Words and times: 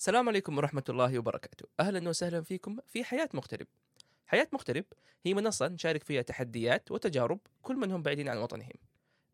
السلام 0.00 0.28
عليكم 0.28 0.58
ورحمة 0.58 0.84
الله 0.88 1.18
وبركاته. 1.18 1.68
أهلا 1.80 2.08
وسهلا 2.08 2.42
فيكم 2.42 2.78
في 2.86 3.04
حياة 3.04 3.28
مغترب. 3.34 3.66
حياة 4.26 4.48
مغترب 4.52 4.84
هي 5.24 5.34
منصة 5.34 5.68
نشارك 5.68 6.04
فيها 6.04 6.22
تحديات 6.22 6.90
وتجارب 6.90 7.40
كل 7.62 7.76
من 7.76 7.92
هم 7.92 8.02
بعيدين 8.02 8.28
عن 8.28 8.38
وطنهم. 8.38 8.72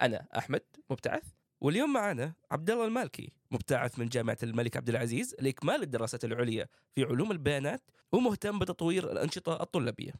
أنا 0.00 0.26
أحمد 0.38 0.62
مبتعث 0.90 1.22
واليوم 1.60 1.92
معنا 1.92 2.32
عبد 2.50 2.70
الله 2.70 2.84
المالكي 2.84 3.32
مبتعث 3.50 3.98
من 3.98 4.08
جامعة 4.08 4.38
الملك 4.42 4.76
عبد 4.76 4.88
العزيز 4.88 5.36
لإكمال 5.40 5.82
الدراسات 5.82 6.24
العليا 6.24 6.66
في 6.94 7.04
علوم 7.04 7.32
البيانات 7.32 7.82
ومهتم 8.12 8.58
بتطوير 8.58 9.12
الأنشطة 9.12 9.62
الطلابية. 9.62 10.12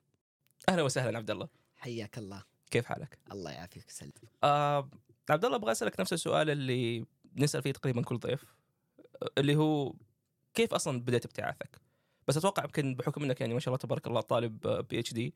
أهلا 0.69 0.83
وسهلا 0.83 1.19
عبد 1.19 1.31
الله 1.31 1.49
حياك 1.77 2.19
الله. 2.19 2.45
كيف 2.71 2.87
حالك؟ 2.87 3.19
الله 3.33 3.51
يعافيك 3.51 3.85
ويسلمك. 3.85 4.21
آه 4.45 4.91
عبد 5.31 5.45
الله 5.45 5.57
أبغى 5.57 5.73
أسألك 5.73 6.01
نفس 6.01 6.13
السؤال 6.13 6.51
اللي 6.51 7.07
نسأل 7.37 7.63
فيه 7.63 7.73
تقريبا 7.73 8.03
كل 8.03 8.19
ضيف 8.19 8.45
اللي 9.39 9.57
هو 9.57 9.95
كيف 10.57 10.75
أصلا 10.75 11.01
بديت 11.01 11.25
ابتعاثك؟ 11.25 11.81
بس 12.29 12.37
أتوقع 12.37 12.65
يمكن 12.65 12.95
بحكم 12.95 13.25
إنك 13.25 13.41
يعني 13.41 13.55
ما 13.55 13.61
شاء 13.61 13.69
الله 13.75 13.79
تبارك 13.79 14.07
الله 14.07 14.21
طالب 14.21 14.67
بي 14.67 15.01
اتش 15.01 15.13
دي 15.13 15.35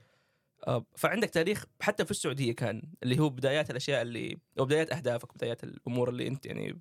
فعندك 0.97 1.31
تاريخ 1.31 1.65
حتى 1.81 2.05
في 2.05 2.11
السعودية 2.11 2.53
كان 2.53 2.83
اللي 3.03 3.19
هو 3.19 3.29
بدايات 3.29 3.71
الأشياء 3.71 4.03
اللي 4.03 4.39
أو 4.59 4.65
بدايات 4.65 4.93
أهدافك 4.93 5.35
بدايات 5.35 5.65
الأمور 5.65 6.09
اللي 6.09 6.29
أنت 6.29 6.47
يعني 6.47 6.81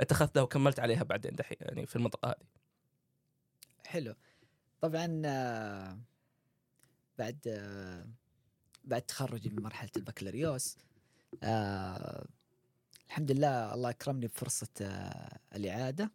اتخذتها 0.00 0.42
وكملت 0.42 0.80
عليها 0.80 1.02
بعدين 1.02 1.32
دحين 1.32 1.56
يعني 1.60 1.86
في 1.86 1.96
المنطقة 1.96 2.28
هذه. 2.28 2.46
حلو 3.86 4.14
طبعا 4.80 5.22
آه، 5.24 5.98
بعد 7.18 7.38
آه، 7.48 8.06
بعد 8.84 9.02
تخرجي 9.02 9.48
من 9.48 9.62
مرحلة 9.62 9.90
البكالوريوس 9.96 10.78
آه 11.42 12.26
الحمد 13.06 13.32
لله 13.32 13.74
الله 13.74 13.90
اكرمني 13.90 14.26
بفرصة 14.26 14.68
الإعادة 15.54 16.10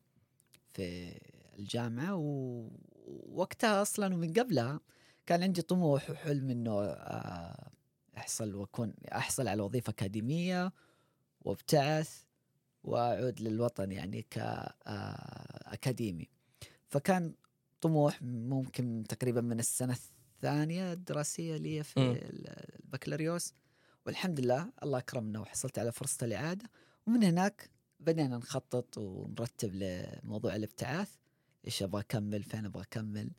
في 0.74 1.12
الجامعة 1.60 2.16
ووقتها 2.16 3.82
أصلا 3.82 4.16
ومن 4.16 4.34
قبلها 4.34 4.80
كان 5.26 5.44
عندي 5.44 5.62
طموح 5.62 6.10
وحلم 6.10 6.50
إنه 6.50 6.82
آه 6.82 7.72
أحصل 8.18 8.56
وأكون 8.56 8.94
أحصل 9.12 9.48
على 9.48 9.62
وظيفة 9.62 9.90
أكاديمية 9.92 10.74
وأبتعث 11.42 12.24
وأعود 12.84 13.42
للوطن 13.42 13.92
يعني 13.92 14.26
كاكاديمي 14.86 16.30
فكان 16.88 17.34
طموح 17.82 18.22
ممكن 18.22 19.04
تقريبا 19.10 19.42
من 19.42 19.60
السنة 19.60 19.98
الثانية 20.36 20.94
الدراسية 20.94 21.58
لي 21.58 21.84
في. 21.84 22.00
البكالوريوس. 22.84 23.54
والحمد 24.06 24.40
لله 24.40 24.72
الله 24.84 24.98
أكرمنا 24.98 25.40
وحصلت 25.40 25.80
على 25.80 25.92
فرصة 25.92 26.26
الإعادة. 26.26 26.70
ومن 27.08 27.24
هناك 27.24 27.70
بدينا 28.00 28.38
نخطط 28.38 28.98
ونرتب 28.98 29.76
لموضوع 29.76 30.56
الابتعاث. 30.56 31.12
إيش 31.66 31.84
أبغى 31.84 32.02
أكمل 32.02 32.44
فين 32.44 32.66
أبغى 32.66 32.84
أكمل 32.84 33.32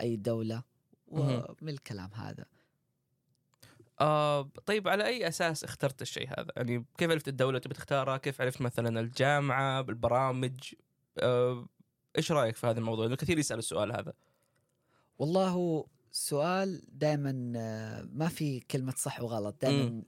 أي 0.00 0.16
دولة. 0.16 0.62
ومن 1.08 1.68
الكلام 1.68 2.10
هذا 2.14 2.44
آه 4.00 4.50
طيب 4.66 4.88
على 4.88 5.06
أي 5.06 5.28
أساس 5.28 5.64
اخترت 5.64 6.02
الشيء 6.02 6.28
هذا؟ 6.28 6.52
يعني 6.56 6.84
كيف 6.98 7.10
عرفت 7.10 7.28
الدولة 7.28 7.58
تبي 7.58 7.74
تختارها؟ 7.74 8.16
كيف 8.16 8.40
عرفت 8.40 8.60
مثلا 8.60 9.00
الجامعة 9.00 9.80
بالبرامج؟ 9.82 10.74
آه 11.18 11.66
إيش 12.18 12.32
رأيك 12.32 12.56
في 12.56 12.66
هذا 12.66 12.78
الموضوع؟ 12.78 13.04
لأنه 13.04 13.16
كثير 13.16 13.38
يسأل 13.38 13.58
السؤال 13.58 13.92
هذا. 13.92 14.12
والله 15.18 15.48
هو 15.48 15.86
سؤال 16.12 16.82
دائما 16.88 17.32
ما 18.12 18.28
في 18.28 18.60
كلمة 18.60 18.94
صح 18.96 19.20
وغلط 19.22 19.62
دائما 19.62 20.02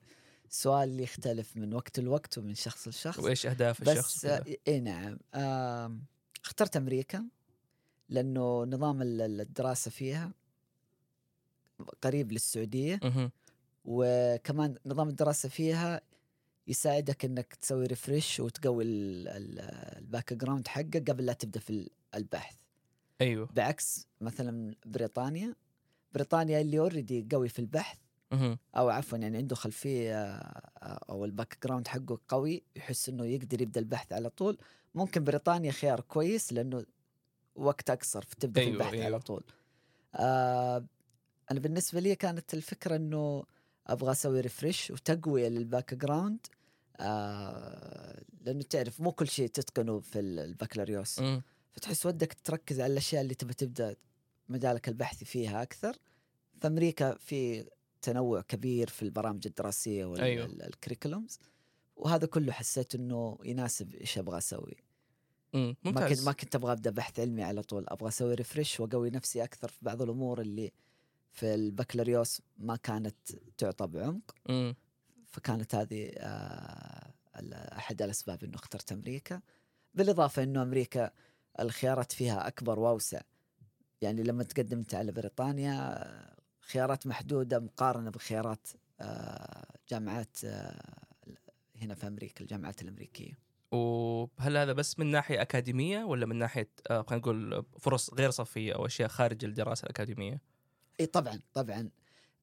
سؤال 0.48 1.00
يختلف 1.00 1.56
من 1.56 1.74
وقت 1.74 2.00
لوقت 2.00 2.38
ومن 2.38 2.54
شخص 2.54 2.88
لشخص 2.88 3.18
وإيش 3.18 3.46
أهداف 3.46 3.82
الشخص؟ 3.82 4.16
بس 4.16 4.24
آه، 4.24 4.44
إي 4.68 4.80
نعم 4.80 5.18
آم، 5.34 6.04
اخترت 6.44 6.76
أمريكا 6.76 7.24
لأنه 8.08 8.64
نظام 8.64 9.02
ال- 9.02 9.40
الدراسة 9.40 9.90
فيها 9.90 10.32
قريب 12.02 12.32
للسعودية. 12.32 13.00
وكمان 13.84 14.74
نظام 14.86 15.08
الدراسة 15.08 15.48
فيها 15.48 16.00
يساعدك 16.68 17.24
إنك 17.24 17.54
تسوي 17.54 17.86
ريفرش 17.86 18.40
وتقوي 18.40 18.84
ال- 18.84 19.28
ال- 19.28 19.60
ال 19.98 20.32
background 20.34 20.68
حقك 20.68 21.10
قبل 21.10 21.26
لا 21.26 21.32
تبدأ 21.32 21.60
في 21.60 21.70
ال- 21.70 21.90
البحث 22.14 22.56
أيوه 23.20 23.48
بعكس 23.54 24.06
مثلا 24.20 24.74
بريطانيا 24.86 25.54
بريطانيا 26.14 26.60
اللي 26.60 26.78
already 26.78 27.26
قوي 27.32 27.48
في 27.48 27.58
البحث. 27.58 27.98
أو 28.76 28.88
عفوا 28.88 29.18
يعني 29.18 29.36
عنده 29.38 29.56
خلفية 29.56 30.24
آه، 30.24 30.60
أو 31.10 31.24
ال 31.24 31.58
background 31.64 31.88
حقه 31.88 32.18
قوي 32.28 32.62
يحس 32.76 33.08
إنه 33.08 33.24
يقدر 33.24 33.62
يبدأ 33.62 33.80
البحث 33.80 34.12
على 34.12 34.30
طول 34.30 34.58
ممكن 34.94 35.24
بريطانيا 35.24 35.70
خيار 35.72 36.00
كويس 36.00 36.52
لأنه 36.52 36.84
وقت 37.56 37.90
أقصر 37.90 38.22
فتبدا 38.24 38.60
أيوة، 38.60 38.70
في 38.70 38.76
البحث 38.76 38.92
أيوة. 38.94 39.04
على 39.04 39.18
طول 39.20 39.44
آه 40.14 40.84
أنا 41.50 41.60
بالنسبة 41.60 42.00
لي 42.00 42.14
كانت 42.14 42.54
الفكرة 42.54 42.96
إنه 42.96 43.44
أبغى 43.86 44.12
أسوي 44.12 44.40
refresh 44.40 44.90
وتقوية 44.90 45.48
لل 45.48 45.94
background 45.94 46.46
آه 46.96 48.22
لأنه 48.40 48.62
تعرف 48.62 49.00
مو 49.00 49.12
كل 49.12 49.28
شيء 49.28 49.48
تتقنه 49.48 50.00
في 50.00 50.18
ال- 50.20 50.38
البكالوريوس. 50.38 51.20
فتحس 51.72 52.06
ودك 52.06 52.36
تركز 52.44 52.80
على 52.80 52.92
الأشياء 52.92 53.22
اللي 53.22 53.34
تبى 53.34 53.54
تبدأ 53.54 53.96
مجالك 54.48 54.88
البحثي 54.88 55.24
فيها 55.24 55.62
أكثر 55.62 55.96
ف 56.60 56.69
أمريكا 56.69 57.14
في 57.14 57.66
تنوع 58.02 58.40
كبير 58.40 58.88
في 58.88 59.02
البرامج 59.02 59.46
الدراسية. 59.46 60.04
وال 60.04 60.25
curriculums 60.25 61.38
وهذا 61.96 62.26
كله 62.26 62.52
حسيت 62.52 62.94
إنه 62.94 63.38
يناسب 63.44 63.94
إيش 63.94 64.18
أبغى 64.18 64.38
أسوي 64.38 64.76
مم. 65.56 65.76
ما 65.84 65.90
كنت 65.90 65.98
ممتاز 65.98 66.26
ما 66.26 66.32
كنت 66.32 66.54
أبغى 66.54 66.72
أبدأ 66.72 66.90
بحث 66.90 67.20
علمي 67.20 67.42
على 67.42 67.62
طول 67.62 67.84
أبغى 67.88 68.08
أسوي 68.08 68.34
refresh 68.34 68.80
وأقوي 68.80 69.10
نفسي 69.10 69.44
أكثر 69.44 69.68
في 69.68 69.78
بعض 69.82 70.02
الأمور 70.02 70.40
اللي 70.40 70.72
في 71.32 71.54
البكالوريوس 71.54 72.42
ما 72.58 72.76
كانت 72.76 73.16
تعطى 73.58 73.86
بعمق 73.86 74.34
مم. 74.48 74.74
فكانت 75.26 75.74
هذه 75.74 76.10
آه، 76.16 77.12
أحد 77.76 78.02
الأسباب 78.02 78.44
إنه 78.44 78.54
اخترت 78.54 78.92
أمريكا 78.92 79.40
بالإضافة 79.94 80.42
إنه 80.42 80.62
أمريكا 80.62 81.10
الخيارات 81.60 82.12
فيها 82.12 82.48
أكبر 82.48 82.78
واوسع 82.78 83.20
يعني 84.00 84.22
لما 84.22 84.42
تقدم 84.44 84.78
انت 84.78 84.94
على 84.94 85.12
بريطانيا 85.12 85.72
آه، 85.72 86.36
خيارات 86.60 87.06
محدودة 87.06 87.58
مقارنة 87.58 88.10
بخيارات 88.10 88.68
آه، 89.00 89.66
جامعات 89.88 90.38
هنا 91.76 91.94
في 91.94 92.06
أمريكا 92.06 92.40
الجامعات 92.42 92.82
الأمريكية 92.82 93.45
وهل 93.72 94.56
هذا 94.56 94.72
بس 94.72 94.98
من 94.98 95.06
ناحية 95.06 95.42
أكاديمية 95.42 96.04
ولا 96.04 96.26
من 96.26 96.36
ناحية 96.36 96.70
آه 96.90 97.02
خلينا 97.02 97.22
نقول 97.22 97.64
فرص 97.80 98.14
غير 98.14 98.30
صفية 98.30 98.74
أو 98.74 98.86
أشياء 98.86 99.08
خارج 99.08 99.44
الدراسة 99.44 99.84
الأكاديمية؟ 99.84 100.40
إي 101.00 101.06
طبعا 101.06 101.40
طبعا. 101.54 101.90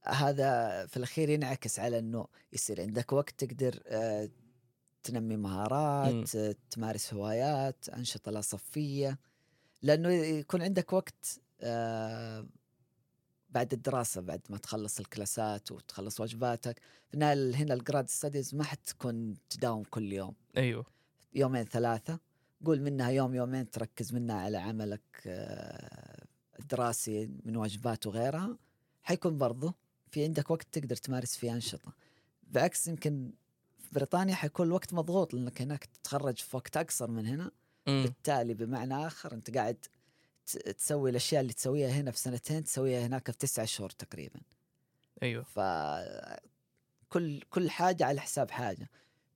هذا 0.03 0.85
في 0.85 0.97
الأخير 0.97 1.29
ينعكس 1.29 1.79
على 1.79 1.99
إنه 1.99 2.27
يصير 2.53 2.81
عندك 2.81 3.13
وقت 3.13 3.43
تقدر 3.45 3.79
آه، 3.87 4.29
تنمي 5.03 5.37
مهارات 5.37 6.35
آه، 6.35 6.55
تمارس 6.71 7.13
هوايات 7.13 7.89
أنشطة 7.89 8.31
لا 8.31 8.41
صفية. 8.41 9.19
لأنه 9.81 10.09
يكون 10.09 10.61
عندك 10.61 10.93
وقت 10.93 11.39
بعد 13.49 13.73
الدراسة 13.73 14.21
بعد 14.21 14.41
ما 14.49 14.57
تخلص 14.57 14.99
الكلاسات 14.99 15.71
وتخلص 15.71 16.19
واجباتك. 16.19 16.81
النهاية 17.13 17.55
هنا 17.55 17.73
الجراد 17.73 18.09
ستاديز 18.09 18.55
ما 18.55 18.63
حتكون 18.63 19.37
تداوم 19.49 19.83
كل 19.83 20.13
يوم. 20.13 20.35
أيوه. 20.57 20.92
يومين 21.35 21.63
ثلاثة 21.63 22.19
قول 22.65 22.81
منها 22.81 23.09
يوم 23.09 23.35
يومين 23.35 23.71
تركز 23.71 24.13
منها 24.13 24.35
على 24.35 24.57
عملك 24.57 25.01
آه، 25.27 26.23
الدراسي 26.59 27.29
من 27.45 27.55
واجبات 27.55 28.07
وغيرها. 28.07 28.57
حيكون 29.03 29.37
برضو 29.37 29.73
في 30.11 30.23
عندك 30.23 30.51
وقت 30.51 30.67
تقدر 30.71 30.95
تمارس 30.95 31.35
فيه 31.37 31.53
أنشطة. 31.53 31.93
بعكس 32.43 32.87
يمكن 32.87 33.31
في 33.79 33.89
بريطانيا 33.91 34.35
حيكون 34.35 34.67
الوقت 34.67 34.93
مضغوط 34.93 35.33
لأنك 35.33 35.61
هناك 35.61 35.85
تتخرج 35.85 36.37
في 36.37 36.55
وقت 36.55 36.77
أقصر 36.77 37.11
من 37.11 37.25
هنا. 37.25 37.51
مم. 37.87 38.03
بالتالي 38.03 38.53
بمعنى 38.53 39.07
آخر 39.07 39.33
أنت 39.33 39.57
قاعد 39.57 39.85
تسوي 40.77 41.09
الأشياء 41.09 41.41
اللي 41.41 41.53
تسويها 41.53 41.89
هنا 41.89 42.11
في 42.11 42.19
سنتين 42.19 42.63
تسويها 42.63 43.05
هناك 43.05 43.31
في 43.31 43.37
تسعة 43.37 43.65
شهور 43.65 43.89
تقريبا. 43.89 44.39
أيوه. 45.23 45.43
ف 45.43 45.59
كل 47.09 47.41
كل 47.41 47.69
حاجة 47.69 48.05
على 48.05 48.21
حساب 48.21 48.51
حاجة. 48.51 48.89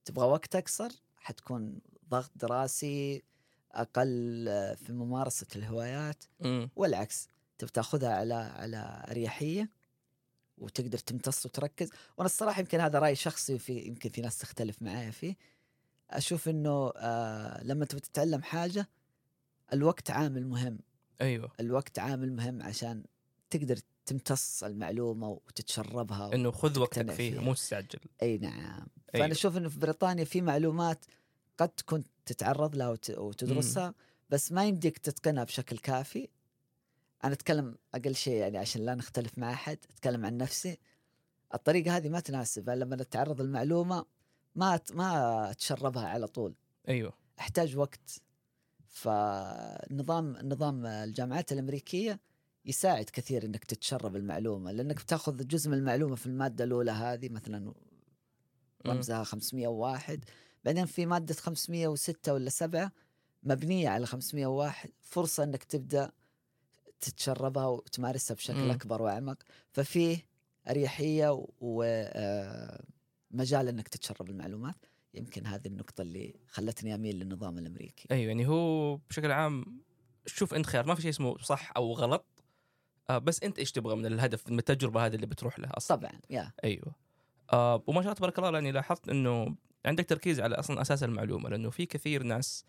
تبغى 0.05 0.27
وقت 0.27 0.55
أقصر 0.55 0.89
حتكون 1.27 1.79
ضغط 2.09 2.31
دراسي 2.35 3.23
أقل 3.71 4.45
في 4.85 4.93
ممارسة 4.93 5.47
الهوايات 5.55 6.23
مم. 6.39 6.69
والعكس 6.75 7.29
تبغى 7.57 7.71
تاخذها 7.71 8.09
على 8.09 8.33
على 8.33 9.05
أريحية 9.11 9.69
وتقدر 10.57 10.97
تمتص 10.97 11.45
وتركز. 11.45 11.89
وأنا 12.17 12.25
الصراحة 12.25 12.59
يمكن 12.59 12.79
هذا 12.79 12.99
رأي 12.99 13.15
شخصي 13.15 13.53
وفي 13.53 13.79
يمكن 13.79 14.09
في 14.09 14.21
ناس 14.21 14.37
تختلف 14.37 14.81
معايا 14.81 15.11
فيه. 15.11 15.35
أشوف 16.09 16.49
إنه 16.49 16.91
آه 16.95 17.63
لما 17.63 17.85
تبغى 17.85 18.01
تتعلم 18.01 18.41
حاجة 18.41 18.89
الوقت 19.73 20.11
عامل 20.11 20.47
مهم. 20.47 20.79
أيوه. 21.21 21.51
الوقت 21.59 21.99
عامل 21.99 22.33
مهم 22.33 22.63
عشان 22.63 23.03
تقدر 23.49 23.79
تمتص 24.07 24.63
المعلومة 24.63 25.29
وتتشربها 25.29 26.33
إنه 26.33 26.51
خذ 26.51 26.79
وقتك 26.79 27.11
فيها. 27.11 27.41
مو 27.41 27.53
تستعجل. 27.53 27.99
أي 28.21 28.37
نعم. 28.37 28.53
أيوة. 28.55 28.87
فأنا 29.13 29.31
أشوف 29.31 29.57
إنه 29.57 29.69
في 29.69 29.79
بريطانيا 29.79 30.23
في 30.23 30.41
معلومات 30.41 31.05
قد 31.57 31.71
كنت 31.85 32.07
تتعرض 32.25 32.75
لها 32.75 32.89
وت- 32.89 33.09
وتدرسها 33.17 33.93
بس 34.29 34.51
ما 34.51 34.65
يمديك 34.65 34.97
تتقنها 34.97 35.43
بشكل 35.43 35.77
كافي. 35.77 36.29
أنا 37.23 37.33
أتكلم 37.33 37.75
أقل 37.95 38.15
شيء 38.15 38.33
يعني 38.33 38.57
عشان 38.57 38.81
لا 38.85 38.95
نختلف 38.95 39.37
مع 39.37 39.53
أحد 39.53 39.77
أتكلم 39.89 40.25
عن 40.25 40.37
نفسي. 40.37 40.77
الطريقة 41.53 41.97
هذه 41.97 42.09
ما 42.09 42.19
تناسب. 42.19 42.69
لما 42.69 42.95
نتعرض 42.95 43.41
المعلومه 43.41 44.05
ما 44.55 44.79
ما 44.93 45.51
أتشربها 45.51 46.07
على 46.07 46.27
طول. 46.27 46.55
أيوه. 46.89 47.13
أحتاج 47.39 47.77
وقت. 47.77 48.21
فنظام 48.87 50.37
نظام 50.43 50.85
الجامعات 50.85 51.51
الأمريكية 51.51 52.19
يساعد 52.67 53.05
كثير 53.05 53.45
إنك 53.45 53.63
تتشرب 53.63 54.15
المعلومة 54.15 54.71
لأنك 54.71 54.95
بتأخذ 54.95 55.47
جزء 55.47 55.69
من 55.69 55.77
المعلومة 55.77 56.15
في 56.15 56.25
المادة 56.25 56.63
الأولى 56.63 56.91
هذه 56.91 57.29
مثلا 57.29 57.73
رمزها 58.87 59.23
501 59.23 60.23
بعدين 60.65 60.85
في 60.85 61.05
مادة 61.05 61.33
506 61.33 62.33
ولا 62.33 62.49
7 62.49 62.91
مبنية 63.43 63.89
على 63.89 64.05
501 64.05 64.89
فرصة 65.01 65.43
إنك 65.43 65.63
تبدأ 65.63 66.11
تتشربها 67.01 67.65
وتمارسها 67.65 68.35
بشكل 68.35 68.63
مم. 68.63 68.71
أكبر 68.71 69.01
وأعمق. 69.01 69.37
ففيه 69.71 70.25
أريحية 70.69 71.45
ومجال 71.61 72.47
إنك 73.67 73.87
تتشرب 73.87 74.29
المعلومات. 74.29 74.75
يمكن 75.13 75.45
هذه 75.45 75.67
النقطة 75.67 76.01
اللي 76.01 76.35
خلتني 76.47 76.95
أميل 76.95 77.15
للنظام 77.15 77.57
الأمريكي. 77.57 78.07
أيوه 78.11 78.27
يعني 78.27 78.47
هو 78.47 78.95
بشكل 78.95 79.31
عام 79.31 79.81
شوف 80.25 80.53
أنت 80.53 80.65
خيار 80.65 80.85
ما 80.85 80.95
في 80.95 81.01
شيء 81.01 81.11
اسمه 81.11 81.37
صح 81.37 81.71
أو 81.77 81.93
غلط. 81.93 82.25
آه 83.09 83.17
بس 83.17 83.43
انت 83.43 83.59
إيش 83.59 83.71
تبغى 83.71 83.95
من 83.95 84.05
الهدف 84.05 84.49
من 84.49 84.59
التجربة 84.59 85.05
هذه 85.05 85.15
اللي 85.15 85.25
بتروح 85.25 85.59
لها 85.59 85.77
أصلا؟ 85.77 85.97
طبعا 85.97 86.11
يا 86.29 86.51
أيوه. 86.63 86.95
آه 87.53 87.83
وما 87.87 88.01
شاء 88.01 88.01
الله 88.01 88.13
تبارك 88.13 88.39
الله 88.39 88.51
يعني 88.51 88.71
لاحظت 88.71 89.09
إنه 89.09 89.55
عندك 89.85 90.05
تركيز 90.05 90.39
على 90.39 90.55
أصلا 90.55 90.81
أساس 90.81 91.03
المعلومة 91.03 91.49
لأنه 91.49 91.69
في 91.69 91.85
كثير 91.85 92.23
ناس 92.23 92.65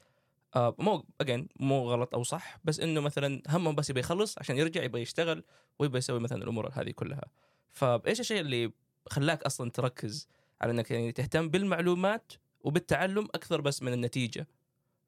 آه 0.57 0.75
مو 0.79 1.05
اجين 1.21 1.49
مو 1.61 1.91
غلط 1.91 2.15
أو 2.15 2.23
صح 2.23 2.59
بس 2.65 2.81
إنه 2.81 3.01
مثلا 3.01 3.43
همهم 3.49 3.75
بس 3.75 3.91
يبغى 3.91 4.01
يخلص 4.01 4.39
عشان 4.39 4.57
يرجع 4.57 4.83
يبغى 4.83 5.03
يشتغل 5.03 5.45
ويبغى 5.79 5.99
يسوي 5.99 6.21
مثلا 6.21 6.43
الأمور 6.43 6.71
هذه 6.73 6.91
كلها. 6.91 7.25
فايش 7.73 8.21
الشيء 8.21 8.41
اللي 8.41 8.73
خلاك 9.07 9.43
أصلا 9.43 9.71
تركز 9.71 10.29
على 10.61 10.73
إنك 10.73 10.91
يعني 10.91 11.13
تهتم 11.13 11.49
بالمعلومات 11.49 12.33
وبالتعلم 12.61 13.25
أكثر 13.25 13.61
بس 13.61 13.83
من 13.83 13.93
النتيجة 13.93 14.47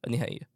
النهائية؟ 0.06 0.48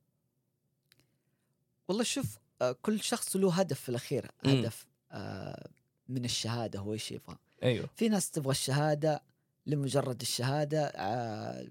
والله 1.88 2.02
شوف 2.02 2.38
كل 2.82 3.00
شخص 3.00 3.36
له 3.36 3.52
هدف 3.52 3.80
في 3.80 3.88
الأخير. 3.88 4.30
هدف 4.46 4.86
آه، 5.12 5.68
من 6.08 6.24
الشهادة 6.24 6.78
هو 6.80 6.92
إيش 6.92 7.12
يبغى 7.12 7.36
أيوه. 7.62 7.88
في 7.96 8.08
ناس 8.08 8.30
تبغى 8.30 8.50
الشهادة 8.50 9.22
لمجرد 9.66 10.20
الشهادة 10.20 10.84
آه، 10.86 11.66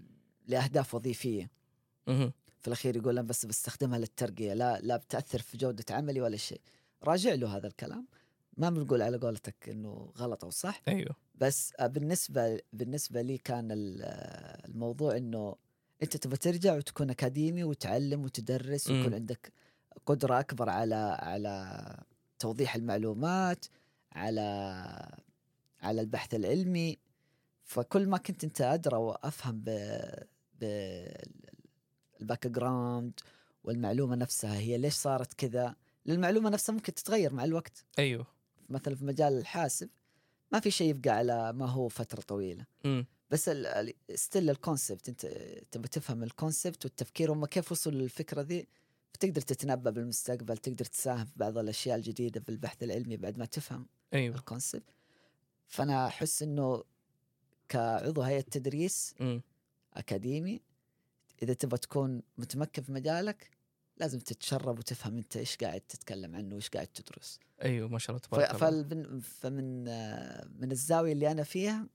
لأهداف 0.47 0.95
وظيفية. 0.95 1.49
مهم. 2.07 2.31
في 2.59 2.67
الأخير 2.67 2.95
يقول 2.97 3.17
أنا 3.19 3.27
بس 3.27 3.45
بستخدمها 3.45 3.99
للترقية 3.99 4.53
لا 4.53 4.79
لا 4.81 4.97
بتأثر 4.97 5.39
في 5.41 5.57
جودة 5.57 5.85
عملي 5.95 6.21
ولا 6.21 6.37
شيء. 6.37 6.61
راجع 7.03 7.33
له 7.33 7.57
هذا 7.57 7.67
الكلام. 7.67 8.07
ما 8.57 8.69
بنقول 8.69 9.01
على 9.01 9.17
قولتك 9.17 9.69
إنه 9.69 10.11
غلط 10.17 10.43
أو 10.43 10.49
صح. 10.49 10.81
أيوه. 10.87 11.15
بس 11.35 11.73
آه، 11.79 11.87
بالنسبة 11.87 12.59
بالنسبة 12.73 13.21
لي 13.21 13.37
كان 13.37 13.71
ال- 13.71 14.01
آه، 14.01 14.67
الموضوع 14.67 15.17
إنه 15.17 15.55
أنت 16.03 16.17
تبغى 16.17 16.37
ترجع 16.37 16.75
وتكون 16.75 17.09
أكاديمي 17.09 17.63
وتعلم 17.63 18.23
وتدرس. 18.25 18.89
ويكون 18.89 19.13
عندك 19.13 19.51
قدرة 20.05 20.39
أكبر 20.39 20.69
على 20.69 21.17
على 21.19 21.97
توضيح 22.39 22.75
المعلومات 22.75 23.65
على 24.11 24.41
على 25.81 26.01
البحث 26.01 26.35
العلمي. 26.35 26.97
فكل 27.63 28.07
ما 28.07 28.17
كنت 28.17 28.43
أنت 28.43 28.61
أدرى 28.61 28.97
وأفهم 28.97 29.61
ب 29.65 29.99
بال 32.19 32.47
background 32.47 33.19
والمعلومة 33.63 34.15
نفسها 34.15 34.57
هي 34.57 34.77
ليش 34.77 34.93
صارت 34.93 35.33
كذا؟ 35.33 35.75
المعلومة 36.09 36.49
نفسها 36.49 36.73
ممكن 36.73 36.93
تتغير 36.93 37.33
مع 37.33 37.43
الوقت. 37.43 37.85
أيوه. 37.99 38.27
مثلا 38.69 38.95
في 38.95 39.05
مجال 39.05 39.37
الحاسب 39.37 39.89
ما 40.51 40.59
في 40.59 40.71
شيء 40.71 40.89
يبقى 40.89 41.09
على 41.09 41.53
ما 41.53 41.65
هو 41.65 41.87
فترة 41.87 42.21
طويلة. 42.21 42.65
مم. 42.85 43.05
بس 43.31 43.51
still 44.15 44.49
ال 44.49 44.57
concept 44.57 45.09
أنت 45.09 45.25
تبى 45.71 45.87
تفهم 45.87 46.23
ال 46.23 46.31
concept 46.31 46.85
والتفكير 46.85 47.33
هم 47.33 47.45
كيف 47.45 47.71
وصلوا 47.71 48.01
للفكرة 48.01 48.41
ذي؟ 48.41 48.67
فتقدر 49.13 49.41
تتنبأ 49.41 49.91
بالمستقبل 49.91 50.57
تقدر 50.57 50.85
تساهم 50.85 51.25
في 51.25 51.33
بعض 51.35 51.57
الأشياء 51.57 51.97
الجديدة 51.97 52.39
في 52.39 52.49
البحث 52.49 52.83
العلمي 52.83 53.17
بعد 53.17 53.37
ما 53.37 53.45
تفهم 53.45 53.87
أيوه. 54.13 54.35
ال 54.35 54.41
concept 54.41 54.83
فأنا 55.67 56.07
أحس 56.07 56.43
إنه 56.43 56.83
كعضو 57.69 58.21
هيئة 58.21 58.41
تدريس 58.41 59.15
مم. 59.19 59.41
أكاديمي 59.93 60.61
إذا 61.43 61.53
تبغى 61.53 61.77
تكون 61.77 62.21
متمكن 62.37 62.81
في 62.81 62.91
مجالك 62.91 63.49
لازم 63.97 64.19
تتشرب 64.19 64.79
وتفهم 64.79 65.17
أنت 65.17 65.37
إيش 65.37 65.57
قاعد 65.57 65.81
تتكلم 65.81 66.35
عنه 66.35 66.53
وإيش 66.53 66.69
قاعد 66.69 66.87
تدرس. 66.87 67.39
أيوه 67.63 67.87
ما 67.87 67.99
شاء 67.99 68.09
الله 68.15 68.27
تبارك 68.27 68.63
الله. 68.63 69.19
فمن 69.19 69.83
من 70.61 70.71
الزاوية 70.71 71.13
اللي 71.13 71.31
أنا 71.31 71.43
فيها 71.43 71.87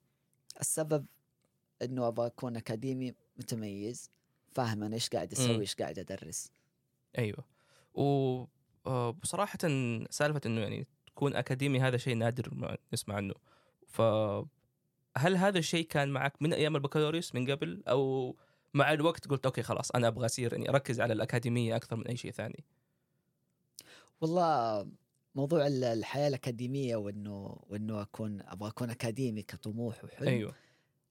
السبب 0.61 1.07
إنه 1.83 2.09
أبغى 2.09 2.27
أكون 2.27 2.57
أكاديمي 2.57 3.15
متميز 3.37 4.11
فاهم 4.55 4.83
أنا 4.83 4.95
إيش 4.95 5.09
قاعد. 5.09 5.33
أسوي 5.33 5.61
إيش 5.61 5.75
قاعد 5.75 5.99
أدرس. 5.99 6.51
أيوه. 7.19 7.45
و 7.95 8.45
بصراحة 9.11 9.59
سالفة 10.11 10.41
إنه 10.47 10.61
يعني 10.61 10.87
تكون 11.07 11.37
أكاديمي 11.37 11.81
هذا 11.81 11.97
شيء 11.97 12.15
نادر 12.17 12.55
ما 12.55 12.77
نسمع 12.93 13.15
عنه. 13.15 13.35
ف 13.87 14.01
هل 15.17 15.37
هذا 15.37 15.59
الشيء 15.59 15.87
كان 15.87 16.09
معك 16.09 16.43
من 16.43 16.53
أيام 16.53 16.77
البكالوريوس 16.77 17.35
من 17.35 17.51
قبل؟ 17.51 17.83
أو 17.89 18.37
مع 18.75 18.93
الوقت 18.93 19.29
قلت 19.29 19.47
okay 19.47 19.63
خلاص 19.63 19.91
أنا 19.91 20.09
أبغى 20.09 20.27
أصير 20.27 20.53
يعني 20.53 20.69
أركز 20.69 21.01
على 21.01 21.13
الأكاديمية 21.13 21.77
أكثر 21.77 21.97
من 21.97 22.07
أي 22.07 22.17
شيء 22.17 22.31
ثاني؟ 22.31 22.65
والله 24.21 24.87
موضوع 25.35 25.67
ال- 25.67 25.85
الحياة 25.85 26.29
الأكاديمية 26.29 26.97
وإنه 26.97 27.57
وإنه 27.69 28.03
أكون 28.03 28.41
أبغى 28.43 28.69
أكون 28.69 28.91
أكاديمي 28.91 29.43
كطموح 29.43 30.05
وحلم 30.05 30.29
أيوه. 30.29 30.55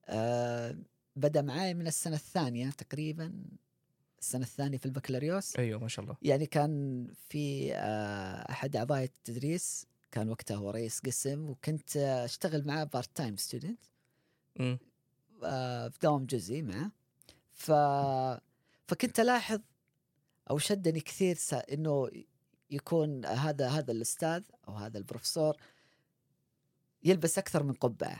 آه 0.06 0.78
بدأ 1.16 1.42
معاي 1.42 1.74
من 1.74 1.88
السنة 1.88 2.16
الثانية 2.16 2.70
تقريبا. 2.70 3.44
السنة 4.19 4.44
الثانية 4.44 4.78
في 4.78 4.86
البكالوريوس. 4.86 5.56
أيوه 5.56 5.80
ما 5.80 5.88
شاء 5.88 6.06
الله. 6.06 6.18
يعني 6.22 6.46
كان 6.46 7.08
في 7.30 7.74
آه، 7.74 8.52
أحد 8.52 8.75
أعضاء 8.75 9.04
التدريس 9.04 9.88
كان 10.12 10.30
وقتها 10.30 10.58
هو 10.58 10.69
رئيس 10.69 11.00
قسم 11.00 11.50
وكنت 11.50 11.98
أشتغل 11.98 12.68
معاه 12.68 12.84
part 12.84 13.10
time 13.16 13.38
student. 13.38 13.80
في 15.90 15.98
دوام 16.04 16.25
جزئي 16.25 16.62
معه. 16.62 16.92
ف 17.54 17.72
فكنت 18.88 19.19
ألاحظ 19.19 19.62
أو 20.50 20.58
شدني 20.58 21.00
كثير 21.00 21.36
س... 21.36 21.54
إنه 21.54 22.10
يكون 22.72 23.25
هذا 23.25 23.69
هذا 23.69 23.92
الأستاذ 23.92 24.44
أو 24.68 24.74
هذا 24.74 24.97
البروفيسور 24.97 25.57
يلبس 27.04 27.38
أكثر 27.38 27.64
من 27.64 27.74
قبعة. 27.74 28.19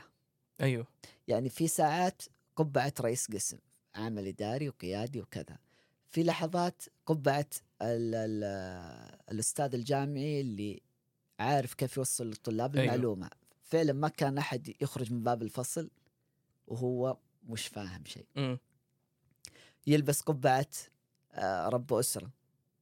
أيوه. 0.60 0.86
يعني 1.28 1.48
في 1.48 1.68
ساعات 1.68 2.22
قبعة 2.56 2.92
رئيس 3.00 3.30
قسم 3.30 3.58
عمل 3.94 4.26
اداري 4.26 4.68
وقيادي 4.68 5.20
وكذا. 5.20 5.58
في 6.10 6.22
لحظات 6.24 6.82
قبعه 7.06 7.46
ال... 7.82 8.14
ال... 8.14 8.44
الأستاذ 9.32 9.74
الجامعي 9.74 10.40
اللي 10.40 10.82
عارف 11.40 11.74
كيف 11.74 11.96
يوصل 11.96 12.26
للطلاب 12.26 12.76
أيوه. 12.76 12.84
المعلومة 12.84 13.30
فعلا 13.62 13.92
ما 13.92 14.08
كان 14.08 14.38
أحد 14.38 14.74
يخرج 14.80 15.12
من 15.12 15.22
باب 15.22 15.42
الفصل 15.42 15.90
وهو 16.66 17.16
مش 17.48 17.66
فاهم 17.66 18.04
شيء. 18.04 18.26
يلبس 19.86 20.20
قبعة 20.20 20.70
آه، 21.32 21.68
رب 21.68 21.92
أسرة 21.94 22.30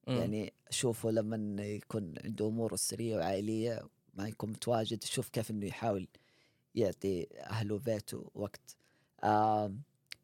مم. 0.06 0.16
يعني 0.16 0.52
اشوفه 0.68 1.11
لما 1.11 1.64
يكون 1.66 2.14
عنده 2.25 2.47
أمور 2.47 2.75
أسرية 2.75 3.16
وعائلية 3.16 3.88
ما 4.14 4.28
يكون 4.28 4.50
متواجد 4.50 5.04
شوف 5.04 5.28
كيف 5.28 5.50
إنه 5.50 5.66
يحاول 5.66 6.09
يعطي 6.75 7.26
أهله 7.40 7.75
وبيته 7.75 8.30
وقت 8.35 8.76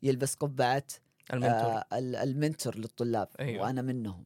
يلبس 0.03 0.35
قبعة 0.35 0.85
المنتور. 1.33 1.51
آه 1.53 1.85
ال- 1.93 2.17
المنتور 2.17 2.79
للطلاب 2.79 3.29
أيوة. 3.41 3.63
وأنا 3.67 3.83
منهم. 3.83 4.25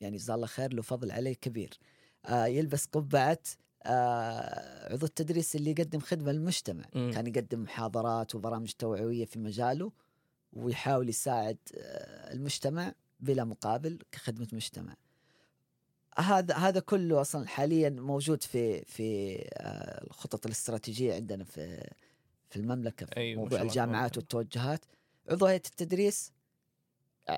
يعني 0.00 0.16
جزاه 0.16 0.34
الله 0.34 0.46
خير 0.46 0.72
له 0.74 0.82
فضل 0.82 1.10
علي 1.10 1.34
كبير. 1.34 1.78
آه 2.26 2.46
يلبس 2.46 2.86
قبعة 2.86 3.38
آه 3.82 4.92
عضو 4.92 5.06
التدريس 5.06 5.56
اللي 5.56 5.70
يقدم 5.70 6.00
خدمة 6.00 6.32
للمجتمع. 6.32 6.84
كان 6.92 7.26
يقدم 7.26 7.62
محاضرات 7.62 8.34
وبرامج 8.34 8.70
توعوية 8.72 9.24
في 9.24 9.38
مجاله 9.38 9.92
ويحاول 10.52 11.08
يساعد 11.08 11.58
آه 11.74 12.32
المجتمع 12.32 12.92
بلا 13.20 13.44
مقابل 13.44 13.98
كخدمة 14.12 14.48
مجتمع. 14.52 14.96
هذا 16.18 16.54
هذا 16.54 16.80
كله 16.80 17.20
أصلا 17.20 17.46
حاليا 17.46 17.90
موجود 17.90 18.42
في 18.42 18.84
في 18.84 19.36
آه، 19.52 20.04
الخطط 20.06 20.46
الاستراتيجية 20.46 21.14
عندنا 21.14 21.44
في 21.44 21.90
في 22.50 22.56
المملكة 22.56 23.06
في 23.06 23.16
أيوة، 23.16 23.42
موضوع 23.42 23.62
الجامعات 23.62 24.16
والتوجهات. 24.16 24.84
عضو 25.30 25.46
هيئة 25.46 25.56
التدريس 25.66 26.32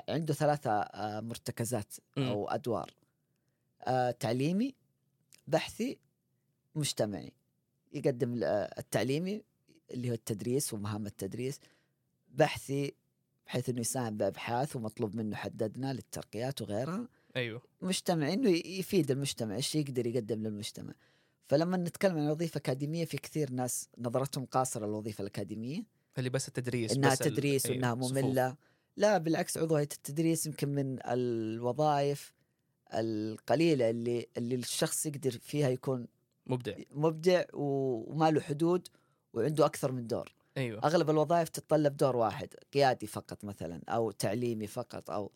عنده 0.08 0.34
ثلاثة 0.34 0.70
آه، 0.70 1.20
مرتكزات 1.20 1.94
مم. 2.16 2.28
أو 2.28 2.48
أدوار. 2.48 2.90
آه، 3.82 4.10
تعليمي 4.10 4.74
بحثي 5.46 5.98
مجتمعي. 6.74 7.32
يقدم 7.92 8.34
ال- 8.34 8.44
آه، 8.44 8.74
التعليمي 8.78 9.42
اللي 9.90 10.10
هو 10.10 10.14
التدريس 10.14 10.74
ومهام 10.74 11.06
التدريس. 11.06 11.60
بحثي 12.28 12.92
بحيث 13.46 13.68
إنه 13.68 13.80
يساهم 13.80 14.16
بأبحاث 14.16 14.76
ومطلوب 14.76 15.16
منه 15.16 15.36
حددنا 15.36 15.92
للترقيات 15.92 16.62
وغيرها. 16.62 17.08
أيوه. 17.36 17.62
مجتمع 17.82 18.32
إنه 18.32 18.50
يفيد 18.50 19.10
المجتمع 19.10 19.56
إيش 19.56 19.74
يقدر 19.74 20.06
يقدم 20.06 20.42
للمجتمع. 20.42 20.94
فلما 21.48 21.76
نتكلم 21.76 22.18
عن 22.18 22.28
وظيفة 22.30 22.58
أكاديمية 22.58 23.04
في 23.04 23.16
كثير 23.16 23.50
ناس 23.52 23.88
نظرتهم 23.98 24.44
قاصرة 24.44 24.86
للوظيفة 24.86 25.22
الأكاديمية. 25.22 25.82
اللي 26.18 26.30
بس 26.30 26.48
التدريس 26.48 26.92
إنها 26.92 27.10
بس 27.10 27.18
تدريس 27.18 27.66
أيوة، 27.66 27.76
وإنها 27.76 27.94
صفوف. 27.94 28.18
لا 28.96 29.18
بالعكس 29.18 29.58
عضو 29.58 29.76
هيئة 29.76 29.88
التدريس 29.92 30.46
يمكن 30.46 30.68
من 30.68 30.98
الوظائف 31.06 32.32
القليلة 32.94 33.90
اللي 33.90 34.26
اللي 34.36 34.54
الشخص 34.54 35.06
يقدر 35.06 35.30
فيها 35.30 35.68
يكون 35.68 36.06
مبدع. 36.46 36.76
مبدع 36.90 37.44
وما 37.52 38.30
له 38.30 38.40
حدود 38.40 38.88
وعنده 39.32 39.66
أكثر 39.66 39.92
من 39.92 40.06
دور. 40.06 40.34
أيوه. 40.56 40.84
أغلب 40.84 41.10
الوظائف 41.10 41.48
تتطلب 41.48 41.96
دور 41.96 42.16
واحد 42.16 42.54
قيادي 42.74 43.06
فقط 43.06 43.44
مثلا 43.44 43.80
أو 43.88 44.10
تعليمي 44.10 44.66
فقط 44.66 45.10
أو 45.10 45.32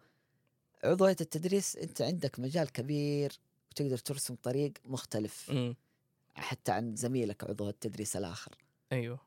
عضو 0.84 1.04
هيئة 1.04 1.16
التدريس 1.20 1.76
أنت 1.76 2.02
عندك 2.02 2.40
مجال 2.40 2.72
كبير 2.72 3.38
وتقدر 3.70 3.98
ترسم 3.98 4.34
طريق 4.34 4.72
مختلف 4.84 5.50
امم 5.50 5.76
حتى 6.34 6.72
عن 6.72 6.96
زميلك 6.96 7.44
عضو 7.44 7.68
التدريس 7.68 8.16
الآخر. 8.16 8.52
أيوه. 8.92 9.18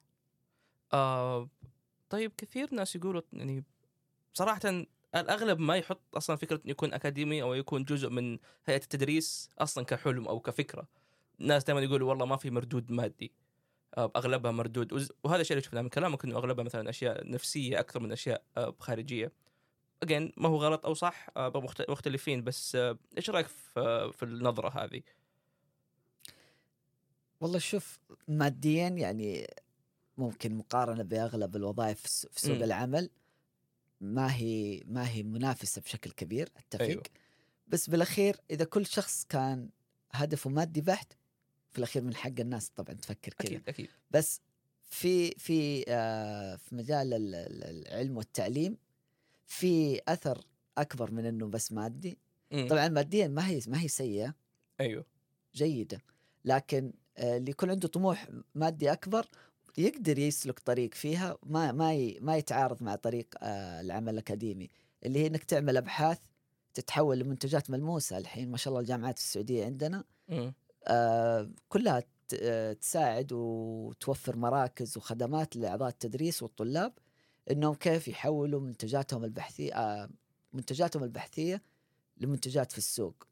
آه 0.93 1.50
طيب 2.10 2.31
كثير 2.38 2.74
ناس 2.74 2.96
يقولوا 2.96 3.22
يعني 3.34 3.63
صراحة 4.38 4.86
الأغلب 5.15 5.60
ما 5.60 5.75
يحط 5.75 6.01
أصلا 6.17 6.36
فكرة 6.36 6.56
إنه 6.56 6.72
يكون 6.72 6.94
أكاديمي 6.94 7.41
أو 7.41 7.53
يكون 7.53 7.84
جزء 7.84 8.10
من 8.10 8.38
هيئة 8.65 8.77
التدريس 8.84 9.50
أصلا 9.60 9.86
كحلم 9.86 10.27
أو 10.27 10.39
كفكرة. 10.39 10.88
الناس 11.41 11.63
دائما 11.63 11.82
يقولوا 11.82 12.10
والله 12.10 12.25
ما 12.25 12.38
في 12.38 12.50
مردود 12.50 12.91
مادي. 12.91 13.32
آه، 13.98 14.12
أغلبها 14.15 14.51
مردود. 14.51 15.10
وهذا 15.24 15.41
الشيء 15.41 15.58
اللي 15.58 15.65
شفناه 15.65 15.82
من 15.82 15.89
كلامك 15.89 16.25
إنه 16.25 16.36
أغلبها 16.38 16.63
مثلا 16.63 16.89
أشياء 16.89 17.29
نفسية 17.32 17.79
أكثر 17.79 18.00
من 18.00 18.12
أشياء 18.12 18.44
آه، 18.58 18.75
خارجية. 18.79 19.32
اجين 20.03 20.32
ما 20.38 20.50
هو 20.50 20.58
غلط 20.58 20.86
أو 20.86 20.94
صح 20.94 21.27
آه، 21.38 21.51
مخت- 21.56 21.89
مختلفين 21.89 22.44
بس 22.44 22.75
إيش 23.17 23.29
رأيك 23.29 23.48
في 24.12 24.24
النظرة 24.24 24.70
هذه؟ 24.84 25.01
والله 27.41 27.60
شوف 27.60 28.00
ماديا 28.27 28.88
يعني 28.88 29.48
ممكن 30.17 30.56
مقارنة 30.58 31.03
بأغلب 31.03 31.56
الوظائف 31.56 32.01
في 32.01 32.39
سوق 32.41 32.58
مم. 32.58 32.63
العمل. 32.63 33.10
ما 34.01 34.35
هي 34.35 34.83
ما 34.85 35.09
هي 35.09 35.23
منافسة 35.23 35.81
بشكل 35.81 36.11
كبير 36.11 36.49
أتفق 36.57 36.81
أيوة. 36.81 36.91
أيوه. 36.93 37.03
بس 37.67 37.89
بالأخير 37.89 38.35
إذا 38.51 38.65
كل 38.65 38.85
شخص 38.85 39.25
كان 39.25 39.69
هدفه 40.11 40.49
مادي 40.49 40.81
بحت 40.81 41.13
في 41.71 41.77
الأخير 41.77 42.03
من 42.03 42.15
حق 42.15 42.39
الناس 42.39 42.69
طبعا 42.69 42.93
تفكر 42.95 43.33
كذا 43.33 43.47
أكيد 43.57 43.69
أكيد 43.69 43.87
بس 44.11 44.41
في 44.83 45.31
في 45.31 45.85
آه 45.87 46.55
في 46.55 46.75
مجال 46.75 47.13
ال- 47.13 47.35
ال- 47.35 47.63
العلم 47.87 48.17
والتعليم 48.17 48.77
في 49.45 50.01
أثر 50.07 50.45
أكبر 50.77 51.11
من 51.11 51.25
إنه 51.25 51.47
بس 51.47 51.71
مادي 51.71 52.17
مم. 52.51 52.67
طبعا 52.67 52.87
ماديا 52.87 53.27
ما 53.27 53.47
هي 53.47 53.61
ما 53.67 53.81
هي 53.81 53.87
سيئة 53.87 54.35
أيوه 54.79 55.05
جيدة 55.55 56.01
لكن 56.45 56.93
آه، 57.17 57.37
اللي 57.37 57.51
يكون 57.51 57.69
عنده 57.69 57.87
طموح 57.87 58.27
مادي 58.55 58.91
أكبر 58.91 59.27
يقدر 59.77 60.19
يسلك 60.19 60.60
طريق 60.60 60.93
فيها 60.93 61.38
ما 61.43 61.72
ما 61.72 62.13
ما 62.22 62.38
يتعارض 62.38 62.84
مع 62.84 62.96
طريق 62.96 63.27
آه، 63.41 63.81
العمل 63.81 64.13
الأكاديمي 64.13 64.69
اللي 65.05 65.19
هي 65.19 65.27
إنك 65.27 65.43
تعمل 65.43 65.77
أبحاث 65.77 66.19
تتحول 66.74 67.19
لمنتجات 67.19 67.69
ملموسة 67.69 68.17
الحين 68.17 68.51
ما 68.51 68.57
شاء 68.57 68.72
الله 68.72 68.81
الجامعات 68.81 69.17
السعودية 69.17 69.65
عندنا. 69.65 70.03
آه، 70.88 71.50
كلها 71.69 72.03
آه، 72.41 72.74
تساعد 72.74 73.31
وتوفر 73.31 74.36
مراكز 74.36 74.98
وخدمات 74.98 75.55
لأعضاء 75.55 75.89
التدريس 75.89 76.43
والطلاب 76.43 76.93
إنهم 77.51 77.74
كيف 77.74 78.07
يحولوا 78.07 78.62
منتجاتهم 78.62 79.24
البحثيه 79.24 80.10
منتجاتهم 80.53 81.03
البحثية 81.03 81.62
لمنتجات 82.17 82.72
في 82.72 82.77
السوق. 82.77 83.27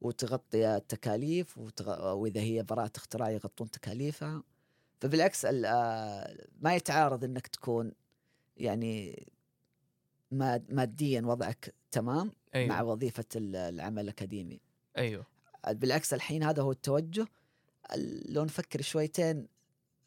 وتغطي 0.00 0.76
التكاليف 0.76 1.58
وتغ... 1.58 2.12
وإذا 2.12 2.40
هي 2.40 2.62
براءة 2.62 2.92
اختراع 2.96 3.30
يغطون 3.30 3.70
تكاليفها 3.70 4.42
فبالعكس 5.00 5.44
ال- 5.44 5.64
آه، 5.66 6.46
ما 6.60 6.74
يتعارض 6.74 7.24
إنك 7.24 7.46
تكون 7.46 7.92
يعني 8.56 9.26
ماد- 10.30 10.72
ماديا 10.74 11.20
وضعك 11.22 11.74
تمام 11.90 12.32
أيوه. 12.54 12.68
مع 12.68 12.82
وظيفة 12.82 13.24
ال- 13.36 13.56
العمل 13.56 14.02
الأكاديمي. 14.02 14.60
أيوه. 14.98 15.26
بالعكس 15.70 16.14
الحين 16.14 16.42
هذا 16.42 16.62
هو 16.62 16.72
التوجه. 16.72 17.26
ال- 17.94 18.32
لو 18.32 18.44
نفكر 18.44 18.82
شويتين 18.82 19.48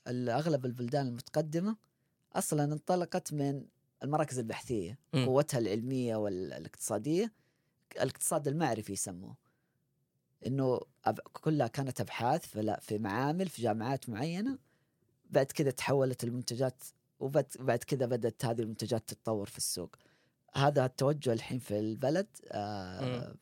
أغلب 0.07 0.65
البلدان 0.65 1.07
المتقدمة 1.07 1.75
أصلا 2.33 2.63
انطلقت 2.63 3.33
من 3.33 3.65
المراكز 4.03 4.39
البحثية 4.39 4.97
مم. 5.13 5.25
قوتها 5.25 5.57
العلمية 5.57 6.15
والاقتصادية 6.15 7.31
الاقتصاد 7.95 8.47
المعرفي 8.47 8.93
يسموه. 8.93 9.35
إنه 10.47 10.79
كلها 11.33 11.67
كانت 11.67 12.01
أبحاث 12.01 12.45
في 12.79 12.97
معامل 12.97 13.49
في 13.49 13.61
جامعات 13.61 14.09
معينة. 14.09 14.57
بعد 15.31 15.45
كذا 15.45 15.71
تحولت 15.71 16.23
المنتجات 16.23 16.83
وبعد 17.19 17.45
بعد 17.59 17.79
كذا 17.79 18.05
بدأت 18.05 18.45
هذه 18.45 18.61
المنتجات 18.61 19.09
تتطور 19.09 19.45
في 19.45 19.57
السوق. 19.57 19.95
هذا 20.53 20.85
التوجه 20.85 21.33
الحين 21.33 21.59
في 21.59 21.79
البلد 21.79 22.27
آه 22.51 23.35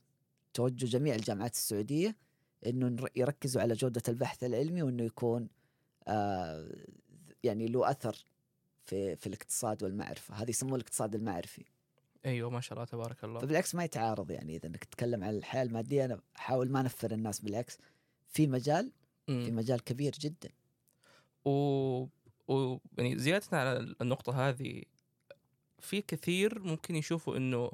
توجه 0.53 0.85
جميع 0.85 1.15
الجامعات 1.15 1.53
السعودية 1.53 2.15
إنه 2.65 3.07
يركزوا 3.15 3.61
على 3.61 3.73
جودة 3.73 4.01
البحث 4.07 4.43
العلمي 4.43 4.81
وإنه 4.81 5.03
يكون 5.03 5.49
آه 6.07 6.69
يعني 7.43 7.67
له 7.67 7.91
أثر 7.91 8.25
في 8.85 9.15
في 9.15 9.27
الاقتصاد 9.27 9.83
والمعرفة. 9.83 10.35
هذه 10.35 10.49
يسموه 10.49 10.75
الاقتصاد 10.75 11.15
المعرفي. 11.15 11.65
أيوه 12.25 12.49
ما 12.49 12.61
شاء 12.61 12.73
الله 12.73 12.85
تبارك 12.85 13.23
الله. 13.23 13.39
فبالعكس 13.39 13.75
ما 13.75 13.83
يتعارض 13.83 14.31
يعني. 14.31 14.55
إذا 14.55 14.67
إنك 14.67 14.83
تتكلم 14.83 15.23
عن 15.23 15.35
الحياة 15.35 15.63
المادية 15.63 16.05
أنا 16.05 16.21
أحاول 16.35 16.71
ما 16.71 16.81
أنفر 16.81 17.11
الناس 17.11 17.39
بالعكس. 17.39 17.77
في 18.27 18.47
مجال 18.47 18.91
في. 19.27 19.51
مجال 19.51 19.83
كبير 19.83 20.11
جدا. 20.19 20.49
و... 21.45 21.51
و 22.47 22.77
يعني 22.97 23.17
زيادة 23.17 23.45
على 23.57 23.95
النقطة 24.01 24.49
هذه 24.49 24.83
في 25.79 26.01
كثير 26.01 26.59
ممكن 26.59 26.95
يشوفوا 26.95 27.37
إنه 27.37 27.71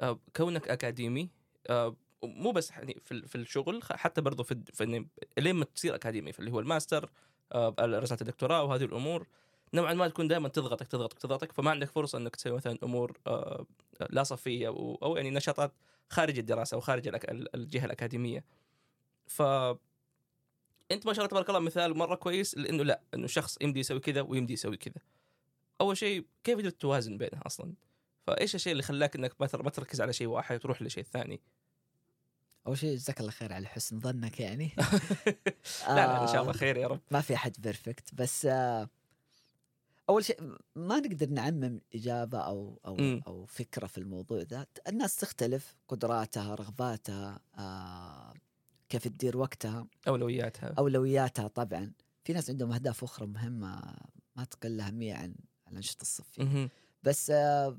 آه، 0.00 0.18
كونك 0.36 0.68
أكاديمي 0.68 1.30
آه، 1.70 1.96
مو 2.22 2.50
بس 2.52 2.70
يعني 2.70 2.96
في 3.04 3.12
ال- 3.12 3.28
في 3.28 3.34
الشغل 3.34 3.80
حتى 3.92 4.20
برضو 4.20 4.42
في, 4.42 4.62
في 4.72 5.04
لين 5.38 5.54
ما 5.56 5.64
تصير 5.64 5.94
أكاديمي 5.94 6.32
اللي 6.38 6.50
هو 6.52 6.60
الماستر 6.60 7.10
آه، 7.52 7.74
رسالة 7.80 8.20
الدكتوراه 8.20 8.64
وهذه 8.64 8.84
الأمور 8.84 9.26
نوعا 9.74 9.94
ما 9.94 10.08
تكون 10.08 10.28
دائما 10.28 10.48
تضغطك 10.48 10.86
تضغطك 10.88 11.18
تضغطك 11.18 11.52
فما 11.52 11.70
عندك 11.70 11.88
فرصة 11.90 12.18
إنك 12.18 12.36
تسوي 12.36 12.52
مثلا 12.52 12.78
أمور 12.82 13.18
لا 14.10 14.22
صفية 14.22 14.68
أو 14.68 15.16
يعني 15.16 15.30
نشاطات 15.30 15.72
خارج 16.08 16.38
الدراسة 16.38 16.74
أو 16.74 16.80
خارج 16.80 17.08
الأك- 17.08 17.30
ال- 17.30 17.54
الجهة 17.56 17.84
الأكاديمية. 17.84 18.44
ف 19.26 19.42
أنت 20.92 21.06
ما 21.06 21.12
شاء 21.12 21.20
الله 21.24 21.30
تبارك 21.30 21.48
الله 21.48 21.60
مثال 21.60 21.96
مرة 21.96 22.14
كويس 22.14 22.54
لأنه 22.56 22.82
لا 22.84 23.00
إنه 23.14 23.26
شخص 23.26 23.58
يمدي 23.60 23.80
يسوي 23.80 24.00
كذا 24.00 24.20
ويمدي 24.20 24.52
يسوي 24.52 24.76
كذا. 24.76 24.94
أول 25.80 25.96
شيء 25.96 26.26
كيف 26.44 26.58
قدرت 26.58 26.80
توازن 26.80 27.18
بينها 27.18 27.42
أصلا؟ 27.46 27.72
فإيش 28.26 28.54
الشيء 28.54 28.72
اللي 28.72 28.82
خلاك 28.82 29.16
إنك 29.16 29.40
ما 29.40 29.46
تر- 29.46 29.62
ما 29.62 29.70
تركز 29.70 30.00
على 30.00 30.12
شيء 30.12 30.26
واحد 30.26 30.54
وتروح 30.56 30.82
لشيء 30.82 31.04
ثاني؟ 31.04 31.40
أول 32.66 32.78
شيء 32.78 32.94
جزاك 32.96 33.20
الله 33.20 33.30
خير 33.32 33.52
على 33.52 33.66
حسن 33.66 34.00
ظنك 34.00 34.40
يعني. 34.40 34.70
لا 35.88 35.94
لا 35.94 36.22
إن 36.22 36.26
شاء 36.26 36.36
آه، 36.36 36.40
الله 36.40 36.52
خير 36.52 36.76
يا 36.76 36.86
رب. 36.86 37.00
ما 37.10 37.20
في 37.20 37.34
أحد 37.34 37.56
perfect 37.58 38.14
بس 38.14 38.46
آه، 38.46 38.88
أول 40.08 40.24
شيء 40.24 40.40
ما 40.76 40.98
نقدر 41.00 41.28
نعمم 41.28 41.80
إجابة 41.94 42.38
أو 42.38 42.80
أو 42.86 42.96
مم. 42.96 43.22
أو 43.26 43.46
فكرة 43.46 43.86
في 43.86 43.98
الموضوع 43.98 44.42
ذا. 44.42 44.66
الناس 44.88 45.16
تختلف 45.16 45.74
قدراتها 45.88 46.54
رغباتها 46.54 47.40
آه، 47.58 48.34
كيف 48.92 49.08
تدير 49.08 49.36
وقتها؟ 49.36 49.86
أولوياتها. 50.08 50.74
أولوياتها 50.78 51.48
طبعا. 51.48 51.92
في 52.24 52.32
ناس 52.32 52.50
عندهم 52.50 52.72
أهداف 52.72 53.04
أخرى 53.04 53.26
مهمة 53.26 53.96
ما 54.36 54.44
تقل 54.44 54.80
أهمية 54.80 55.14
عن 55.14 55.34
الأنشطة 55.70 56.02
الصفية. 56.02 56.68
بس 57.02 57.30
آه، 57.30 57.78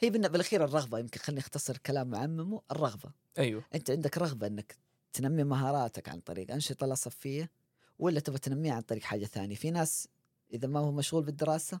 هي 0.00 0.10
بالأخير 0.10 0.64
الرغبة 0.64 0.98
يمكن 0.98 1.20
خليني 1.20 1.40
أختصر 1.40 1.76
كلامي 1.78 2.10
معممه 2.10 2.62
الرغبة. 2.70 3.12
أيوه. 3.38 3.64
أنت 3.74 3.90
عندك 3.90 4.18
رغبة 4.18 4.46
إنك 4.46 4.76
تنمي 5.12 5.44
مهاراتك 5.44 6.08
عن 6.08 6.20
طريق 6.20 6.52
أنشطة 6.52 6.86
لا 6.86 6.94
صفية 6.94 7.50
ولا 7.98 8.20
تبغى 8.20 8.38
تنميها 8.38 8.74
عن 8.74 8.82
طريق 8.82 9.02
حاجة 9.02 9.24
ثانية؟ 9.24 9.56
في 9.56 9.70
ناس 9.70 10.08
إذا 10.52 10.68
ما 10.68 10.80
هو 10.80 10.92
مشغول 10.92 11.22
بالدراسة 11.22 11.80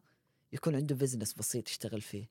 يكون 0.52 0.74
عنده 0.74 0.94
business 0.94 1.34
بسيط 1.34 1.68
يشتغل 1.68 2.00
فيه. 2.00 2.30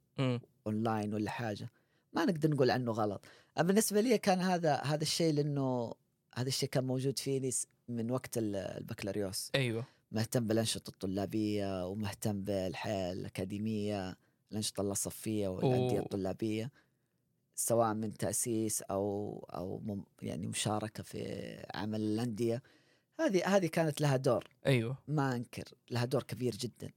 اونلاين 0.68 1.14
ولا 1.14 1.32
حاجة. 1.32 1.70
ما 2.18 2.26
نقدر 2.26 2.50
نقول 2.50 2.72
عنه 2.72 2.92
غلط. 2.92 3.26
أما 3.60 3.68
بالنسبة 3.68 4.02
لي 4.02 4.18
كان 4.18 4.42
هذا 4.42 4.76
هذا 4.76 5.02
الشيء 5.04 5.34
لأنه 5.34 5.94
هذا 6.36 6.48
الشيء 6.48 6.70
كان 6.70 6.84
موجود 6.84 7.20
فيني 7.20 7.52
من 7.90 8.12
وقت 8.12 8.38
ال- 8.38 8.56
البكالوريوس. 8.56 9.52
أيوه. 9.56 9.86
مهتم 10.12 10.48
بالأنشطة 10.48 10.90
الطلابية 10.90 11.88
ومهتم 11.88 12.42
بالحياة 12.42 13.12
الاكاديميه 13.14 14.18
الأنشطة 14.52 14.82
اللاصفيه 14.82 15.48
والأندية. 15.48 16.00
الطلابية 16.00 16.72
سواء 17.56 17.94
من 17.94 18.14
تأسيس 18.14 18.82
أو 18.82 19.40
أو 19.54 19.82
يعني 20.22 20.48
مشاركة 20.48 21.04
في 21.04 21.20
عمل 21.74 22.02
الأندية. 22.02 22.62
هذه 23.20 23.46
هذه 23.46 23.68
كانت 23.68 24.02
لها 24.02 24.18
دور. 24.18 24.48
أيوه. 24.66 24.98
ما 25.08 25.36
أنكر 25.36 25.64
لها 25.92 26.06
دور 26.06 26.24
كبير 26.24 26.56
جدا. 26.56 26.92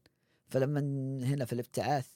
فلما 0.49 0.81
هنا 1.25 1.45
في 1.45 1.53
الابتعاث 1.53 2.07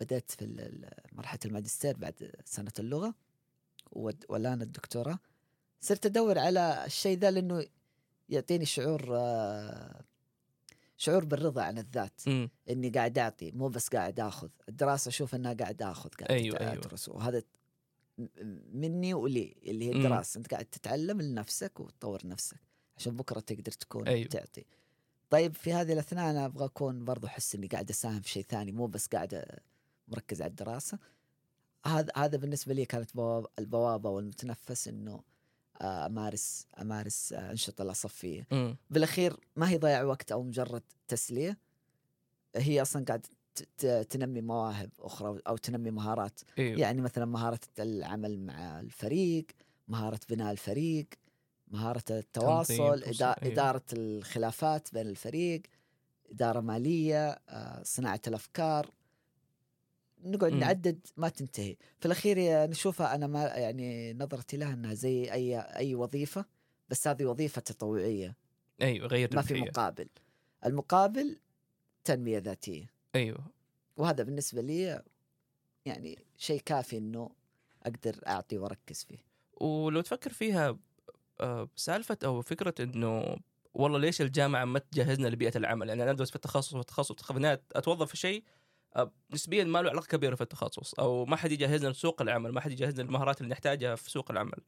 بدأت 0.00 0.30
في 0.30 0.70
مرحلة 1.12 1.40
الماجستير 1.44 1.96
بعد 1.96 2.32
سنة 2.44 2.72
اللغة 2.78 3.14
والآن 4.28 4.62
الدكتوراه 4.62 5.18
صرت 5.80 6.06
أدور 6.06 6.38
على 6.38 6.82
الشيء 6.86 7.18
ذا 7.18 7.30
لأنه 7.30 7.66
يعطيني 8.28 8.64
شعور 8.64 9.06
آه، 9.16 10.04
شعور 10.96 11.24
بالرضا 11.24 11.62
عن 11.62 11.78
الذات 11.78 12.20
مم. 12.26 12.50
إني 12.70 12.90
قاعد 12.90 13.18
أعطي 13.18 13.50
مو 13.52 13.68
بس 13.68 13.88
قاعد 13.88 14.20
آخذ 14.20 14.48
الدراسة 14.68 15.08
أشوف 15.08 15.34
إنها 15.34 15.52
قاعد 15.52 15.82
آخذ 15.82 16.08
قاعد 16.10 16.30
أيوة، 16.30 16.60
أيوة. 16.60 16.72
أدرس 16.72 17.08
وهذا 17.08 17.42
م- 18.18 18.26
مني 18.72 19.14
ولي 19.14 19.56
اللي 19.66 19.84
هي. 19.88 19.92
الدراسة 19.92 20.38
أنت 20.38 20.50
قاعد 20.50 20.64
تتعلم 20.64 21.20
لنفسك 21.22 21.80
وتطور 21.80 22.20
نفسك 22.26 22.60
عشان 22.96 23.16
بكرة 23.16 23.40
تقدر 23.40 23.72
تكون 23.72 24.08
أيوة. 24.08 24.28
تعطي 24.28 24.64
طيب 25.30 25.54
في 25.54 25.72
هذه 25.72 25.92
الأثناء 25.92 26.30
أنا 26.30 26.44
أبغى 26.46 26.64
أكون 26.64 27.04
برضو 27.04 27.26
أحس 27.26 27.54
إني 27.54 27.66
قاعد 27.66 27.90
أساهم 27.90 28.20
في 28.20 28.28
شيء 28.30 28.42
ثاني 28.42 28.72
مو 28.72 28.86
بس 28.86 29.06
قاعد 29.06 29.44
مركز 30.08 30.42
على 30.42 30.50
الدراسة. 30.50 30.98
هذا 31.86 32.12
هذا 32.16 32.38
بالنسبة 32.38 32.74
لي 32.74 32.84
كانت 32.84 33.14
بواب- 33.16 33.46
البوابة 33.58 34.10
والمتنفس 34.10 34.88
إنه 34.88 35.22
آه، 35.80 36.06
أمارس 36.06 36.66
أمارس 36.80 37.32
آه، 37.32 37.50
أنشطة 37.50 37.82
الاصفيه 37.82 38.46
مم. 38.52 38.76
بالأخير 38.90 39.36
ما 39.56 39.68
هي 39.70 39.76
ضياع 39.78 40.02
وقت 40.02 40.32
أو 40.32 40.42
مجرد 40.42 40.82
تسلية. 41.08 41.58
هي 42.56 42.82
أصلا 42.82 43.04
قاعد 43.04 43.26
تنمي 44.10 44.40
مواهب 44.40 44.90
أخرى 45.00 45.40
أو 45.48 45.56
تنمي 45.56 45.90
مهارات. 45.90 46.40
إيوه. 46.58 46.80
يعني 46.80 47.00
مثلا 47.00 47.24
مهارة 47.24 47.60
العمل 47.78 48.40
مع 48.40 48.80
الفريق 48.80 49.46
مهارة 49.88 50.20
بناء 50.30 50.52
الفريق 50.52 51.06
مهارة 51.68 52.04
التواصل 52.10 53.02
إدا- 53.02 53.22
أيوة. 53.22 53.36
إدارة 53.42 53.84
الخلافات 53.92 54.94
بين 54.94 55.06
الفريق 55.06 55.62
إدارة 56.30 56.60
مالية 56.60 57.28
آه، 57.48 57.82
صناعة 57.82 58.20
الأفكار. 58.26 58.90
نقعد 60.24 60.52
مم. 60.52 60.60
نعدد 60.60 61.06
ما 61.16 61.28
تنتهي 61.28 61.76
في 61.98 62.06
الأخير 62.06 62.36
نشوفها 62.70 63.14
أنا 63.14 63.26
ما 63.26 63.44
يعني 63.44 64.12
نظرتي 64.14 64.56
لها 64.56 64.74
إنها 64.74 64.94
زي 64.94 65.32
أي 65.32 65.58
أي 65.60 65.94
وظيفة 65.94 66.44
بس 66.88 67.08
هذه 67.08 67.24
وظيفة 67.24 67.60
تطوعية 67.60 68.36
أيوه 68.82 69.06
غير 69.06 69.28
ما 69.34 69.42
في. 69.42 69.54
مقابل 69.54 70.08
المقابل 70.66 71.38
تنمية 72.04 72.38
ذاتية 72.38 72.86
أيوه 73.14 73.46
وهذا 73.96 74.24
بالنسبة 74.24 74.60
لي 74.62 75.02
يعني 75.84 76.18
شيء 76.36 76.60
كافي 76.60 76.98
إنه 76.98 77.30
أقدر 77.82 78.20
أعطي 78.26 78.58
وأركز 78.58 79.04
فيه 79.04 79.18
ولو 79.60 80.00
تفكر 80.00 80.32
فيها 80.32 80.78
آه، 81.40 81.68
سالفة 81.76 82.18
أو 82.24 82.42
فكرة 82.42 82.74
إنه 82.80 83.36
والله 83.74 83.98
ليش 83.98 84.20
الجامعة 84.20 84.64
ما 84.64 84.78
تجهزنا 84.78 85.28
لبيئة 85.28 85.56
العمل؟ 85.58 85.88
يعني 85.88 86.02
أنا 86.02 86.10
ادرس 86.10 86.30
في 86.30 86.36
التخصص 86.36 86.74
والتخصص 86.74 87.22
خذناه 87.22 87.60
أتوظف 87.72 88.10
في 88.10 88.16
شيء 88.16 88.44
نسبيا 89.32 89.64
ما 89.64 89.82
له 89.82 89.90
علاقة 89.90 90.06
كبيرة 90.06 90.34
في 90.34 90.40
التخصص 90.40 90.94
أو 90.94 91.24
ما 91.24 91.36
حد 91.36 91.52
يجهزنا 91.52 91.88
لسوق 91.88 92.22
العمل، 92.22 92.52
ما 92.52 92.60
حد 92.60 92.70
يجهزنا 92.72 93.02
للمهارات 93.02 93.40
اللي 93.40 93.50
نحتاجها 93.52 93.94
في 93.94 94.10
سوق 94.10 94.30
العمل. 94.30 94.60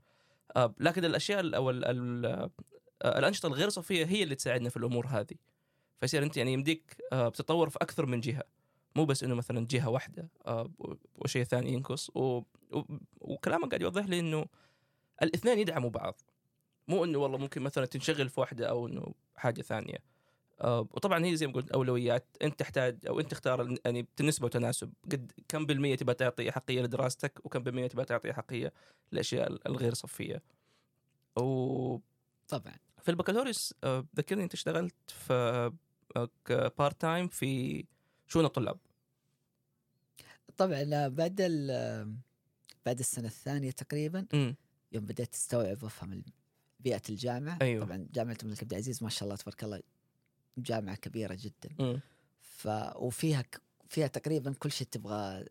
آه، 0.56 0.74
لكن 0.78 1.04
الأشياء 1.04 1.40
ال- 1.40 1.54
أو 1.54 1.70
آه، 1.70 2.50
الأنشطة 3.02 3.46
الغير 3.46 3.68
صفية 3.68 4.04
هي 4.06 4.22
اللي 4.22 4.34
تساعدنا 4.34 4.68
في 4.68 4.76
الأمور 4.76 5.06
هذه. 5.06 5.36
فيصير 6.00 6.22
أنت 6.22 6.36
يعني 6.36 6.52
يمديك 6.52 6.96
بتتطور 7.12 7.68
في 7.68 7.78
أكثر 7.82 8.06
من 8.06 8.20
جهة. 8.20 8.42
مو 8.96 9.04
بس 9.04 9.24
إنه 9.24 9.34
مثلا 9.34 9.66
جهة 9.70 9.88
واحدة 9.88 10.28
وشيء 11.14 11.44
ثاني 11.44 11.72
ينقص. 11.72 12.10
وكلامك 13.20 13.68
قاعد 13.68 13.82
يوضح 13.82 14.06
لي 14.06 14.20
إنه 14.20 14.46
الاثنين 15.22 15.58
يدعموا 15.58 15.90
بعض 15.90 16.20
مو 16.88 17.04
إنه 17.04 17.18
والله 17.18 17.38
ممكن 17.38 17.62
مثلا 17.62 17.86
تنشغل 17.86 18.28
في 18.28 18.40
واحدة 18.40 18.68
أو 18.68 18.86
إنه 18.86 19.14
حاجة 19.36 19.62
ثانية 19.62 19.98
وطبعا 20.64 21.24
هي 21.24 21.36
زي 21.36 21.46
ما 21.46 21.52
قلت 21.52 21.70
أولويات 21.70 22.36
أنت 22.42 22.58
تحتاج 22.58 22.98
أو 23.08 23.20
أنت 23.20 23.30
تختار 23.30 23.74
يعني 23.84 24.06
بنسبه 24.18 24.44
وتناسب 24.46 24.92
قد 25.12 25.32
كم 25.48 25.66
بالمية 25.66 25.94
تبغى 25.96 26.14
تعطي 26.14 26.48
احقيه 26.50 26.80
لدراستك 26.82 27.40
وكم 27.44 27.58
بالمية 27.62 27.86
تبغى 27.86 28.04
تعطي 28.04 28.30
احقيه 28.30 28.72
للاشياء 29.12 29.52
ال- 29.52 29.68
الغير 29.68 29.94
صفية. 29.94 30.42
وفي 31.36 32.02
طبعا. 32.48 32.76
البكالوريوس 33.08 33.74
آه، 33.84 34.04
ذكرني 34.16 34.42
أنت 34.44 34.54
اشتغلت 34.54 34.94
في 35.06 35.72
part 36.78 37.00
time 37.00 37.28
في 37.28 37.84
شؤون 38.26 38.44
الطلاب. 38.44 38.78
طبعا 40.56 41.08
بعد 41.08 41.36
ال- 41.40 42.14
بعد 42.86 42.98
السنة 42.98 43.26
الثانية 43.26 43.70
تقريبا 43.70 44.26
امم 44.34 44.56
يوم 44.92 45.04
بديت 45.04 45.34
أستوعب 45.34 45.82
وأفهم 45.82 46.22
بيئة 46.80 47.02
الجامعة. 47.10 47.58
أيوه. 47.62 47.84
طبعا 47.84 48.06
جامعة 48.12 48.36
الملك 48.42 48.62
عبد 48.62 48.72
العزيز 48.72 49.02
ما 49.02 49.08
شاء 49.10 49.24
الله 49.24 49.36
تبارك 49.36 49.64
الله 49.64 49.80
جامعة 50.62 50.96
كبيرة 50.96 51.34
جدا. 51.40 52.00
ف 52.40 52.68
وفيها 52.96 53.42
ك... 53.42 53.60
فيها 53.88 54.06
تقريبا 54.06 54.52
كل 54.52 54.72
شيء 54.72 54.86
تبغى 54.90 55.44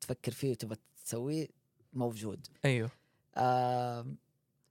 تفكر 0.00 0.32
فيه 0.32 0.50
وتبغى 0.50 0.76
تسويه 1.04 1.48
موجود. 1.92 2.46
أيوه. 2.64 2.90
آم، 3.36 4.16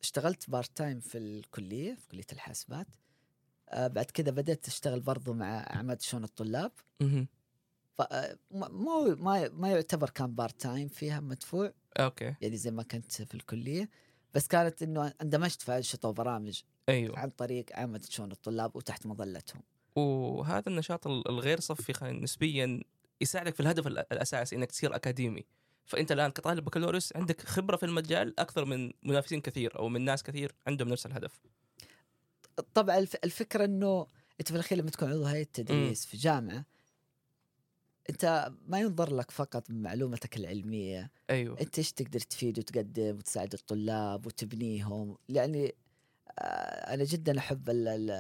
اشتغلت 0.02 0.50
part 0.50 0.78
time 0.78 1.00
في 1.00 1.18
الكلية 1.18 1.96
في 1.96 2.08
كلية 2.08 2.26
الحاسبات. 2.34 2.88
آه، 3.70 3.88
بعد 3.88 4.06
كذا 4.06 4.32
بدأت 4.32 4.68
أشتغل 4.68 5.00
برضو 5.00 5.34
مع 5.34 5.60
عمادة 5.60 6.02
شؤون 6.02 6.24
الطلاب. 6.24 6.72
آه، 8.00 8.38
ما- 8.52 8.70
مو 8.70 9.16
ما 9.16 9.50
ما 9.50 9.72
يعتبر 9.72 10.10
كان 10.10 10.36
part 10.36 10.62
time 10.62 10.88
فيها 10.88 11.20
مدفوع. 11.20 11.74
okay. 11.98 12.36
يعني 12.42 12.58
زي 12.58 12.72
ما 12.72 12.84
كنت 12.84 13.12
في 13.12 13.36
الكلية. 13.36 13.90
بس 14.34 14.48
كانت 14.48 14.84
إنه 14.84 15.14
اندمجت 15.22 15.62
في 15.62 15.78
أنشطة 15.78 16.10
وبرامج. 16.10 16.62
أيوه. 16.92 17.20
عن 17.20 17.30
طريق 17.30 17.66
عمادة 17.74 18.02
شؤون 18.10 18.32
الطلاب 18.32 18.76
وتحت 18.76 19.06
مظلتهم. 19.06 19.62
وهذا 19.96 20.64
النشاط 20.70 21.08
ال- 21.08 21.28
الغير 21.30 21.60
صفي 21.60 21.94
نسبيا 22.12 22.82
يساعدك 23.22 23.54
في 23.56 23.60
الهدف 23.60 23.88
ال- 23.88 23.98
الأساسي 24.14 24.56
إنك 24.56 24.72
تصير 24.72 24.96
أكاديمي. 24.96 25.46
فأنت 25.86 26.12
الآن 26.12 26.32
كطالب 26.32 26.66
بكالوريوس 26.66 27.16
عندك 27.16 27.42
خبرة 27.42 27.76
في 27.78 27.86
المجال 27.86 28.40
أكثر 28.40 28.66
من 28.66 28.92
منافسين 29.04 29.42
كثير 29.42 29.80
أو 29.80 29.90
من 29.90 30.02
ناس 30.02 30.24
كثير 30.24 30.56
عندهم 30.68 30.88
نفس 30.90 31.06
الهدف. 31.06 31.40
طبعا 32.74 32.98
الف- 32.98 33.16
الفكرة 33.24 33.66
إنه 33.66 34.08
أنت 34.40 34.48
في 34.50 34.56
الأخير 34.56 34.78
لما 34.78 34.90
تكون 34.90 35.10
عضو 35.10 35.24
هيئة 35.24 35.48
تدريس 35.54 36.06
في 36.06 36.18
جامعة 36.18 36.66
أنت 38.10 38.52
ما 38.68 38.80
ينظر 38.80 39.16
لك 39.16 39.32
فقط 39.32 39.72
بمعلومتك 39.72 40.38
العلمية. 40.38 41.12
أيوه. 41.30 41.62
أنت 41.62 41.78
إيش 41.78 41.92
تقدر 41.92 42.20
تفيد 42.20 42.60
وتقدم 42.60 43.18
وتساعد 43.18 43.54
الطلاب 43.54 44.26
وتبنيهم؟ 44.26 45.18
يعني 45.30 45.76
أنا 46.94 47.04
جدا 47.04 47.38
أحب 47.40 47.70
ال 47.70 47.88
ال 47.88 48.12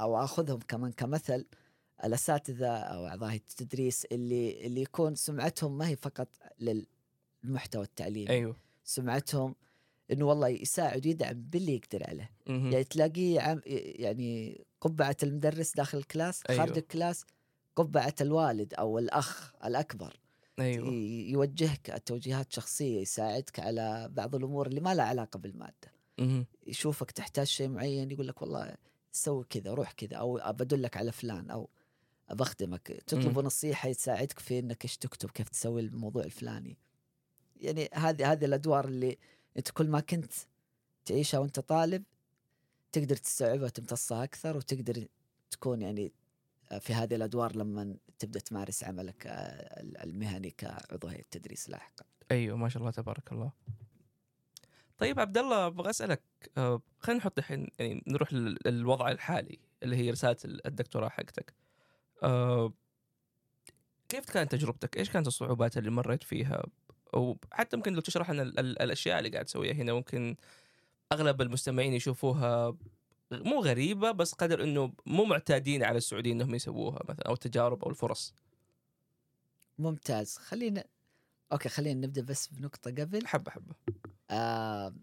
أو 0.00 0.24
آخذهم 0.24 0.58
كمان 0.68 0.92
كمثل 0.92 1.46
الأساتذة 2.04 2.68
أو 2.76 3.06
أعضاء 3.06 3.34
التدريس 3.34 4.04
اللي 4.04 4.66
اللي 4.66 4.82
يكون 4.82 5.14
سمعتهم 5.14 5.78
ما 5.78 5.88
هي 5.88 5.96
فقط 5.96 6.28
للمحتوى 7.44 7.84
التعليمي 7.84 8.30
أيوه 8.30 8.56
سمعتهم 8.84 9.54
إنه 10.12 10.24
والله 10.24 10.48
يساعد 10.48 11.06
ويدعم 11.06 11.34
باللي 11.42 11.74
يقدر 11.74 12.06
عليه 12.08 12.30
مهم. 12.46 12.72
يعني 12.72 12.84
تلاقيه 12.84 13.40
يعني 13.98 14.64
قبعة 14.80 15.16
المدرس 15.22 15.72
داخل 15.74 15.98
ال 15.98 16.05
class 16.05 16.42
أيوه. 16.50 16.64
خارج 16.64 16.78
ال 16.78 16.86
class 16.86 17.24
قبعة 17.76 18.14
الوالد 18.20 18.74
أو 18.74 18.98
الأخ 18.98 19.52
الأكبر 19.64 20.16
أيوه 20.58 20.88
ي- 20.88 21.30
يوجهك 21.30 22.02
توجيهات 22.06 22.52
شخصية 22.52 23.00
يساعدك 23.00 23.60
على 23.60 24.08
بعض 24.12 24.34
الأمور 24.34 24.66
اللي 24.66 24.80
ما 24.80 24.94
لها 24.94 25.04
علاقة 25.04 25.38
بالمادة. 25.38 25.92
يشوفك 26.66 27.10
تحتاج 27.10 27.46
شيء 27.46 27.68
معين 27.68 28.10
يقول 28.10 28.28
لك 28.28 28.42
والله 28.42 28.76
سوي 29.12 29.44
كذا 29.44 29.74
روح 29.74 29.92
كذا 29.92 30.16
أو 30.16 30.52
بأدلك 30.52 30.96
على 30.96 31.12
فلان 31.12 31.50
أو 31.50 31.68
بخدمك 32.30 32.88
تطلب. 33.06 33.38
نصيحة 33.38 33.88
يساعدك 33.88 34.38
في 34.38 34.58
إنك 34.58 34.84
إيش 34.84 34.96
تكتب 34.96 35.30
كيف 35.30 35.48
تسوي 35.48 35.80
الموضوع 35.80 36.24
الفلاني. 36.24 36.78
يعني 37.56 37.88
هذه 37.94 38.32
هذه 38.32 38.44
الأدوار 38.44 38.84
اللي 38.84 39.18
أنت 39.56 39.70
كل 39.70 39.88
ما 39.88 40.00
كنت 40.00 40.32
تعيشها 41.04 41.38
وأنت 41.38 41.60
طالب 41.60 42.02
تقدر 42.92 43.16
تستوعبها 43.16 43.64
وتمتصها 43.64 44.24
أكثر 44.24 44.56
وتقدر 44.56 45.06
تكون 45.50 45.82
يعني 45.82 46.12
في 46.80 46.94
هذه 46.94 47.14
الأدوار 47.14 47.56
لما 47.56 47.96
تبدأ 48.18 48.40
تمارس 48.40 48.84
عملك 48.84 49.26
آه، 49.26 49.80
المهني 49.80 50.50
كعضو 50.50 51.08
هيئه 51.08 51.24
تدريس 51.30 51.70
لاحقا. 51.70 52.04
أيوه 52.30 52.56
ما 52.56 52.68
شاء 52.68 52.80
الله 52.80 52.90
تبارك 52.90 53.32
الله. 53.32 53.52
طيب 55.02 55.20
عبد 55.20 55.38
الله 55.38 55.66
أبغى 55.66 55.90
أسألك 55.90 56.22
آه، 56.56 56.82
خلينا 56.98 57.18
نحط 57.20 57.38
الحين 57.38 57.68
يعني 57.78 58.02
نروح 58.06 58.32
لل- 58.32 58.58
للوضع 58.66 59.10
الحالي 59.10 59.58
اللي 59.82 59.96
هي 59.96 60.10
رسالة 60.10 60.36
ال- 60.44 60.66
الدكتوراه 60.66 61.08
حقتك. 61.08 61.52
آه، 62.22 62.72
كيف 64.08 64.30
كانت 64.30 64.52
تجربتك؟ 64.52 64.96
إيش 64.96 65.10
كانت 65.10 65.26
الصعوبات 65.26 65.78
اللي 65.78 65.90
مريت 65.90 66.22
فيها؟ 66.22 66.62
أو 67.14 67.38
حتى 67.52 67.76
ممكن 67.76 67.92
لو 67.92 68.00
تشرح 68.00 68.30
لنا 68.30 68.42
ال- 68.42 68.58
ال- 68.58 68.82
الأشياء 68.82 69.18
اللي 69.18 69.30
قاعد 69.30 69.44
تسويها 69.44 69.72
هنا 69.74 69.92
ممكن 69.92 70.36
أغلب 71.12 71.42
المستمعين 71.42 71.92
يشوفوها 71.92 72.76
مو 73.32 73.60
غريبة 73.60 74.10
بس 74.10 74.32
قدر 74.32 74.64
إنه 74.64 74.92
مو 75.06 75.24
معتادين 75.24 75.84
على 75.84 75.98
السعوديين 75.98 76.40
إنهم 76.40 76.54
يسووها 76.54 76.98
مثلا 77.08 77.26
أو 77.28 77.32
التجارب 77.32 77.84
أو 77.84 77.90
الفرص. 77.90 78.34
ممتاز. 79.78 80.36
خلينا 80.36 80.84
أوكي 81.52 81.68
خلينا 81.68 82.06
نبدأ 82.06 82.22
بس 82.22 82.46
بنقطة 82.46 82.90
قبل. 82.90 83.26
حبة 83.26 83.50
حبة. 83.50 83.74
آه... 84.30 84.94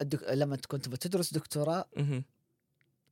الدك... 0.00 0.22
لما 0.22 0.56
تكون 0.56 0.80
تبغى 0.80 0.96
تدرس 0.96 1.34
دكتوراه 1.34 1.88
مهم. 1.96 2.24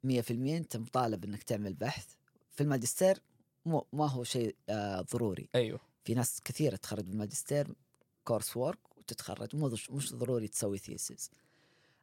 100% 0.07 0.31
أنت 0.31 0.77
مطالب 0.77 1.25
إنك 1.25 1.43
تعمل 1.43 1.75
بحث 1.75 2.07
في 2.51 2.61
الماجستير 2.63 3.23
مو 3.67 3.87
ما 3.93 4.07
هو 4.11 4.25
شيء 4.25 4.57
آه 4.69 5.01
ضروري. 5.01 5.49
أيوه. 5.55 5.81
في 6.05 6.15
ناس 6.15 6.41
كثيرة 6.45 6.77
تخرج 6.77 7.05
بالماجستير 7.05 7.75
course 8.25 8.57
work 8.57 8.79
وتتخرج 8.99 9.57
مو 9.57 9.77
مش 9.91 10.15
ضروري 10.15 10.49
تسوي 10.49 10.79
thesis 10.79 11.31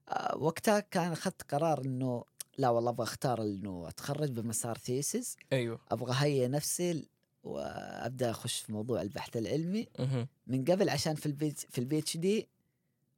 آه 0.10 0.38
وقتها 0.38 0.80
كان 0.80 1.12
أخذت 1.12 1.42
قرار 1.42 1.82
إنه 1.86 2.24
لا 2.58 2.70
والله 2.70 2.90
أبغى 2.90 3.04
أختار 3.04 3.42
إنه 3.42 3.88
أتخرج 3.88 4.30
بمسار 4.32 4.78
thesis 4.78 5.36
أيوه. 5.54 5.80
أبغى 5.92 6.12
أهيئ 6.14 6.48
نفسي 6.48 7.08
وأبدأ 7.44 8.32
أخش 8.32 8.60
في 8.60 8.72
موضوع 8.72 9.02
البحث 9.02 9.38
العلمي. 9.38 9.88
مهم. 10.00 10.28
من 10.48 10.66
قبل 10.66 10.90
عشان 10.90 11.16
في 11.16 11.78
البي 11.78 12.00
في 12.00 12.12
ال 12.12 12.18
PhD 12.18 12.48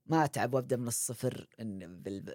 ما 0.09 0.25
أتعب 0.25 0.53
وأبدأ 0.53 0.77
من 0.77 0.87
الصفر 0.87 1.47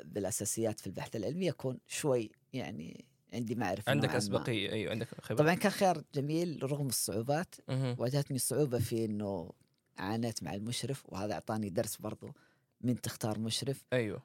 بالأساسيات 0.04 0.80
في 0.80 0.86
البحث 0.86 1.16
العلمي 1.16 1.50
أكون 1.50 1.78
شوي 1.86 2.30
يعني 2.52 3.04
عندي 3.32 3.54
معرفة 3.54 3.90
عندك. 3.90 4.08
أسبقية 4.08 4.72
أيوه 4.72 4.90
عندك 4.90 5.08
خبرة 5.20 5.38
طبعا 5.38 5.54
كان 5.54 5.72
خيار 5.72 6.04
جميل 6.14 6.58
رغم 6.62 6.86
الصعوبات. 6.86 7.54
واجهتني 7.68 8.38
صعوبة 8.38 8.78
في 8.78 9.04
إنه 9.04 9.50
عانيت 9.98 10.42
مع 10.42 10.54
المشرف 10.54 11.04
وهذا 11.08 11.32
أعطاني 11.32 11.70
درس 11.70 11.96
برضو 11.96 12.32
من 12.80 13.00
تختار 13.00 13.38
مشرف 13.38 13.84
أيوه 13.92 14.22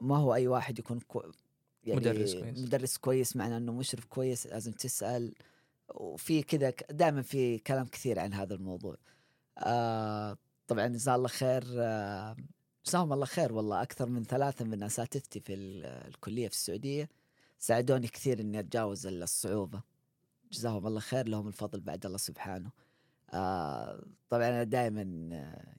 ما 0.00 0.16
هو 0.16 0.34
أي 0.34 0.48
واحد 0.48 0.78
يكون 0.78 1.00
كو 1.00 1.22
يعني 1.84 2.00
مدرس 2.00 2.34
كويس. 2.34 2.58
مدرس 2.58 2.96
كويس 2.96 3.36
معناه 3.36 3.56
إنه 3.56 3.72
مشرف 3.72 4.04
كويس 4.04 4.46
لازم 4.46 4.72
تسأل 4.72 5.34
وفي 5.94 6.42
كذا 6.42 6.70
دائما 6.90 7.22
في 7.22 7.58
كلام 7.58 7.86
كثير 7.86 8.18
عن 8.18 8.34
هذا 8.34 8.54
الموضوع 8.54 8.96
آه 9.58 10.38
طبعا 10.68 10.86
جزاه 10.86 11.14
الله 11.14 11.28
خير 11.28 11.64
آه 11.78 12.36
جزاهم 12.88 13.12
الله 13.12 13.26
خير 13.26 13.52
والله. 13.52 13.82
أكثر 13.82 14.08
من 14.08 14.24
ثلاثة 14.24 14.64
من 14.64 14.82
أساتذتي 14.82 15.40
في 15.40 15.54
ال- 15.54 15.84
الكلية 15.86 16.48
في 16.48 16.54
السعودية 16.54 17.08
ساعدوني 17.58 18.08
كثير 18.08 18.40
إني 18.40 18.60
أتجاوز 18.60 19.06
الصعوبة. 19.06 19.82
جزاهم 20.52 20.86
الله 20.86 21.00
خير 21.00 21.28
لهم 21.28 21.48
الفضل 21.48 21.80
بعد 21.80 22.06
الله 22.06 22.18
سبحانه. 22.18 22.70
آه 23.32 24.02
طبعا 24.30 24.48
أنا 24.48 24.62
دائما 24.62 25.02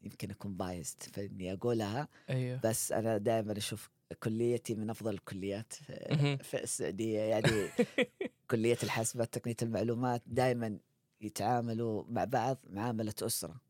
يمكن 0.04 0.32
أكون 0.32 0.58
بايست 0.58 1.04
في 1.04 1.26
إني 1.26 1.54
أقولها 1.54 2.08
أيوه. 2.30 2.60
بس 2.64 2.92
أنا 2.92 3.18
دائما 3.18 3.58
أشوف 3.58 3.90
كليتي 4.24 4.76
من 4.76 4.90
أفضل 4.90 5.14
الكليات 5.14 5.74
في, 5.74 6.08
مهم. 6.12 6.38
في 6.38 6.64
السعودية. 6.64 7.20
يعني 7.20 7.70
كلية 8.52 8.78
الحاسبات 8.84 9.34
تقنيه 9.38 9.56
المعلومات 9.62 10.22
دائما 10.28 10.80
يتعاملوا 11.22 12.04
مع 12.10 12.24
بعض 12.24 12.58
معاملة 12.70 13.14
أسرة. 13.22 13.62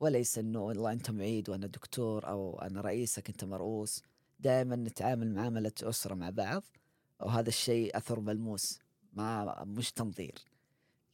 وليس 0.00 0.38
إنه 0.38 0.60
والله 0.60 0.92
أنت 0.92 1.10
معيد 1.10 1.48
وأنا 1.50 1.66
دكتور 1.66 2.28
أو 2.28 2.58
أنا 2.58 2.80
رئيسك 2.80 3.28
أنت 3.28 3.44
مرؤوس 3.44 4.02
دائما 4.40 4.76
نتعامل 4.76 5.34
معاملة 5.34 5.72
أسرة 5.82 6.14
مع 6.14 6.30
بعض 6.30 6.62
وهذا 7.20 7.48
الشيء 7.48 7.96
أثر 7.96 8.20
ملموس 8.20 8.78
ما 9.12 9.64
مش 9.64 9.92
تنظير 9.92 10.34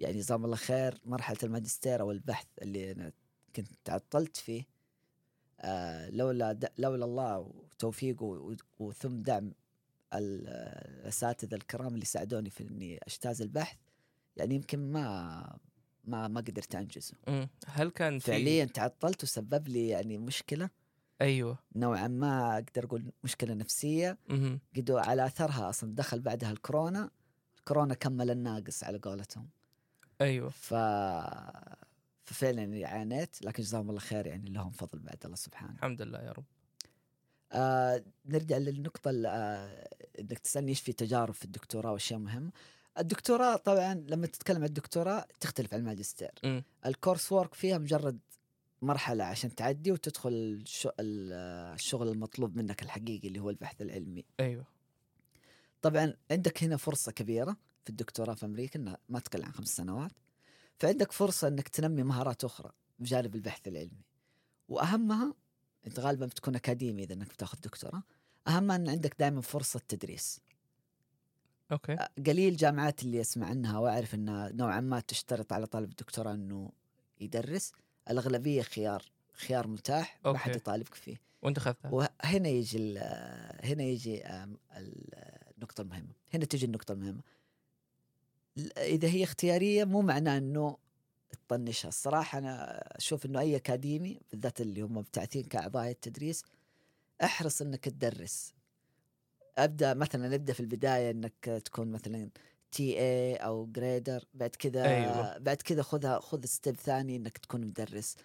يعني 0.00 0.16
جزاهم 0.18 0.44
الله 0.44 0.56
خير 0.56 1.00
مرحلة 1.04 1.38
الماجستير 1.42 2.00
أو 2.00 2.10
البحث 2.10 2.46
اللي 2.62 2.92
أنا 2.92 3.12
كنت 3.56 3.68
تعطلت 3.84 4.36
فيه 4.36 4.64
آه 5.60 6.10
لولا. 6.10 6.58
لولا 6.78 7.04
الله 7.04 7.38
وتوفيقه 7.38 8.56
وثم 8.78 9.22
دعم 9.22 9.52
ال- 10.14 10.48
الاساتذه 11.00 11.54
الكرام 11.54 11.94
اللي 11.94 12.04
ساعدوني 12.04 12.50
في 12.50 12.62
إني 12.68 12.98
أجتاز 13.06 13.42
البحث 13.42 13.76
يعني 14.36 14.54
يمكن 14.54 14.92
ما 14.92 15.58
ما 16.10 16.28
ما 16.28 16.40
قدرت 16.40 16.74
أنجزه. 16.74 17.14
مم. 17.28 17.48
هل 17.66 17.90
كان 17.90 18.18
في 18.18 18.26
فعليا 18.26 18.64
تعطلت 18.64 19.22
وسبب 19.22 19.68
لي 19.68 19.88
يعني 19.88 20.18
مشكلة؟ 20.18 20.70
أيوه. 21.20 21.58
نوعا 21.76 22.08
ما 22.08 22.54
أقدر 22.54 22.84
أقول 22.84 23.12
مشكلة 23.24 23.54
نفسية. 23.54 24.18
مهم. 24.28 24.60
قدوا 24.76 25.00
على 25.00 25.26
أثرها 25.26 25.68
أصلا 25.68 25.94
دخل 25.94 26.20
بعدها 26.20 26.50
الكورونا. 26.50 27.10
الكورونا 27.58 27.94
كمل 27.94 28.30
الناقص 28.30 28.84
على 28.84 28.98
قولتهم. 28.98 29.48
أيوه. 30.20 30.50
ف 30.50 30.74
ففعلا 32.24 32.62
يعني 32.62 32.84
عانيت 32.84 33.44
لكن 33.44 33.62
جزاهم 33.62 33.88
الله 33.90 34.00
خير 34.00 34.26
يعني 34.26 34.50
لهم 34.50 34.70
فضل 34.70 34.98
بعد 34.98 35.18
الله 35.24 35.36
سبحانه. 35.36 35.74
الحمد 35.74 36.02
لله 36.02 36.18
يا 36.18 36.32
رب. 36.32 36.44
آه 37.52 38.04
نرجع 38.26 38.56
للنقطة 38.56 39.10
آه 39.26 39.88
إنك 40.18 40.38
تسألني 40.38 40.68
إيش 40.68 40.80
في 40.80 40.92
تجارب 40.92 41.34
في 41.34 41.44
الدكتوراه 41.44 41.92
واشياء 41.92 42.18
مهمة. 42.18 42.50
الدكتوراه 42.98 43.56
طبعا 43.56 43.94
لما 43.94 44.26
تتكلم 44.26 44.56
عن 44.56 44.64
الدكتوراه 44.64 45.26
تختلف 45.40 45.74
عن 45.74 45.80
الماجستير. 45.80 46.30
مم. 46.44 46.64
الكورس 46.86 47.32
وورك 47.32 47.54
فيها 47.54 47.78
مجرد 47.78 48.18
مرحلة 48.82 49.24
عشان 49.24 49.54
تعدي 49.54 49.92
وتدخل 49.92 50.30
الش- 50.32 50.86
ال- 51.00 51.32
الشغل 51.74 52.08
المطلوب 52.08 52.56
منك 52.56 52.82
الحقيقي 52.82 53.28
اللي 53.28 53.38
هو 53.40 53.50
البحث 53.50 53.82
العلمي. 53.82 54.24
أيوه 54.40 54.64
طبعا 55.82 56.14
عندك 56.30 56.62
هنا 56.64 56.76
فرصة 56.76 57.12
كبيرة 57.12 57.56
في 57.84 57.90
الدكتوراه 57.90 58.34
في 58.34 58.46
أمريكا 58.46 58.78
انها 58.78 58.98
ما 59.08 59.18
تقل 59.18 59.44
عن 59.44 59.52
خمس 59.52 59.76
سنوات. 59.76 60.10
فعندك 60.78 61.12
فرصة 61.12 61.48
إنك 61.48 61.68
تنمي 61.68 62.02
مهارات 62.02 62.44
أخرى 62.44 62.72
بجانب 62.98 63.34
البحث 63.34 63.68
العلمي. 63.68 64.04
وأهمها 64.68 65.34
أنت 65.86 66.00
غالبا 66.00 66.26
بتكون 66.26 66.54
أكاديمي 66.56 67.02
إذا 67.04 67.14
إنك 67.14 67.28
بتاخذ 67.28 67.58
دكتوراه. 67.60 68.02
أهمها 68.48 68.76
إن 68.76 68.88
عندك 68.88 69.16
دائما 69.18 69.40
فرصة 69.40 69.80
تدريس. 69.88 70.40
أوكي 71.72 71.96
قليل 72.26 72.56
جامعات 72.56 73.02
اللي 73.02 73.20
اسمع 73.20 73.46
عنها 73.46 73.78
وأعرف 73.78 74.14
إنها 74.14 74.48
نوعا 74.52 74.80
ما 74.80 75.00
تشترط 75.00 75.52
على 75.52 75.66
طالب 75.66 75.90
الدكتوراه 75.90 76.34
إنه 76.34 76.70
يدرس. 77.20 77.72
الأغلبية 78.10 78.62
خيار 78.62 79.02
خيار 79.32 79.66
متاح 79.66 80.20
ما 80.24 80.38
حد 80.38 80.48
أوكي. 80.50 80.58
يطالبك 80.60 80.94
فيه. 80.94 81.16
وأنت 81.42 81.58
أخذتها 81.58 81.90
وهنا 81.90 82.48
يجي 82.48 82.98
هنا 83.62 83.82
يجي 83.82 84.22
آم، 84.24 84.56
ال- 84.76 85.14
النقطة 85.56 85.80
المهمة 85.82 86.12
هنا 86.34 86.44
تجي 86.44 86.66
النقطة 86.66 86.92
المهمة 86.92 87.20
ل- 88.56 88.78
إذا 88.78 89.08
هي 89.08 89.24
اختيارية 89.24 89.84
مو 89.84 90.02
معناه 90.02 90.38
أنه 90.38 90.76
تطنشها 91.48 91.88
الصراحة 91.88 92.38
أنا 92.38 92.80
أشوف 92.96 93.26
أنه 93.26 93.40
أي 93.40 93.56
أكاديمي 93.56 94.20
بالذات 94.30 94.60
اللي 94.60 94.80
هم 94.82 94.96
مبتعثين 94.96 95.44
كأعضاء 95.44 95.90
التدريس 95.90 96.44
أحرص 97.24 97.62
أنك 97.62 97.84
تدرس 97.84 98.52
أبدأ 99.58 99.94
مثلا 99.94 100.28
نبدأ 100.28 100.52
في 100.52 100.60
البداية 100.60 101.10
أنك 101.10 101.62
تكون 101.64 101.88
مثلا 101.92 102.30
TA 102.72 103.34
أو 103.36 103.66
grader 103.66 104.24
بعد 104.34 104.50
كذا 104.50 104.84
أيوة. 104.84 105.38
بعد 105.38 105.56
كذا 105.56 105.82
خذها 105.82 106.20
خذ 106.20 106.44
step 106.44 106.76
ثاني 106.76 107.16
إنك 107.16 107.38
تكون 107.38 107.60
مدرس. 107.60 108.16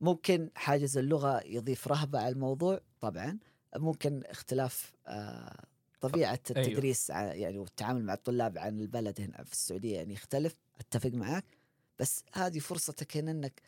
ممكن 0.00 0.50
حاجز 0.54 0.98
اللغة 0.98 1.42
يضيف 1.46 1.88
رهبة 1.88 2.18
على 2.18 2.28
الموضوع 2.28 2.80
طبعا. 3.00 3.38
ممكن 3.76 4.22
اختلاف 4.26 4.92
آه، 5.06 5.64
طبيعة 6.00 6.38
أيوة. 6.56 6.60
التدريس 6.66 7.10
ع- 7.10 7.34
يعني 7.34 7.58
والتعامل 7.58 8.04
مع 8.04 8.14
الطلاب 8.14 8.58
عن 8.58 8.78
البلد 8.80 9.20
هنا 9.20 9.44
في 9.44 9.52
السعودية 9.52 9.96
يعني 9.96 10.14
يختلف. 10.14 10.56
أتفق 10.80 11.10
معك 11.10 11.44
بس 11.98 12.24
هذه 12.32 12.58
فرصتك 12.58 13.16
هنا 13.16 13.30
إنك 13.30 13.62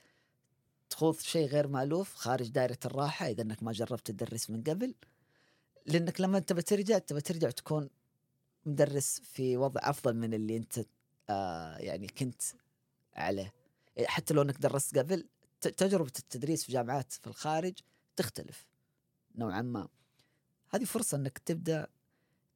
تخوض 0.90 1.18
شيء 1.18 1.46
غير 1.48 1.68
مألوف 1.68 2.14
خارج 2.14 2.48
دائرة 2.48 2.78
الراحة 2.84 3.26
إذا 3.30 3.42
أنك 3.42 3.62
ما 3.62 3.72
جربت 3.72 4.06
تدرس 4.10 4.50
من 4.50 4.62
قبل. 4.62 4.94
لأنك 5.86 6.20
لما 6.20 6.38
أنت 6.38 6.52
بترجع 6.52 6.98
تبى 6.98 7.20
ترجع 7.20 7.50
تكون 7.50 7.90
مدرس 8.66 9.20
في 9.20 9.56
وضع 9.56 9.80
أفضل 9.84 10.16
من 10.16 10.34
اللي 10.34 10.56
أنت 10.56 10.80
آه 11.30 11.76
يعني 11.78 12.06
كنت 12.06 12.42
عليه 13.14 13.52
حتى 14.06 14.34
لو 14.34 14.42
أنك 14.42 14.58
درست 14.58 14.98
قبل 14.98 15.28
ت- 15.60 15.68
تجربة 15.68 16.12
التدريس 16.18 16.64
في 16.64 16.72
جامعات 16.72 17.12
في 17.12 17.26
الخارج 17.26 17.74
تختلف 18.16 18.66
نوعا 19.34 19.62
ما 19.62 19.88
هذه 20.70 20.84
فرصة 20.84 21.16
أنك 21.16 21.38
تبدأ 21.38 21.86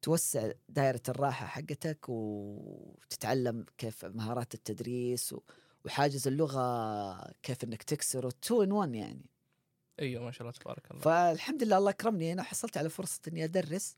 توسع 0.01 0.51
دائرة 0.69 1.01
الراحة 1.09 1.45
حقتك 1.45 1.99
وتتعلم 2.09 3.65
كيف 3.77 4.05
مهارات 4.05 4.53
التدريس. 4.53 5.35
وحاجز 5.85 6.27
اللغة 6.27 7.31
كيف 7.43 7.63
أنك 7.63 7.83
تكسره 7.83 8.31
تو 8.41 8.63
ان 8.63 8.71
وان 8.71 8.95
يعني 8.95 9.29
إيوه 10.01 10.23
ما 10.23 10.31
شاء 10.31 10.41
الله 10.41 10.51
تبارك 10.51 10.91
الله. 10.91 11.01
فالحمد 11.01 11.63
لله 11.63 11.77
الله 11.77 11.89
اكرمني 11.89 12.33
أنا 12.33 12.43
حصلت 12.43 12.77
على 12.77 12.89
فرصة 12.89 13.19
إني 13.27 13.43
أدرس 13.43 13.95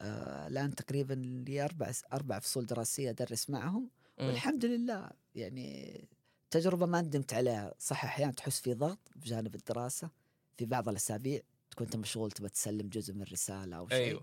آه 0.00 0.46
الآن 0.46 0.74
تقريبا 0.74 1.14
لي 1.46 1.64
أربع 1.64 1.92
أربع 2.12 2.38
فصول 2.38 2.66
دراسية 2.66 3.10
أدرس 3.10 3.50
معهم. 3.50 3.90
مم. 4.18 4.26
والحمد 4.26 4.64
لله 4.64 5.10
يعني 5.34 6.08
تجربة 6.50 6.86
ما 6.86 7.00
ندمت 7.00 7.34
عليها. 7.34 7.74
صح 7.78 8.04
أحيانا 8.04 8.32
تحس 8.32 8.60
في 8.60 8.74
ضغط 8.74 8.98
بجانب 9.16 9.54
الدراسة 9.54 10.10
في 10.58 10.64
بعض 10.66 10.88
الأسابيع 10.88 11.40
تكون 11.70 11.86
أنت 11.86 11.96
مشغول 11.96 12.30
تبى 12.30 12.48
تسلم 12.48 12.88
جزء 12.88 13.14
من 13.14 13.22
رسالة 13.22 13.76
أو 13.76 13.88
شيء. 13.88 13.98
أيوه. 13.98 14.22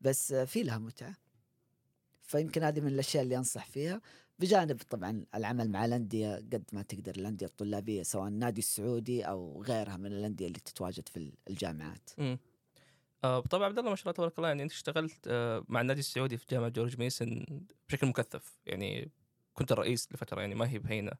بس 0.00 0.32
آه، 0.32 0.44
في 0.44 0.62
لها 0.62 0.78
متعة. 0.78 1.14
فيمكن 2.26 2.62
هذه 2.62 2.80
من 2.80 2.88
الأشياء 2.88 3.22
اللي 3.22 3.36
أنصح 3.36 3.66
فيها. 3.66 4.00
بجانب 4.38 4.82
طبعا 4.90 5.24
العمل 5.34 5.70
مع 5.70 5.84
الأندية 5.84 6.36
قد 6.36 6.64
ما 6.72 6.82
تقدر 6.82 7.14
الأندية 7.14 7.46
الطلابية 7.46 8.02
سواء 8.02 8.28
النادي 8.28 8.58
السعودي 8.58 9.22
أو 9.22 9.62
غيرها 9.62 9.96
من 9.96 10.06
الأندية 10.06 10.46
اللي 10.46 10.58
تتواجد 10.58 11.08
في 11.08 11.32
الجامعات. 11.50 12.10
مم. 12.18 12.38
آه 13.24 13.40
طبعا 13.40 13.66
عبد 13.66 13.78
الله 13.78 13.90
ما 13.90 13.96
شاء 13.96 14.04
الله 14.04 14.12
تبارك 14.12 14.38
الله 14.38 14.48
يعني 14.48 14.62
أنت 14.62 14.72
اشتغلت 14.72 15.18
آه 15.26 15.64
مع 15.68 15.80
النادي 15.80 16.00
السعودي 16.00 16.36
في 16.36 16.46
جامعة 16.50 16.68
جورج 16.68 16.98
ميسون 16.98 17.46
بشكل 17.88 18.06
مكثف. 18.06 18.58
يعني 18.66 19.10
كنت 19.54 19.72
الرئيس 19.72 20.12
لفترة 20.12 20.40
يعني 20.40 20.54
ما 20.54 20.70
هي 20.70 20.78
بهينة. 20.78 21.12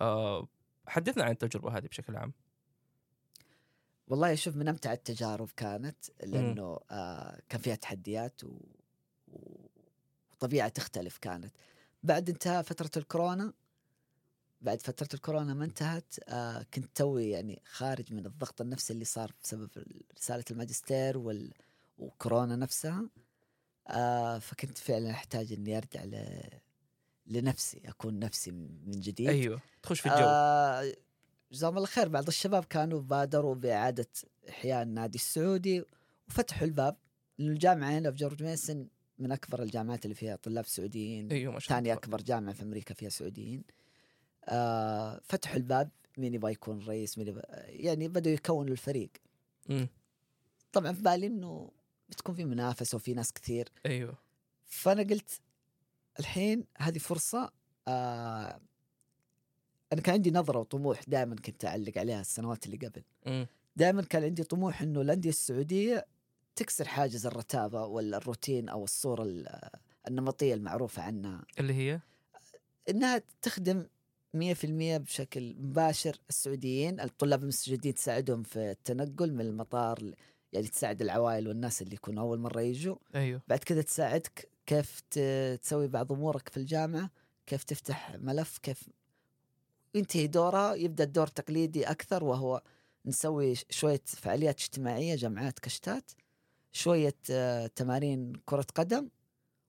آه 0.00 0.48
حدثنا 0.86 1.24
عن 1.24 1.30
التجربة 1.30 1.78
هذه 1.78 1.86
بشكل 1.86 2.16
عام. 2.16 2.32
والله 4.08 4.34
شوف 4.34 4.56
من 4.56 4.68
أمتع 4.68 4.92
التجارب 4.92 5.50
كانت 5.56 5.96
لأنه 6.24 6.78
آه 6.90 7.40
كان 7.48 7.60
فيها 7.60 7.74
تحديات 7.74 8.44
و... 8.44 8.58
وطبيعة 10.36 10.68
تختلف 10.68 11.18
كانت. 11.18 11.54
بعد 12.02 12.30
انتهاء 12.30 12.62
فترة 12.62 12.90
الكورونا 12.96 13.52
بعد 14.60 14.82
فترة 14.82 15.08
الكورونا 15.14 15.54
ما 15.54 15.64
انتهت 15.64 16.14
آه 16.28 16.66
كنت 16.74 16.96
توي 16.96 17.30
يعني 17.30 17.62
خارج 17.64 18.12
من 18.12 18.26
الضغط 18.26 18.60
النفسي 18.60 18.92
اللي 18.92 19.04
صار 19.04 19.32
بسبب 19.42 19.70
رسالة 20.18 20.44
الماجستير 20.50 21.18
وال 21.18 21.52
وكورونا 21.98 22.56
نفسها. 22.56 23.08
آه 23.88 24.38
فكنت 24.38 24.78
فعلا 24.78 25.10
أحتاج 25.10 25.52
إني 25.52 25.76
أرجع 25.76 26.04
ل... 26.04 26.42
لنفسي 27.26 27.82
أكون 27.84 28.18
نفسي 28.18 28.50
من 28.50 29.00
جديد. 29.00 29.28
أيوه 29.28 29.60
تخش 29.82 30.00
في 30.00 30.06
الجو. 30.06 30.26
آه 30.28 30.92
جزاهم 31.52 31.76
الله 31.76 31.86
خير. 31.86 32.08
بعض 32.08 32.26
الشباب 32.26 32.64
كانوا 32.64 33.00
بادروا 33.00 33.54
بإعادة 33.54 34.08
إحياء 34.48 34.82
النادي 34.82 35.18
السعودي 35.18 35.84
وفتحوا 36.28 36.66
الباب 36.66 36.96
الجامعة 37.40 37.90
هنا 37.90 38.10
في 38.10 38.16
جورج 38.16 38.42
ميسن. 38.42 38.88
من 39.18 39.32
أكبر 39.32 39.62
الجامعات 39.62 40.04
اللي 40.04 40.14
فيها 40.14 40.36
طلاب 40.36 40.66
سعوديين 40.66 41.32
أيوه 41.32 41.52
ما 41.52 41.58
شاء 41.58 41.68
ثاني 41.68 41.92
أكبر 41.92 42.22
جامعة 42.22 42.54
في 42.54 42.62
أمريكا 42.62 42.94
فيها 42.94 43.08
سعوديين. 43.08 43.64
آه 44.44 45.20
فتحوا 45.24 45.56
الباب 45.56 45.90
مين 46.18 46.34
يبغى 46.34 46.52
يكون 46.52 46.86
رئيس 46.86 47.18
مين 47.18 47.28
يبغى 47.28 47.42
يعني 47.66 48.08
بدأوا 48.08 48.34
يكونوا 48.34 48.72
الفريق. 48.72 49.10
مم. 49.68 49.88
طبعا 50.72 50.92
في 50.92 51.02
بالي 51.02 51.26
إنه 51.26 51.70
بتكون 52.08 52.34
في 52.34 52.44
منافسة 52.44 52.96
وفي 52.96 53.14
ناس 53.14 53.32
كثير. 53.32 53.68
أيوه. 53.86 54.18
فأنا 54.66 55.02
قلت 55.02 55.40
الحين 56.20 56.64
هذه 56.78 56.98
فرصة 56.98 57.52
آه 57.88 58.60
أنا 59.92 60.00
كان 60.00 60.14
عندي 60.14 60.30
نظرة 60.30 60.58
وطموح 60.58 61.00
دائما 61.08 61.36
كنت 61.36 61.64
أعلق 61.64 61.98
عليها 61.98 62.20
السنوات 62.20 62.66
اللي 62.66 62.76
قبل. 62.76 63.02
دائما 63.76 64.02
كان 64.02 64.24
عندي 64.24 64.42
طموح 64.44 64.82
إنه 64.82 65.00
الأندية 65.00 65.30
السعودية 65.30 66.06
تكسر 66.56 66.88
حاجز 66.88 67.26
الرتابة 67.26 67.84
ولا 67.86 68.16
الروتين 68.16 68.68
أو 68.68 68.84
الصورة 68.84 69.22
ال- 69.22 69.70
النمطية 70.08 70.54
المعروفة 70.54 71.02
عنها؟ 71.02 71.44
اللي 71.60 71.74
هي؟ 71.74 72.00
إنها 72.88 73.22
تخدم 73.42 73.86
100% 74.36 74.96
بشكل 74.96 75.54
مباشر 75.58 76.16
السعوديين. 76.28 77.00
الطلاب 77.00 77.42
المستجدين 77.42 77.94
تساعدهم 77.94 78.42
في 78.42 78.70
التنقل 78.70 79.32
من 79.32 79.40
المطار 79.40 80.14
يعني 80.52 80.66
تساعد 80.68 81.02
العوائل 81.02 81.48
والناس 81.48 81.82
اللي 81.82 81.94
يكونوا 81.94 82.22
أول 82.22 82.38
مرة 82.40 82.60
يجوا. 82.60 82.96
أيوه. 83.14 83.42
بعد 83.48 83.58
كذا 83.58 83.82
تساعدك 83.82 84.48
كيف 84.66 85.00
تسوي 85.60 85.88
بعض 85.88 86.12
أمورك 86.12 86.48
في 86.48 86.56
الجامعة 86.56 87.10
كيف 87.46 87.64
تفتح 87.64 88.14
ملف 88.18 88.58
كيف 88.58 88.88
ينتهي 89.94 90.26
دورها 90.26 90.74
يبدأ 90.74 91.04
الدور 91.04 91.26
تقليدي 91.26 91.84
أكثر 91.84 92.24
وهو 92.24 92.62
نسوي 93.06 93.54
شوية 93.70 94.00
فعاليات 94.06 94.60
اجتماعية 94.60 95.14
جمعات 95.14 95.58
كشتات. 95.58 96.10
شوية 96.76 97.14
آه، 97.30 97.66
تمارين 97.66 98.32
كرة 98.46 98.66
قدم 98.74 99.08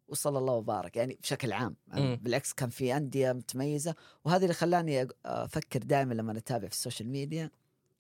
وصلى 0.08 0.38
الله 0.38 0.54
وبارك. 0.54 0.98
يعني 0.98 1.18
بشكل 1.24 1.52
عام 1.54 1.76
مم. 1.88 2.20
بالعكس 2.22 2.54
كان 2.54 2.70
في 2.70 2.98
أندية 2.98 3.32
متميزة. 3.32 3.96
وهذا 4.26 4.44
اللي 4.44 4.54
خلاني 4.54 5.06
أق- 5.06 5.12
أفكر 5.26 5.80
دائما 5.84 6.14
لما 6.14 6.38
أتابع 6.38 6.68
في 6.68 6.74
ال 6.74 6.79
social 6.79 7.10
media 7.10 7.52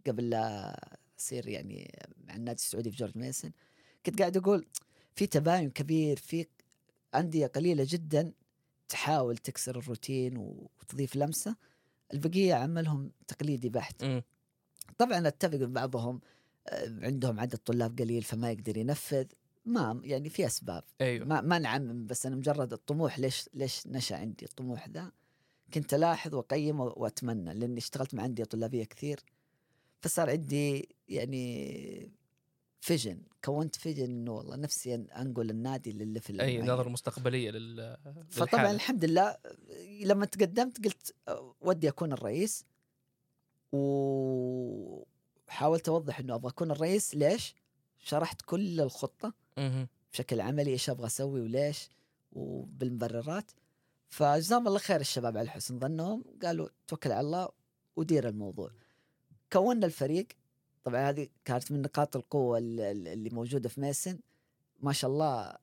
قبل 0.07 0.29
لا 0.29 0.97
أصير 1.19 1.47
يعني 1.47 1.99
مع 2.27 2.35
النادي 2.35 2.59
السعودي 2.61 2.91
في 2.91 2.97
جورج 2.97 3.17
ميسن 3.17 3.51
كنت 4.05 4.19
قاعد 4.19 4.37
أقول 4.37 4.65
في 5.15 5.27
تباين 5.27 5.69
كبير 5.69 6.17
في 6.17 6.45
أندية 7.15 7.47
قليلة 7.47 7.85
جدا 7.89 8.33
تحاول 8.89 9.37
تكسر 9.37 9.77
الروتين 9.79 10.37
وتضيف 10.37 11.15
لمسة. 11.15 11.55
البقية 12.13 12.53
عملهم 12.53 13.11
تقليدي 13.27 13.69
بحت. 13.69 14.05
طبعا 14.97 15.27
أتفق 15.27 15.57
بعضهم. 15.57 16.15
آه، 16.15 16.19
عندهم 17.01 17.39
عدد 17.39 17.57
طلاب 17.57 17.99
قليل 17.99 18.21
فما 18.23 18.51
يقدر 18.51 18.77
ينفذ 18.77 19.25
ما 19.65 20.01
يعني 20.03 20.29
في 20.29 20.45
أسباب 20.45 20.83
أيوه 21.01 21.25
ما 21.25 21.41
ما 21.41 21.59
نعمم 21.59 22.07
بس 22.07 22.25
أنا 22.25 22.35
مجرد 22.35 22.73
الطموح 22.73 23.19
ليش 23.19 23.49
ليش 23.53 23.87
نشأ 23.87 24.15
عندي 24.15 24.45
الطموح 24.45 24.89
ذا 24.89 25.11
كنت 25.73 25.93
ألاحظ 25.93 26.35
واقيم 26.35 26.79
و- 26.79 26.93
وأتمنى 26.97 27.53
لأني 27.53 27.77
اشتغلت 27.77 28.13
مع 28.13 28.25
أندية 28.25 28.43
طلابية 28.43 28.83
كثير 28.83 29.19
فصار 30.01 30.29
عندي 30.29 30.89
يعني 31.09 32.11
vision 32.81 33.21
كونت 33.45 33.75
vision 33.75 34.03
إنه 34.03 34.31
والله 34.31 34.55
نفسي 34.55 34.95
أنقل 34.95 35.49
النادي 35.49 35.91
للل 35.91 36.10
level 36.10 36.41
اي 36.41 36.55
المعين. 36.55 36.71
نظرة 36.73 36.89
مستقبلية 36.89 37.51
لل 37.51 37.97
فطبعا. 38.29 38.71
الحمد 38.71 39.05
لله 39.05 39.37
لما 40.01 40.25
تقدمت 40.25 40.85
قلت 40.85 41.15
ودي 41.61 41.89
أكون 41.89 42.13
الرئيس 42.13 42.65
وحاولت 45.47 45.89
أوضح 45.89 46.19
إنه 46.19 46.35
أبغى 46.35 46.49
أكون 46.49 46.71
الرئيس 46.71 47.15
ليش؟ 47.15 47.55
شرحت 47.99 48.41
كل 48.41 48.81
الخطة. 48.81 49.33
بشكل 50.13 50.41
عملي 50.41 50.71
إيش 50.71 50.89
أبغى 50.89 51.05
أسوي 51.05 51.41
وليش 51.41 51.89
وبالمبررات. 52.31 53.51
فجزاهم 54.09 54.67
الله 54.67 54.79
خير 54.79 54.99
الشباب 54.99 55.37
على 55.37 55.49
حسن 55.49 55.79
ظنهم 55.79 56.23
قالوا 56.43 56.67
توكل 56.87 57.11
على 57.11 57.25
الله 57.25 57.49
ودير 57.95 58.27
الموضوع. 58.27 58.71
كونا 59.53 59.85
الفريق 59.85 60.27
طبعا 60.83 61.09
هذه 61.09 61.27
كانت 61.45 61.71
من 61.71 61.81
نقاط 61.81 62.15
القوة 62.15 62.57
ال- 62.57 62.79
ال- 62.79 63.07
اللي 63.07 63.29
موجودة 63.29 63.69
في 63.69 63.81
ميسن. 63.81 64.19
ما 64.79 64.93
شاء 64.93 65.11
الله 65.11 65.53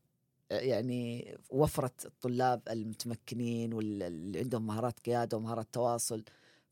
يعني 0.51 1.37
وفرت 1.51 2.07
الطلاب 2.07 2.63
المتمكنين 2.71 3.73
واللي 3.75 4.39
عندهم 4.39 4.67
مهارات 4.67 5.01
قيادة 5.01 5.37
ومهارات 5.37 5.69
تواصل. 5.73 6.25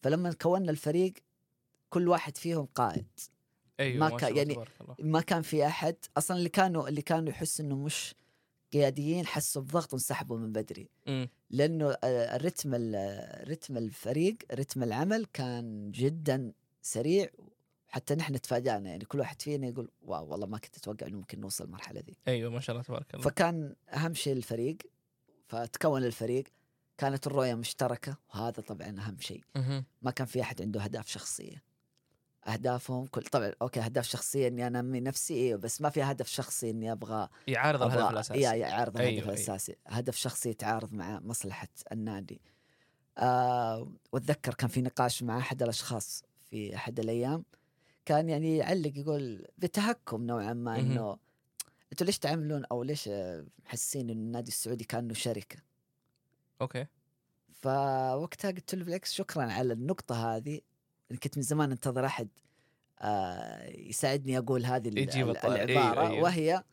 فلما 0.03 0.33
كونا 0.33 0.71
الفريق 0.71 1.13
كل 1.93 2.09
واحد 2.09 2.37
فيهم 2.37 2.67
قائد. 2.75 3.07
أيوه 3.81 3.99
ما 4.11 4.17
كان- 4.17 4.37
يعني. 4.37 4.57
ما 4.99 5.21
كان 5.21 5.43
في 5.43 5.67
أحد. 5.67 5.97
أصلا 6.17 6.37
اللي 6.37 6.49
كانوا 6.49 6.89
اللي 6.89 7.03
كانوا 7.03 7.29
يحسوا 7.31 7.65
إنه 7.65 7.77
مش 7.77 8.15
قياديين 8.73 9.27
حسوا 9.27 9.63
بضغط 9.63 9.93
وانسحبوا 9.93 10.39
من 10.39 10.53
بدري. 10.53 10.89
مم. 11.07 11.29
لأنه 11.51 11.91
آه، 12.05 12.37
الرتم 12.37 12.71
ال- 12.75 13.49
رتم 13.51 13.77
الفريق 13.77 14.37
رتم 14.53 14.83
العمل 14.83 15.25
كان 15.33 15.91
جدا 15.91 16.53
سريع 16.83 17.29
حتى 17.89 18.15
نحن 18.15 18.41
تفاجأنا. 18.41 18.91
يعني 18.91 19.05
كل 19.05 19.19
واحد 19.21 19.43
فينا 19.43 19.67
يقول 19.67 19.91
واو 20.03 20.27
والله 20.31 20.47
ما 20.47 20.59
كنت 20.59 20.77
أتوقع 20.77 21.07
إنه 21.07 21.17
ممكن 21.17 21.41
نوصل 21.41 21.65
المرحلة 21.65 22.01
دي 22.01 22.19
أيوه 22.29 22.51
ما 22.51 22.61
شاء 22.61 22.75
الله 22.77 22.85
تبارك 22.87 23.15
الله. 23.15 23.25
فكان 23.25 23.75
أهم 23.95 24.15
شيء 24.15 24.33
الفريق 24.33 24.77
فتكون 25.49 26.05
الفريق. 26.05 26.45
كانت 26.99 27.27
الرؤية 27.27 27.55
مشتركة 27.55 28.17
وهذا 28.35 28.63
طبعا 28.63 28.89
أهم 28.99 29.17
شيء. 29.21 29.43
ما 30.03 30.11
كان 30.11 30.27
في 30.27 30.41
أحد 30.43 30.63
عنده 30.63 30.85
أهداف 30.85 31.09
شخصية. 31.09 31.63
أهدافهم 32.47 33.07
كل 33.07 33.23
طبعا 33.23 33.53
أوكي 33.63 33.81
أهداف 33.81 34.05
شخصية 34.05 34.49
إني 34.49 34.67
أنمي 34.67 35.01
نفسي 35.01 35.35
أيوه 35.35 35.59
بس 35.59 35.81
ما 35.81 35.91
في 35.91 36.03
هدف 36.03 36.27
شخصي 36.29 36.71
إني 36.71 36.93
أبغى 36.93 37.29
يعارض 37.47 37.83
الهدف 37.83 38.11
الأساسي. 38.11 38.41
يا 38.41 38.53
يعارض 38.53 38.97
الهدف 38.97 39.09
أيوة، 39.11 39.23
أيوة. 39.23 39.35
الأساسي. 39.35 39.77
هدف 39.87 40.17
شخصي 40.17 40.51
يتعارض 40.51 40.93
مع 40.93 41.21
مصلحة 41.21 41.69
النادي. 41.93 42.41
آه 43.19 43.93
وأتذكر 44.13 44.55
كان 44.55 44.69
في 44.69 44.83
نقاش 44.83 45.23
مع 45.23 45.39
أحد 45.39 45.63
الأشخاص 45.63 46.25
في 46.51 46.77
أحد 46.77 47.01
الأيام. 47.01 47.45
كان 48.05 48.29
يعني 48.29 48.57
يعلق 48.57 48.93
يقول 48.99 49.47
بتهكم 49.59 50.23
نوعا 50.23 50.53
ما. 50.53 50.79
إنه 50.79 51.19
أنتوا 51.93 52.07
ليش 52.07 52.19
تعاملون 52.19 52.65
أو 52.65 52.83
ليش 52.83 53.11
محسين 53.67 54.11
إنه 54.11 54.13
النادي 54.23 54.49
السعودي 54.49 54.85
كأنه 54.85 55.15
شركة؟ 55.15 55.57
أوكي. 56.61 56.87
فوقتها 57.53 58.51
قلت 58.51 58.75
له 58.75 58.85
بالعكس 58.85 59.13
شكرا 59.13 59.43
على 59.43 59.73
النقطة 59.73 60.37
هذه. 60.37 60.61
كنت 61.17 61.37
من 61.37 61.43
زمان 61.43 61.71
انتظر 61.71 62.07
أحد 62.07 62.29
آه، 63.01 63.69
يساعدني 63.71 64.39
أقول 64.39 64.65
هذه 64.65 64.89
ال- 64.89 64.99
يجيب 64.99 65.29
ال- 65.31 65.37
الط- 65.37 65.45
العبارة 65.47 66.09
أيوه،. 66.09 66.23
وهي 66.23 66.65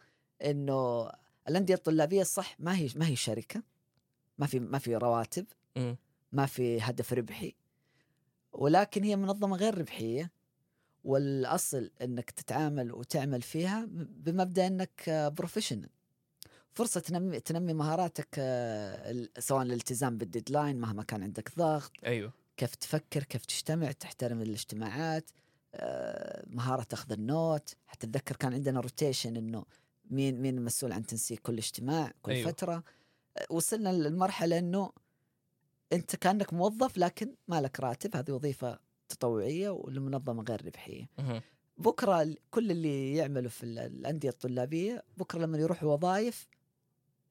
إنه 0.46 1.10
الأندية 1.50 1.74
الطلابية 1.74 2.24
صح 2.24 2.56
ما 2.60 2.76
هي 2.78 2.90
ما 2.96 3.08
هي 3.08 3.16
شركة 3.16 3.64
ما 4.38 4.46
في 4.48 4.60
ما 4.60 4.78
في 4.78 4.96
رواتب. 4.96 5.46
ما 6.32 6.46
في 6.46 6.82
هدف 6.82 7.14
ربحي 7.14 7.56
ولكن 8.54 9.04
هي 9.04 9.16
منظمة 9.16 9.56
غير 9.58 9.78
ربحية 9.78 10.32
والأصل 11.04 11.92
أنك 12.02 12.32
تتعامل 12.32 12.92
وتعمل 12.94 13.42
فيها 13.42 13.86
بمبدأ 13.92 14.68
أنك 14.68 15.10
professional 15.38 15.90
فرصة 16.72 17.00
تنمي 17.00 17.40
تنمي 17.40 17.74
مهاراتك 17.74 18.28
آه، 18.40 19.28
سواء 19.40 19.62
الالتزام 19.64 20.18
بال 20.18 20.30
deadline 20.30 20.80
مهما 20.80 21.04
كان 21.04 21.24
عندك 21.24 21.52
ضغط 21.58 21.92
أيوه 22.06 22.34
كيف 22.60 22.76
تفكر 22.76 23.24
كيف 23.24 23.46
تجتمع 23.46 23.92
تحترم 23.92 24.42
الاجتماعات 24.42 25.30
آه، 25.76 26.44
مهارة 26.48 26.88
أخذ 26.94 27.12
ال 27.12 27.22
note. 27.22 27.74
حتى 27.88 28.08
أتذكر 28.08 28.36
كان 28.36 28.54
عندنا 28.54 28.80
rotation 28.80 29.36
إنه 29.38 29.66
مين 30.10 30.42
مين 30.42 30.58
المسؤول 30.58 30.92
عن 30.92 31.06
تنسيق 31.06 31.40
كل 31.40 31.58
اجتماع 31.58 32.12
كل 32.22 32.32
أيوه. 32.32 32.52
فترة. 32.52 32.84
آه، 33.38 33.46
وصلنا 33.50 33.90
للمرحلة 33.90 34.58
إنه 34.60 34.92
أنت 35.94 36.16
كأنك 36.16 36.54
موظف 36.54 36.98
لكن 36.98 37.36
ما 37.48 37.62
لك 37.62 37.80
راتب. 37.80 38.16
هذه 38.16 38.32
وظيفة 38.32 38.80
تطوعية 39.10 39.70
ولمنظمة 39.70 40.44
غير 40.44 40.66
ربحية. 40.66 41.10
بكرة 41.78 42.36
كل 42.52 42.72
اللي 42.72 43.16
يعملوا 43.16 43.50
في 43.50 43.64
ال- 43.64 43.80
الأندية 43.80 44.30
الطلابية 44.30 45.04
بكرة 45.18 45.40
لما 45.40 45.58
يروحوا 45.58 45.94
وظائف 45.94 46.48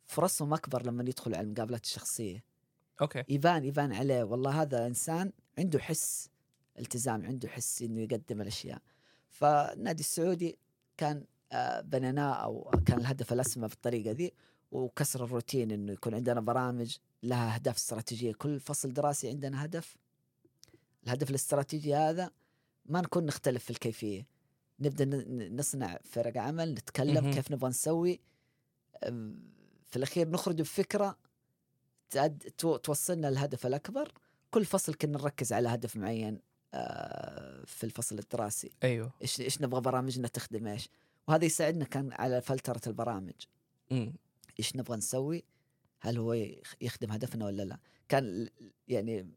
فرصهم 0.06 0.54
أكبر 0.54 0.86
لما 0.86 1.02
يدخلوا 1.02 1.36
على 1.36 1.44
المقابلات 1.44 1.84
الشخصية. 1.84 2.44
أوكي. 3.00 3.24
يبان 3.28 3.64
يبان 3.64 3.92
عليه. 3.92 4.24
والله 4.24 4.62
هذا 4.62 4.86
إنسان 4.86 5.32
عنده 5.58 5.78
حس 5.78 6.30
التزام 6.78 7.26
عنده 7.26 7.48
حس 7.48 7.82
إنه 7.82 8.00
يقدم 8.00 8.40
الأشياء. 8.40 8.82
فالنادي 9.28 10.00
السعودي 10.00 10.58
كان 10.96 11.24
بنيناه 11.82 12.32
أو 12.32 12.70
كان 12.86 12.98
الهدف 12.98 13.32
الأسمى 13.32 13.68
بالطريقة 13.68 14.10
ذي 14.10 14.32
وكسر 14.70 15.24
الروتين 15.24 15.70
إنه 15.70 15.92
يكون 15.92 16.14
عندنا 16.14 16.40
برامج 16.40 16.96
لها 17.22 17.54
أهداف 17.54 17.76
استراتيجية. 17.76 18.32
كل 18.32 18.60
فصل 18.60 18.92
دراسي 18.92 19.28
عندنا 19.28 19.64
هدف. 19.64 19.96
الهدف 21.04 21.30
الاستراتيجي 21.30 21.94
هذا 21.94 22.30
ما 22.86 23.00
نكون 23.00 23.26
نختلف 23.26 23.64
في 23.64 23.70
الكيفية. 23.70 24.26
نبدأ 24.80 25.04
نصنع 25.48 25.98
فرق 26.04 26.36
عمل 26.36 26.70
نتكلم. 26.72 27.30
كيف 27.30 27.52
نبغى 27.52 27.70
نسوي. 27.70 28.20
في 29.86 29.96
الأخير 29.96 30.28
نخرج 30.28 30.60
بفكرة 30.60 31.18
توصلنا 32.82 33.26
للهدف 33.26 33.66
الأكبر. 33.66 34.12
كل 34.50 34.64
فصل 34.64 34.94
كنا 34.94 35.18
نركز 35.18 35.52
على 35.52 35.68
هدف 35.68 35.96
معين 35.96 36.40
آه، 36.74 37.64
في 37.66 37.84
الفصل 37.84 38.18
الدراسي. 38.18 38.70
أيوه. 38.82 39.12
إيش 39.22 39.40
إيش 39.40 39.62
نبغى 39.62 39.80
برامجنا 39.80 40.28
تخدم 40.28 40.66
إيش. 40.66 40.88
وهذا 41.28 41.44
يساعدنا 41.44 41.84
كان 41.84 42.12
على 42.12 42.40
فلترة 42.40 42.80
البرامج. 42.86 43.34
مم. 43.90 44.12
إيش 44.58 44.76
نبغى 44.76 44.96
نسوي؟ 44.96 45.44
هل 46.00 46.18
هو 46.18 46.32
يخ- 46.32 46.74
يخدم 46.80 47.12
هدفنا 47.12 47.44
ولا 47.46 47.62
لا؟ 47.62 47.78
كان 48.08 48.48
يعني 48.88 49.28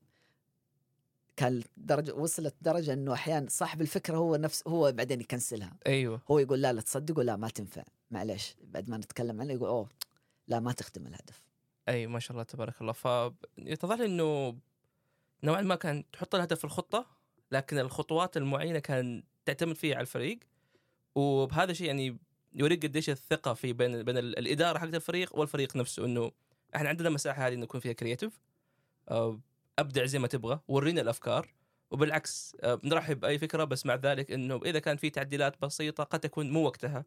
كان 1.35 1.63
درجة 1.77 2.13
وصلت 2.13 2.55
درجة 2.61 2.93
إنه 2.93 3.13
أحيانا 3.13 3.49
صاحب 3.49 3.81
الفكرة 3.81 4.17
هو 4.17 4.35
نفس 4.35 4.67
هو 4.67 4.91
بعدين 4.91 5.21
يكنسلها. 5.21 5.77
أيوه. 5.87 6.21
هو 6.31 6.39
يقول 6.39 6.61
لا 6.61 6.73
لا 6.73 6.81
تصدقوا 6.81 7.23
لا 7.23 7.35
ما 7.35 7.49
تنفع. 7.49 7.83
معليش 8.11 8.55
بعد 8.63 8.89
ما 8.89 8.97
نتكلم 8.97 9.41
عنه 9.41 9.53
يقول 9.53 9.69
أوه 9.69 9.89
لا 10.47 10.59
ما 10.59 10.71
تخدم 10.71 11.07
الهدف. 11.07 11.41
أي 11.89 12.07
ما 12.07 12.19
شاء 12.19 12.31
الله 12.31 12.43
تبارك 12.43 12.81
الله. 12.81 12.93
فيتضح 12.93 13.99
لي 13.99 14.05
إنه 14.05 14.57
نوعا 15.43 15.61
ما 15.61 15.75
كان 15.75 16.03
تحط 16.11 16.35
الهدف 16.35 16.57
في 16.57 16.63
الخطة 16.63 17.05
لكن 17.51 17.79
الخطوات 17.79 18.37
المعينة 18.37 18.79
كان 18.79 19.23
تعتمد 19.45 19.75
فيها 19.75 19.95
على 19.95 20.01
الفريق. 20.01 20.39
وبهذا 21.15 21.71
الشيء 21.71 21.87
يعني 21.87 22.17
يوريك 22.53 22.85
قديش 22.85 23.09
الثقة 23.09 23.53
في 23.53 23.73
بين 23.73 24.03
بين 24.03 24.17
ال- 24.17 24.39
الإدارة 24.39 24.79
حقت 24.79 24.95
الفريق 24.95 25.35
والفريق 25.39 25.75
نفسه 25.75 26.05
إنه 26.05 26.31
إحنا 26.75 26.89
عندنا 26.89 27.09
مساحة 27.09 27.47
هذه 27.47 27.53
إنه 27.53 27.63
يكون 27.63 27.79
فيها 27.79 27.93
creative 27.93 28.39
أبدع 29.79 30.05
زي 30.05 30.19
ما 30.19 30.27
تبغى 30.27 30.59
ورينا 30.67 31.01
الأفكار. 31.01 31.53
وبالعكس 31.91 32.55
آه، 32.61 32.79
نرحب 32.83 33.19
بأي 33.19 33.37
فكرة 33.39 33.63
بس 33.63 33.85
مع 33.85 33.95
ذلك 33.95 34.31
إنه 34.31 34.61
إذا 34.65 34.79
كان 34.79 34.97
في 34.97 35.09
تعديلات 35.09 35.61
بسيطة 35.61 36.03
قد 36.03 36.19
تكون 36.19 36.49
مو 36.51 36.65
وقتها. 36.65 37.05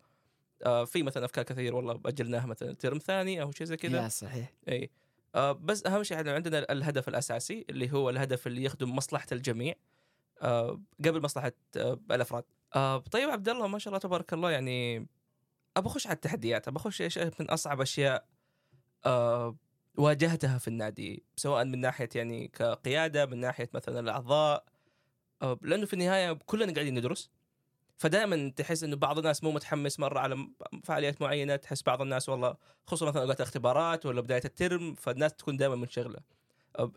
آه، 0.64 0.84
في 0.84 1.02
مثلا 1.02 1.24
أفكار 1.24 1.44
كثير 1.44 1.74
والله 1.74 2.00
اجلناها 2.06 2.46
مثلا 2.46 2.74
ترم 2.74 2.98
ثاني 2.98 3.42
أو 3.42 3.50
شيء 3.50 3.66
زي 3.66 3.76
كذا. 3.76 4.08
صحيح. 4.08 4.52
إي. 4.68 4.90
آه 5.34 5.52
بس 5.52 5.86
أهم 5.86 6.02
شيء 6.02 6.16
إحنا 6.16 6.34
عندنا 6.34 6.72
الهدف 6.72 7.08
الأساسي 7.08 7.64
اللي 7.70 7.92
هو 7.92 8.10
الهدف 8.10 8.46
اللي 8.46 8.64
يخدم 8.64 8.96
مصلحة 8.96 9.26
الجميع. 9.32 9.74
آه 10.42 10.82
قبل 11.04 11.22
مصلحة 11.22 11.52
آه 11.76 12.00
الأفراد. 12.10 12.44
آه 12.74 12.98
طيب 12.98 13.30
عبد 13.30 13.48
الله 13.48 13.66
ما 13.66 13.78
شاء 13.78 13.88
الله 13.88 14.00
تبارك 14.00 14.32
الله 14.32 14.50
يعني 14.50 14.96
ابى 15.76 15.86
أخش 15.86 16.06
على 16.06 16.14
التحديات 16.14 16.68
ابى 16.68 16.76
أخش 16.76 17.02
إيش 17.02 17.18
من 17.18 17.50
أصعب 17.50 17.80
أشياء 17.80 18.26
آه 19.06 19.56
واجهتها 19.98 20.58
في 20.58 20.68
النادي 20.68 21.24
سواء 21.36 21.64
من 21.64 21.80
ناحية 21.80 22.08
يعني 22.14 22.48
كقيادة 22.48 23.26
من 23.26 23.40
ناحية 23.40 23.70
مثلا 23.74 24.00
الأعضاء. 24.00 24.64
آه 25.42 25.58
لأنه 25.62 25.86
في 25.86 25.92
النهاية 25.92 26.32
كلنا 26.32 26.72
قاعدين 26.72 26.98
ندرس. 26.98 27.30
فدائما 27.96 28.48
تحس 28.56 28.82
إنه 28.82 28.96
بعض 28.96 29.18
الناس 29.18 29.44
مو 29.44 29.50
متحمس 29.52 30.00
مرة 30.00 30.18
على 30.18 30.34
م- 30.36 30.54
فعاليات 30.84 31.22
معينة 31.22 31.56
تحس 31.56 31.82
بعض 31.82 32.02
الناس 32.02 32.28
والله 32.28 32.56
خصوصا 32.86 33.06
مثلا 33.06 33.22
اوقات 33.22 33.40
الاختبارات 33.40 34.06
ولا 34.06 34.20
بداية 34.20 34.42
الترم 34.44 34.94
فالناس 34.94 35.34
تكون 35.34 35.56
دائما 35.56 35.74
منشغلة. 35.76 36.20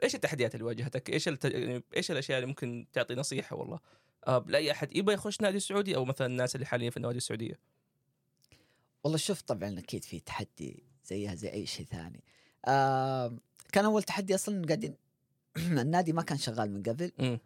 إيش 0.03 0.15
التحديات 0.15 0.55
اللي 0.55 0.65
واجهتك؟ 0.65 1.09
إيش 1.09 1.27
الت... 1.27 1.45
يعني 1.45 1.83
إيش 1.95 2.11
الأشياء 2.11 2.37
اللي 2.37 2.47
ممكن 2.47 2.87
تعطي 2.93 3.15
نصيحة 3.15 3.55
والله؟ 3.55 3.79
لأي 4.47 4.71
أحد 4.71 4.95
يبغى 4.95 5.13
يخش 5.15 5.41
نادي 5.41 5.59
سعودي 5.59 5.95
أو 5.95 6.05
مثلا 6.05 6.27
الناس 6.27 6.55
اللي 6.55 6.65
حاليا 6.65 6.89
في 6.89 6.97
النوادي 6.97 7.17
السعودية؟ 7.17 7.59
والله 9.03 9.17
شوف 9.17 9.41
طبعا 9.41 9.79
أكيد 9.79 10.03
في 10.03 10.19
تحدي 10.19 10.83
زيها 11.05 11.35
زي 11.35 11.49
أي 11.53 11.65
شيء 11.65 11.85
ثاني. 11.85 12.23
آه 12.65 13.37
كان 13.71 13.85
أول 13.85 14.03
تحدي 14.03 14.35
أصلا 14.35 14.65
قاعدين 14.65 14.95
النادي 15.57 16.13
ما 16.13 16.21
كان 16.21 16.37
شغال 16.37 16.71
من 16.73 16.83
قبل. 16.83 17.11
امم 17.19 17.39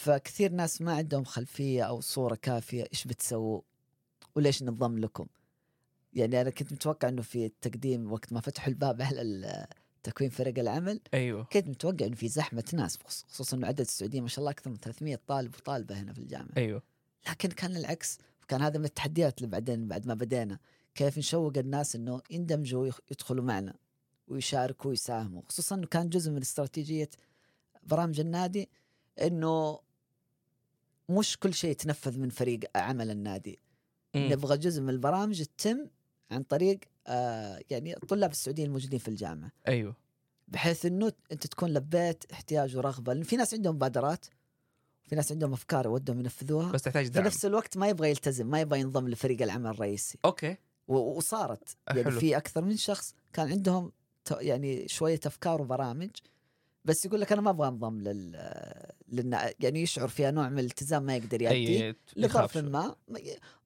فكثير 0.00 0.52
ناس 0.52 0.82
ما 0.82 0.94
عندهم 0.94 1.24
خلفية 1.24 1.82
أو 1.82 2.00
صورة 2.00 2.34
كافية 2.34 2.82
إيش 2.92 3.04
بتسووا 3.04 3.60
وليش 4.34 4.62
ننضم 4.62 4.98
لكم. 4.98 5.26
يعني 6.14 6.40
أنا 6.40 6.50
كنت 6.50 6.72
متوقع 6.72 7.08
إنه 7.08 7.22
في 7.22 7.46
التقديم 7.46 8.12
وقت 8.12 8.32
ما 8.32 8.40
فتحوا 8.40 8.68
الباب 8.68 9.02
على 9.02 9.66
تكوين 10.02 10.30
فرق 10.30 10.58
العمل. 10.58 11.00
أيوه. 11.14 11.44
كنت 11.44 11.68
متوقع 11.68 12.06
إنه 12.06 12.14
في 12.16 12.28
زحمة 12.28 12.64
ناس 12.72 12.98
خص- 13.06 13.24
خصوصا 13.28 13.56
إنه 13.56 13.66
عدد 13.66 13.80
السعوديين 13.80 14.22
ما 14.22 14.28
شاء 14.28 14.38
الله 14.38 14.50
أكثر 14.50 14.70
من 14.70 14.76
300 14.76 15.20
طالب 15.26 15.54
وطالبة 15.54 16.00
هنا 16.00 16.12
في 16.12 16.18
الجامعة. 16.18 16.52
أيوه. 16.56 16.82
لكن 17.30 17.48
كان 17.48 17.76
العكس 17.76 18.18
كان 18.48 18.62
هذا 18.62 18.78
من 18.78 18.84
التحديات 18.84 19.38
اللي 19.38 19.48
بعدين 19.50 19.88
بعد 19.88 20.06
ما 20.06 20.14
بدينا. 20.14 20.58
كيف 20.94 21.18
نشوق 21.18 21.52
الناس 21.58 21.96
إنه 21.96 22.20
يندمجوا 22.30 22.82
ويخ- 22.82 23.00
يدخلوا 23.10 23.44
معنا 23.44 23.74
ويشاركوا 24.28 24.90
ويساهموا. 24.90 25.42
خصوصا 25.48 25.74
إنه 25.74 25.86
كان 25.86 26.08
جزء 26.08 26.30
من 26.30 26.40
استراتيجية 26.40 27.08
برامج 27.82 28.20
النادي 28.20 28.68
إنه 29.22 29.78
مش 31.08 31.38
كل 31.38 31.54
شيء 31.54 31.70
يتنفذ 31.70 32.18
من 32.18 32.28
فريق 32.28 32.60
عمل 32.76 33.10
النادي. 33.10 33.58
مم. 34.14 34.32
نبغى 34.32 34.56
جزء 34.58 34.82
من 34.82 34.90
البرامج 34.90 35.42
تتم 35.42 35.86
عن 36.30 36.42
طريق 36.42 36.80
آه 37.06 37.60
يعني 37.70 37.96
الطلاب 37.96 38.30
السعوديين 38.30 38.68
الموجودين 38.68 38.98
في 38.98 39.08
الجامعة. 39.08 39.52
أيوه. 39.68 39.96
بحيث 40.48 40.86
إنه 40.86 41.12
أنت 41.32 41.46
تكون 41.46 41.70
لبيت 41.70 42.24
احتياج 42.32 42.76
ورغبة. 42.76 43.12
لأن 43.12 43.22
في 43.22 43.36
ناس 43.36 43.54
عندهم 43.54 43.74
مبادرات 43.74 44.26
في 45.04 45.16
ناس 45.16 45.32
عندهم 45.32 45.52
أفكار 45.52 45.88
ودهم 45.88 46.20
ينفذوها. 46.20 46.72
بس 46.72 46.82
تحتاج 46.82 47.04
في 47.04 47.10
دعم. 47.10 47.24
نفس 47.24 47.44
الوقت 47.44 47.76
ما 47.76 47.88
يبغى 47.88 48.10
يلتزم 48.10 48.46
ما 48.46 48.60
يبغى 48.60 48.80
ينضم 48.80 49.08
لفريق 49.08 49.42
العمل 49.42 49.70
الرئيسي. 49.70 50.18
أوكي. 50.24 50.56
وصارت. 50.88 51.76
يعني. 51.88 52.10
في 52.10 52.36
أكثر 52.36 52.64
من 52.64 52.76
شخص 52.76 53.14
كان 53.32 53.50
عندهم 53.50 53.92
يعني 54.30 54.88
شوية 54.88 55.20
أفكار 55.26 55.62
وبرامج 55.62 56.10
بس 56.86 57.04
يقول 57.04 57.20
لك 57.20 57.32
أنا 57.32 57.40
ما 57.40 57.50
أبغى 57.50 57.68
أنضم 57.68 58.00
لل 58.00 58.42
للنا 59.08 59.52
يعني 59.60 59.82
يشعر 59.82 60.08
فيها 60.08 60.30
نوع 60.30 60.48
من 60.48 60.58
الالتزام 60.58 61.02
ما 61.02 61.16
يقدر 61.16 61.42
يأدي 61.42 61.86
اي 61.86 61.96
لظرف. 62.16 62.56
ما 62.56 62.96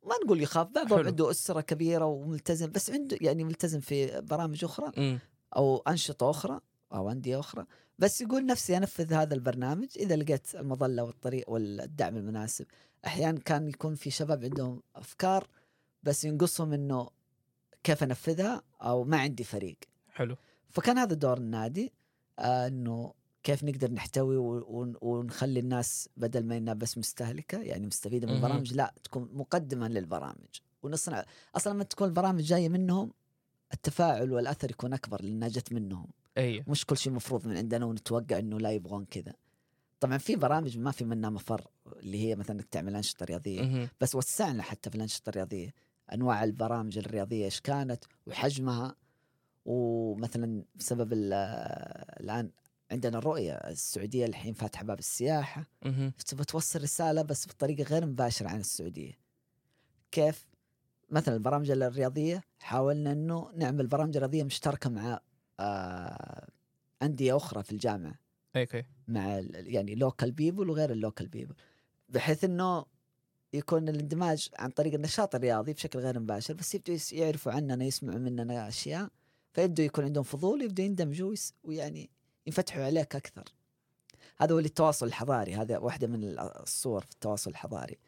ما 0.02 0.14
نقول 0.24 0.42
يخاف 0.42 0.66
بعضهم. 0.66 1.06
عنده 1.06 1.30
أسرة 1.30 1.60
كبيرة 1.60 2.04
وملتزم 2.04 2.70
بس 2.70 2.90
عنده 2.90 3.18
يعني 3.20 3.44
ملتزم 3.44 3.80
في 3.80 4.20
برامج 4.20 4.64
أخرى 4.64 4.92
مم. 4.96 5.18
أو 5.56 5.82
أنشطة 5.88 6.30
أخرى 6.30 6.60
أو 6.92 7.10
أندية 7.10 7.40
أخرى 7.40 7.66
بس 7.98 8.20
يقول 8.20 8.46
نفسي 8.46 8.76
أنفذ 8.76 9.12
هذا 9.12 9.34
البرنامج 9.34 9.88
إذا 9.96 10.16
لقيت 10.16 10.54
المظلة 10.54 11.04
والطريق 11.04 11.50
والدعم 11.50 12.16
المناسب 12.16 12.66
أحيانا 13.06 13.38
كان 13.38 13.68
يكون 13.68 13.94
في 13.94 14.10
شباب 14.10 14.44
عندهم 14.44 14.82
أفكار 14.96 15.46
بس 16.02 16.24
ينقصهم 16.24 16.72
إنه 16.72 17.08
كيف 17.84 18.02
أنفذها 18.02 18.62
أو 18.82 19.04
ما 19.04 19.20
عندي 19.20 19.44
فريق 19.44 19.76
حلو 20.08 20.36
فكان 20.70 20.98
هذا 20.98 21.14
دور 21.14 21.38
النادي 21.38 21.92
إنه 22.40 23.14
كيف 23.42 23.64
نقدر 23.64 23.92
نحتوي 23.92 24.36
ونخلي 25.00 25.60
الناس 25.60 26.08
بدل 26.16 26.46
ما 26.46 26.56
إنها 26.56 26.74
بس 26.74 26.98
مستهلكة 26.98 27.58
يعني 27.58 27.86
مستفيدة 27.86 28.26
من. 28.26 28.34
البرامج 28.36 28.74
لا 28.74 28.94
تكون 29.04 29.28
مقدمة 29.32 29.88
للبرامج. 29.88 30.60
ونصنع 30.82 31.24
أصلا 31.56 31.72
لما 31.72 31.84
تكون 31.84 32.08
البرامج 32.08 32.42
جاية 32.42 32.68
منهم 32.68 33.12
التفاعل 33.72 34.32
والأثر 34.32 34.70
يكون 34.70 34.92
أكبر 34.92 35.22
لأنها 35.22 35.48
جت 35.48 35.72
منهم. 35.72 36.06
اي 36.38 36.64
مش 36.68 36.86
كل 36.86 36.96
شيء 36.96 37.12
مفروض 37.12 37.46
من 37.46 37.56
عندنا 37.56 37.84
ونتوقع 37.84 38.38
إنه 38.38 38.60
لا 38.60 38.70
يبغون 38.70 39.04
كذا. 39.04 39.32
طبعا 40.00 40.18
في 40.18 40.36
برامج 40.36 40.78
ما 40.78 40.90
في 40.90 41.04
منها 41.04 41.30
مفر 41.30 41.66
اللي 41.96 42.28
هي 42.28 42.36
مثلا 42.36 42.56
إنك 42.56 42.66
تعمل 42.66 42.96
أنشطة 42.96 43.24
رياضية. 43.24 43.60
بس 44.00 44.14
وسعنا 44.14 44.62
حتى 44.62 44.90
في 44.90 44.96
الأنشطة 44.96 45.30
الرياضية. 45.30 45.74
أنواع 46.12 46.44
البرامج 46.44 46.98
الرياضية 46.98 47.44
إيش 47.44 47.60
كانت 47.60 48.04
وحجمها 48.26 48.96
ومثلا 49.64 50.64
بسبب 50.74 51.12
ال- 51.12 51.32
الآن 52.20 52.50
عندنا 52.90 53.18
الرؤية 53.18 53.52
السعودية 53.52 54.26
الحين 54.26 54.54
فاتحة 54.54 54.84
باب 54.84 54.98
السياحة. 54.98 55.66
تبغى 56.26 56.44
توصل 56.44 56.82
رسالة 56.82 57.22
بس 57.22 57.46
بطريقة 57.48 57.82
غير 57.84 58.06
مباشرة 58.06 58.48
عن 58.48 58.60
السعودية. 58.60 59.12
كيف؟ 60.10 60.46
مثلا 61.10 61.34
البرامج 61.34 61.70
الرياضية 61.70 62.42
حاولنا 62.60 63.12
إنه 63.12 63.50
نعمل 63.56 63.86
برامج 63.86 64.16
رياضية 64.18 64.42
مشتركة 64.44 64.90
مع 64.90 65.20
آه 65.60 66.48
أندية 67.02 67.36
أخرى 67.36 67.62
في 67.62 67.72
الجامعة. 67.72 68.14
أوكي. 68.56 68.84
مع 69.08 69.38
يعني 69.52 69.94
local 69.94 70.32
people 70.32 70.70
وغير 70.70 70.92
ال 70.92 70.98
local 70.98 71.28
people 71.28 71.54
بحيث 72.08 72.44
إنه 72.44 72.84
يكون 73.52 73.88
الاندماج 73.88 74.48
عن 74.58 74.70
طريق 74.70 74.94
النشاط 74.94 75.34
الرياضي 75.34 75.72
بشكل 75.72 75.98
غير 75.98 76.20
مباشر 76.20 76.54
بس 76.54 76.74
يبدوا 76.74 76.96
يعرفوا 77.12 77.52
عننا 77.52 77.84
يسمعوا 77.84 78.18
مننا 78.18 78.68
أشياء. 78.68 79.08
فيبدوا 79.52 79.84
يكون 79.84 80.04
عندهم 80.04 80.24
فضول 80.24 80.62
يبدوا 80.62 80.84
يندمجوا 80.84 81.34
ويعني 81.64 82.10
ينفتحوا 82.46 82.84
عليك 82.84 83.16
أكثر. 83.16 83.44
هذا 84.38 84.54
هو 84.54 84.58
التواصل 84.58 85.06
الحضاري 85.06 85.54
هذا 85.54 85.78
واحدة 85.78 86.06
من 86.06 86.24
ال- 86.24 86.38
الصور 86.38 87.00
في 87.04 87.10
التواصل 87.12 87.50
الحضاري. 87.50 87.98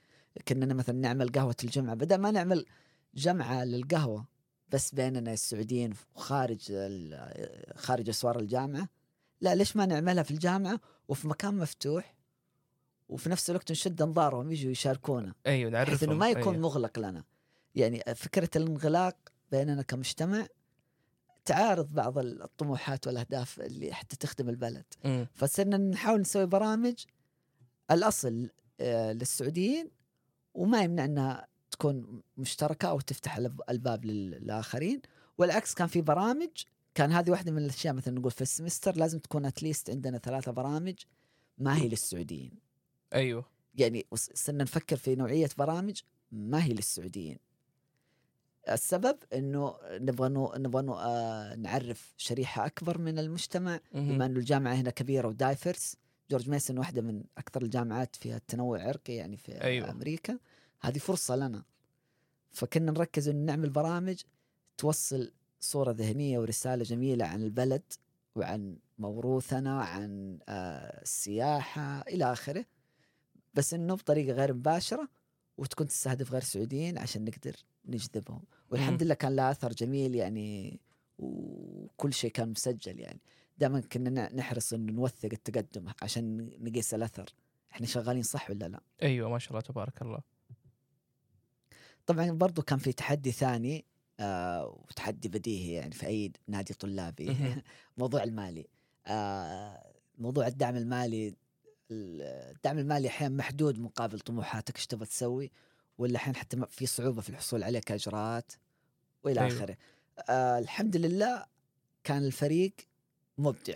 كنا 0.49 0.74
مثلا 0.74 0.95
نعمل 0.99 1.28
قهوة 1.28 1.57
الجمعة 1.64 1.95
بدل 1.95 2.18
ما 2.18 2.30
نعمل 2.30 2.66
جمعة 3.14 3.64
للقهوة 3.64 4.26
بس 4.68 4.95
بيننا 4.95 5.32
السعوديين 5.32 5.95
وخارج 6.14 6.66
ال- 6.70 7.78
خارج 7.78 8.09
أسوار 8.09 8.38
الجامعة 8.40 8.88
لا 9.40 9.55
ليش 9.55 9.76
ما 9.76 9.86
نعملها 9.86 10.22
في 10.22 10.30
الجامعة 10.30 10.80
وفي 11.09 11.28
مكان 11.28 11.55
مفتوح 11.55 12.14
وفي 13.09 13.28
نفس 13.30 13.51
الوقت 13.51 13.70
نشد 13.72 14.03
أنظارهم 14.03 14.53
يجوا 14.53 14.70
يشاركونا. 14.70 15.34
أيوه 15.47 15.70
بحيث 15.70 15.88
نعرفهم 15.88 16.11
إنه 16.11 16.18
ما 16.18 16.30
يكون 16.30 16.43
أيوة. 16.55 16.62
مغلق 16.62 16.99
لنا. 16.99 17.24
يعني 17.74 18.03
فكرة 18.14 18.51
الانغلاق 18.57 19.16
بيننا 19.53 19.82
كمجتمع 19.82 20.47
تعارض 21.45 21.93
بعض 21.93 22.18
الطموحات 22.18 23.07
والأهداف 23.07 23.61
اللي 23.61 23.93
حتى 23.95 24.16
تخدم 24.16 24.49
البلد. 24.49 24.84
فصرنا 25.34 25.76
نحاول 25.76 26.20
نسوي 26.20 26.47
برامج 26.47 26.95
الأصل 27.90 28.51
آه، 28.80 29.12
للسعوديين 29.12 29.90
وما 30.55 30.82
يمنع 30.82 31.05
إنها 31.05 31.47
تكون 31.70 32.22
مشتركة 32.36 32.88
أو 32.88 33.01
تفتح 33.01 33.36
الب- 33.36 33.61
الباب 33.70 34.05
لل- 34.05 34.30
للآخرين. 34.30 35.03
والعكس 35.38 35.74
كان 35.74 35.86
في 35.88 36.01
برامج 36.01 36.49
كان 36.95 37.12
هذه 37.12 37.30
واحدة 37.30 37.53
من 37.53 37.59
الأشياء 37.59 37.95
مثلا 37.95 38.14
نقول 38.18 38.30
في 38.30 38.43
السمستر 38.43 38.97
لازم 38.97 39.18
تكون 39.18 39.47
اتليست 39.47 39.90
عندنا 39.90 40.18
ثلاثة 40.18 40.53
برامج 40.53 40.95
ما 41.59 41.76
هي 41.76 41.88
للسعوديين. 41.88 42.53
أيوه. 43.14 43.45
يعني 43.74 44.07
صرنا 44.14 44.62
نفكر 44.64 44.97
في 44.97 45.14
نوعية 45.14 45.49
برامج 45.59 46.01
ما 46.32 46.64
هي 46.64 46.72
للسعوديين. 46.72 47.38
السبب 48.69 49.17
إنه 49.35 49.75
نبغى 49.93 50.29
نبغى 50.59 50.97
آه، 50.99 51.55
نعرف 51.55 52.15
شريحة 52.17 52.67
أكبر 52.67 52.99
من 52.99 53.19
المجتمع. 53.19 53.81
بما 53.95 54.27
إنه 54.27 54.39
الجامعة 54.39 54.75
هنا 54.75 54.91
كبيرة 54.91 55.29
ودايفرس 55.29 55.97
جورج 56.31 56.51
ميسون 56.51 56.79
واحدة 56.79 57.03
من 57.03 57.25
أكثر 57.39 57.63
الجامعات 57.63 58.17
فيها 58.17 58.37
التنوع 58.37 58.83
عرقي 58.83 59.13
يعني 59.13 59.37
في 59.37 59.53
أيوة. 59.53 59.65
أيوة. 59.65 59.91
أمريكا 59.91 60.39
هذه 60.81 60.99
فرصة 60.99 61.37
لنا 61.37 61.63
فكنا 62.51 62.93
نركز 62.93 63.29
إنه 63.29 63.45
نعمل 63.45 63.71
برامج 63.71 64.23
توصل 64.79 65.33
صورة 65.61 65.93
ذهنية 65.93 66.39
ورسالة 66.39 66.85
جميلة 66.85 67.25
عن 67.25 67.43
البلد 67.43 67.83
وعن 68.37 68.77
موروثنا 68.99 69.83
عن 69.83 70.39
آه، 70.49 71.03
السياحة 71.03 72.01
إلى 72.01 72.33
آخره 72.33 72.65
بس 73.55 73.75
إنه 73.75 73.95
بطريقة 73.95 74.33
غير 74.33 74.55
مباشرة 74.55 75.09
وتكون 75.59 75.86
تستهدف 75.86 76.32
غير 76.32 76.40
سعوديين 76.42 76.98
عشان 76.98 77.24
نقدر 77.24 77.57
نجذبهم. 77.84 78.42
والحمد. 78.70 79.03
لله 79.03 79.14
كان 79.14 79.36
لها 79.36 79.50
اثر 79.50 79.72
جميل 79.72 80.14
يعني 80.14 80.80
وكل 81.18 82.12
شيء 82.12 82.30
كان 82.30 82.48
مسجل 82.48 83.00
يعني. 83.00 83.20
دائما 83.59 83.80
كنا 83.80 84.34
نحرص 84.34 84.72
إنه 84.72 84.92
نوثق 84.92 85.28
التقدم 85.32 85.92
عشان 86.03 86.50
نقيس 86.61 86.94
الأثر. 86.94 87.34
إحنا 87.72 87.86
شغالين 87.86 88.22
صح 88.22 88.50
ولا 88.50 88.68
لا؟ 88.68 88.80
أيوه 89.03 89.30
ما 89.30 89.38
شاء 89.38 89.50
الله 89.50 89.61
تبارك 89.61 90.03
الله. 90.03 90.20
طبعا 92.07 92.30
برضو 92.30 92.62
كان 92.62 92.78
في 92.78 92.92
تحدي 92.92 93.32
ثاني 93.32 93.84
آه 94.20 94.66
وتحدي 94.88 95.28
بديهي 95.28 95.72
يعني 95.72 95.92
في 95.92 96.07
أي 96.07 96.32
نادي 96.48 96.74
طلابي. 96.74 97.36
موضوع 97.98 98.22
المالي. 98.22 98.66
آه 99.07 99.92
موضوع 100.18 100.46
الدعم 100.46 100.76
المالي 100.76 101.34
الدعم 101.93 102.78
المالي 102.78 103.09
أحيانا 103.09 103.36
محدود 103.36 103.78
مقابل 103.78 104.20
طموحاتك 104.20 104.76
إيش 104.76 104.86
تبغى 104.86 105.07
تسوي؟ 105.07 105.51
ولا 105.99 106.16
أحيانا 106.16 106.38
حتى 106.38 106.66
في 106.70 106.86
صعوبة 106.86 107.20
في 107.20 107.30
الحصول 107.30 107.62
عليه 107.62 107.80
كإجراءات؟ 107.80 108.53
وإلى 109.24 109.40
أيوة. 109.40 109.57
آخره. 109.57 109.76
آه 110.28 110.59
الحمد 110.59 110.97
لله 110.97 111.47
كان 112.05 112.24
الفريق 112.24 112.72
مبدع. 113.38 113.74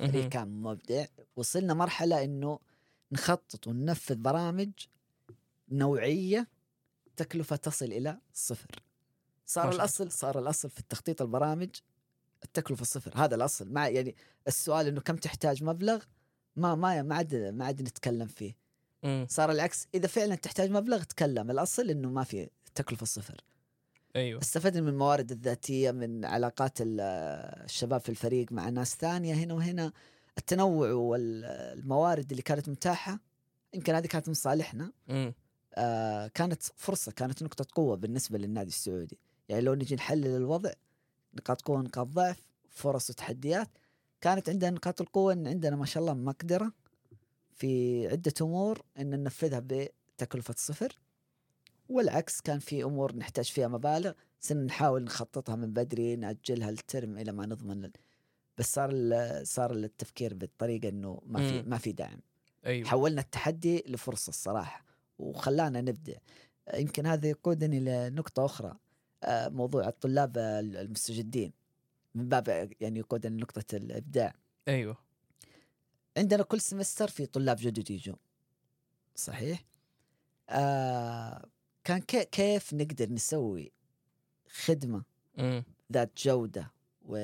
الفريق 0.00 0.20
مهم. 0.22 0.30
كان 0.30 0.62
مبدع. 0.62 1.06
وصلنا 1.36 1.74
مرحلة 1.74 2.24
إنه 2.24 2.58
نخطط 3.12 3.66
وننفذ 3.66 4.14
برامج 4.14 4.70
نوعية 5.68 6.48
تكلفة 7.16 7.56
تصل 7.56 7.84
إلى 7.84 8.18
صفر. 8.32 8.82
صار. 9.46 9.72
الأصل 9.74 10.12
صار 10.12 10.38
الأصل 10.38 10.70
في 10.70 10.80
التخطيط 10.80 11.22
البرامج 11.22 11.70
التكلفة 12.44 12.84
صفر. 12.84 13.12
هذا 13.24 13.34
الأصل. 13.34 13.72
ما 13.72 13.88
يعني 13.88 14.16
السؤال 14.48 14.86
إنه 14.86 15.00
كم 15.00 15.16
تحتاج 15.16 15.64
مبلغ؟ 15.64 16.04
ما 16.58 16.74
ما 16.74 17.02
ما 17.02 17.14
عاد 17.14 17.34
ما 17.34 17.64
عاد 17.64 17.82
نتكلم 17.82 18.26
فيه. 18.26 18.56
مم. 19.02 19.26
صار 19.30 19.50
العكس. 19.50 19.88
إذا 19.94 20.06
فعلا 20.06 20.34
تحتاج 20.34 20.70
مبلغ 20.70 21.02
تكلم. 21.02 21.50
الأصل 21.50 21.90
إنه 21.90 22.08
ما 22.10 22.24
في 22.24 22.48
تكلفة 22.74 23.06
صفر 23.06 23.40
أيوه. 24.16 24.40
استفدنا 24.40 24.80
من 24.82 24.88
الموارد 24.88 25.30
الذاتية 25.30 25.90
من 25.90 26.24
علاقات 26.24 26.80
ال- 26.80 27.00
الشباب 27.64 28.00
في 28.00 28.08
الفريق 28.08 28.52
مع 28.52 28.68
ناس 28.68 28.96
ثانية 28.96 29.34
هنا 29.34 29.54
وهنا. 29.54 29.92
التنوع 30.38 30.92
والموارد 30.92 32.30
اللي 32.30 32.42
كانت 32.42 32.68
متاحة 32.68 33.20
يمكن 33.74 33.94
هذه 33.94 34.06
كانت 34.06 34.28
من 34.28 34.34
صالحنا. 34.34 34.92
آه 35.74 36.26
كانت 36.26 36.62
فرصة 36.76 37.12
كانت 37.12 37.42
نقطة 37.42 37.66
قوة 37.74 37.96
بالنسبة 37.96 38.38
للنادي 38.38 38.68
السعودي. 38.68 39.18
يعني 39.48 39.62
لو 39.62 39.74
نجي 39.74 39.94
نحلل 39.94 40.26
الوضع 40.36 40.72
نقاط 41.34 41.62
قوة 41.62 41.82
نقاط 41.82 42.06
ضعف 42.06 42.42
فرص 42.70 43.10
وتحديات 43.10 43.68
كانت 44.20 44.48
عندنا 44.48 44.70
نقاط 44.70 45.00
القوة 45.00 45.32
إن 45.32 45.46
عندنا 45.46 45.76
ما 45.76 45.86
شاء 45.86 46.02
الله 46.02 46.14
مقدرة 46.14 46.72
في 47.54 48.06
عدة 48.08 48.34
أمور 48.42 48.82
إن 48.98 49.10
ننفذها 49.10 49.62
بتكلفة 49.64 50.54
صفر 50.56 50.98
والعكس 51.88 52.40
كان 52.40 52.58
في 52.58 52.84
أمور 52.84 53.16
نحتاج 53.16 53.44
فيها 53.44 53.68
مبالغ 53.68 54.12
صرنا 54.40 54.62
نحاول 54.62 55.04
نخططها 55.04 55.56
من 55.56 55.72
بدري 55.72 56.16
نأجلها 56.16 56.70
الترم 56.70 57.18
إلى 57.18 57.32
ما 57.32 57.46
نضمن 57.46 57.90
بس 58.58 58.72
صار 58.74 58.90
صار 59.44 59.72
التفكير 59.72 60.34
بالطريقة 60.34 60.88
إنه 60.88 61.22
ما 61.26 61.38
في. 61.38 61.62
ما 61.62 61.78
في 61.78 61.92
دعم 61.92 62.20
أيوه. 62.66 62.88
حولنا 62.88 63.20
التحدي 63.20 63.84
لفرصة 63.86 64.30
الصراحة 64.30 64.84
وخلانا 65.18 65.80
نبدع 65.80 66.16
يمكن 66.74 67.06
هذا 67.06 67.28
يقودني 67.28 67.80
لنقطة 67.80 68.44
أخرى 68.44 68.76
آه، 69.22 69.48
موضوع 69.48 69.88
الطلاب 69.88 70.38
المستجدين. 70.38 71.52
من 72.18 72.28
باب 72.28 72.70
يعني 72.80 72.98
يقودنا 72.98 73.34
لنقطه 73.34 73.76
الإبداع. 73.76 74.34
أيوه. 74.68 74.96
عندنا 76.16 76.42
كل 76.42 76.60
سمستر 76.60 77.08
في 77.08 77.26
طلاب 77.26 77.56
جدد 77.60 77.90
يجوا. 77.90 78.16
صحيح؟ 79.14 79.64
آه 80.48 81.44
كان 81.84 81.98
كي- 82.00 82.24
كيف 82.24 82.74
نقدر 82.74 83.10
نسوي 83.12 83.72
خدمة 84.64 85.04
مم. 85.38 85.64
ذات 85.92 86.10
جودة 86.18 86.72
و... 87.02 87.14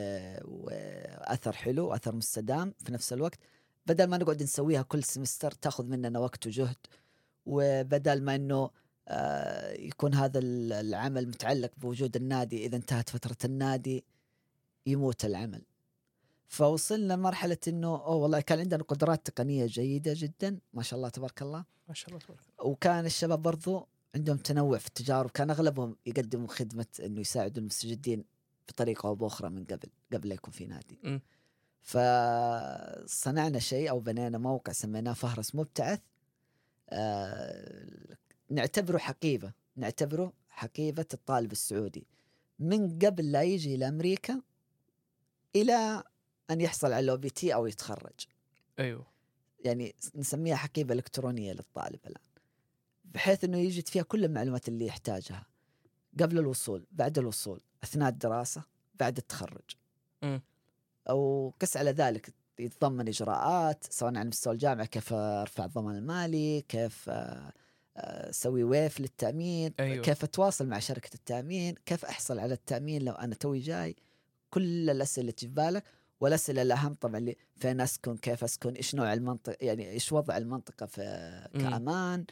وأثر 0.45 1.53
حلو 1.53 1.87
وأثر 1.89 2.15
مستدام 2.15 2.75
في 2.85 2.93
نفس 2.93 3.13
الوقت. 3.13 3.39
بدل 3.87 4.07
ما 4.07 4.17
نقعد 4.19 4.43
نسويها 4.43 4.83
كل 4.83 5.03
سمستر 5.05 5.51
تأخذ 5.51 5.87
مننا 5.87 6.19
وقت 6.19 6.47
وجهد. 6.47 6.77
وبدل 7.47 8.23
ما 8.23 8.35
إنه 8.35 8.71
آه، 9.09 9.73
يكون 9.73 10.15
هذا 10.15 10.39
ال- 10.39 10.73
العمل 10.73 11.29
متعلق 11.29 11.71
بوجود 11.77 12.17
النادي 12.17 12.67
إذا 12.67 12.77
انتهت 12.77 13.11
فترة 13.11 13.37
النادي 13.45 14.05
يموت 14.87 15.25
العمل. 15.25 15.63
فوصلنا 16.47 17.15
لمرحلة 17.15 17.59
إنه 17.69 17.89
أوه 17.89 18.15
والله 18.15 18.41
كان 18.41 18.59
عندنا 18.59 18.83
قدرات 18.83 19.27
تقنية 19.27 19.67
جيدة 19.67 20.13
جدا 20.17 20.59
ما 20.75 20.83
شاء 20.83 20.97
الله 20.97 21.09
تبارك 21.09 21.43
الله. 21.43 21.65
ما 21.89 21.95
شاء 21.95 22.09
الله 22.09 22.21
تبارك 22.21 22.41
الله. 22.41 22.71
وكان 22.71 23.07
الشباب 23.07 23.43
برضو 23.43 23.89
عندهم 24.15 24.37
تنوع 24.37 24.79
في 24.79 24.87
التجارب 24.87 25.31
كان 25.31 25.51
أغلبهم 25.51 25.97
يقدموا 26.07 26.49
خدمة 26.49 26.87
إنه 27.01 27.21
يساعدوا 27.21 27.63
المستجدين 27.63 28.25
بطريقة 28.69 29.07
أو 29.07 29.15
بأخرى 29.15 29.51
من 29.51 29.65
قبل 29.65 29.89
قبل 30.13 30.29
لا 30.29 30.35
يكون 30.35 30.53
في 30.53 30.67
نادي. 30.67 30.99
مم. 31.03 31.21
فصنعنا 31.81 33.59
شيء 33.59 33.91
أو 33.91 34.01
بنينا 34.01 34.39
موقع 34.39 34.73
سميناه 34.73 35.13
فهرس 35.13 35.55
مبتعث. 35.55 36.01
آه 36.91 38.17
نعتبره 38.51 38.99
حقيبة 38.99 39.53
نعتبره 39.77 40.33
حقيبة 40.49 41.07
الطالب 41.15 41.53
السعودي. 41.53 42.07
من 42.59 42.99
قبل 42.99 43.33
لا 43.33 43.43
يجي 43.43 43.75
إلى 43.75 43.89
أمريكا 43.89 44.41
إلى 45.57 46.03
أن 46.51 46.61
يحصل 46.61 46.87
على 46.87 47.01
ال 47.01 47.17
OPT 47.17 47.55
أو 47.55 47.67
يتخرج. 47.67 48.27
أيوه. 48.79 49.07
يعني 49.65 49.95
نسميها 50.15 50.57
حقيبه 50.57 50.95
إلكترونية 50.95 51.53
للطالب 51.53 52.01
الآن. 52.07 52.25
بحيث 53.05 53.45
إنه 53.45 53.59
يجد 53.59 53.89
فيها 53.89 54.03
كل 54.03 54.25
المعلومات 54.25 54.69
اللي 54.69 54.87
يحتاجها. 54.87 55.47
قبل 56.21 56.39
الوصول 56.39 56.87
بعد 56.93 57.19
الوصول 57.19 57.61
أثناء 57.85 58.09
الدراسة 58.09 58.63
بعد 58.95 59.17
التخرج. 59.17 59.77
أو 61.09 61.53
قس 61.61 61.77
على 61.77 61.91
ذلك 61.91 62.35
يتضمن 62.59 63.09
إجراءات 63.09 63.85
سواء 63.91 64.17
على 64.17 64.29
مستوى 64.29 64.53
الجامعة 64.53 64.87
كيف 64.87 65.13
أرفع 65.13 65.65
الضمان 65.65 65.97
المالي 65.97 66.65
كيف 66.69 67.09
آه، 67.09 67.53
آه، 67.97 68.31
أسوي 68.31 68.65
ويف 68.65 69.01
للتأمين 69.01 69.75
أيوة. 69.81 70.05
كيف 70.05 70.25
أتواصل 70.25 70.67
مع 70.67 70.79
شركة 70.79 71.15
التأمين 71.15 71.75
كيف 71.87 72.05
أحصل 72.05 72.39
على 72.39 72.55
التأمين 72.55 73.03
لو 73.03 73.13
أنا 73.13 73.35
توي 73.35 73.59
جاي. 73.59 73.97
كل 74.55 74.91
الأسئلة 74.91 75.21
اللي 75.21 75.35
في 75.39 75.47
بالك 75.47 75.85
والأسئلة 76.21 76.63
الاهم 76.63 76.95
طبعا 76.95 77.19
اللي 77.19 77.37
فين 77.57 77.81
أسكن 77.81 78.17
كيف 78.17 78.45
أسكن 78.45 78.75
إيش 78.75 78.95
نوع 78.95 79.13
المنطقة 79.13 79.57
يعني 79.61 79.91
إيش 79.91 80.13
وضع 80.13 80.37
المنطقة 80.37 80.87
في. 80.87 81.03
كأمان 81.55 82.25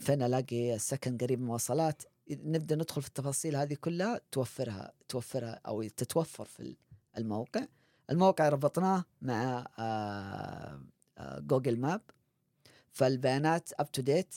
فين 0.00 0.22
ألاقي 0.22 0.78
سكن 0.78 1.16
قريب 1.16 1.40
من 1.40 1.46
مواصلات. 1.46 2.02
نبدأ 2.30 2.76
ندخل 2.76 3.02
في 3.02 3.08
التفاصيل 3.08 3.56
هذه 3.56 3.74
كلها 3.74 4.20
توفرها 4.32 4.92
توفرها 5.08 5.60
أو 5.66 5.82
تتوفر 5.82 6.44
في 6.44 6.76
الموقع. 7.18 7.66
الموقع 8.10 8.48
ربطناه 8.48 9.04
مع 9.22 9.66
آه، 9.78 10.80
آه، 11.18 11.38
Google 11.38 11.80
Map 11.80 12.00
فالبيانات 12.92 13.68
up 13.78 13.92
to 13.92 14.02
date 14.02 14.34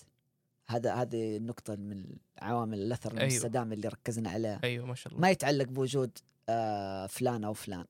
هذا 0.67 0.93
هذه 0.93 1.37
النقطة 1.37 1.75
من 1.75 2.05
عوامل 2.37 2.79
الأثر 2.79 3.11
أيوة. 3.11 3.23
المستدام 3.23 3.73
اللي 3.73 3.87
ركزنا 3.87 4.29
عليها. 4.29 4.59
أيوه 4.63 4.85
ما 4.85 4.95
شاء 4.95 5.13
الله. 5.13 5.21
ما 5.21 5.29
يتعلق 5.29 5.65
بوجود 5.65 6.17
آه، 6.49 7.07
فلان 7.07 7.43
أو 7.43 7.53
فلان. 7.53 7.85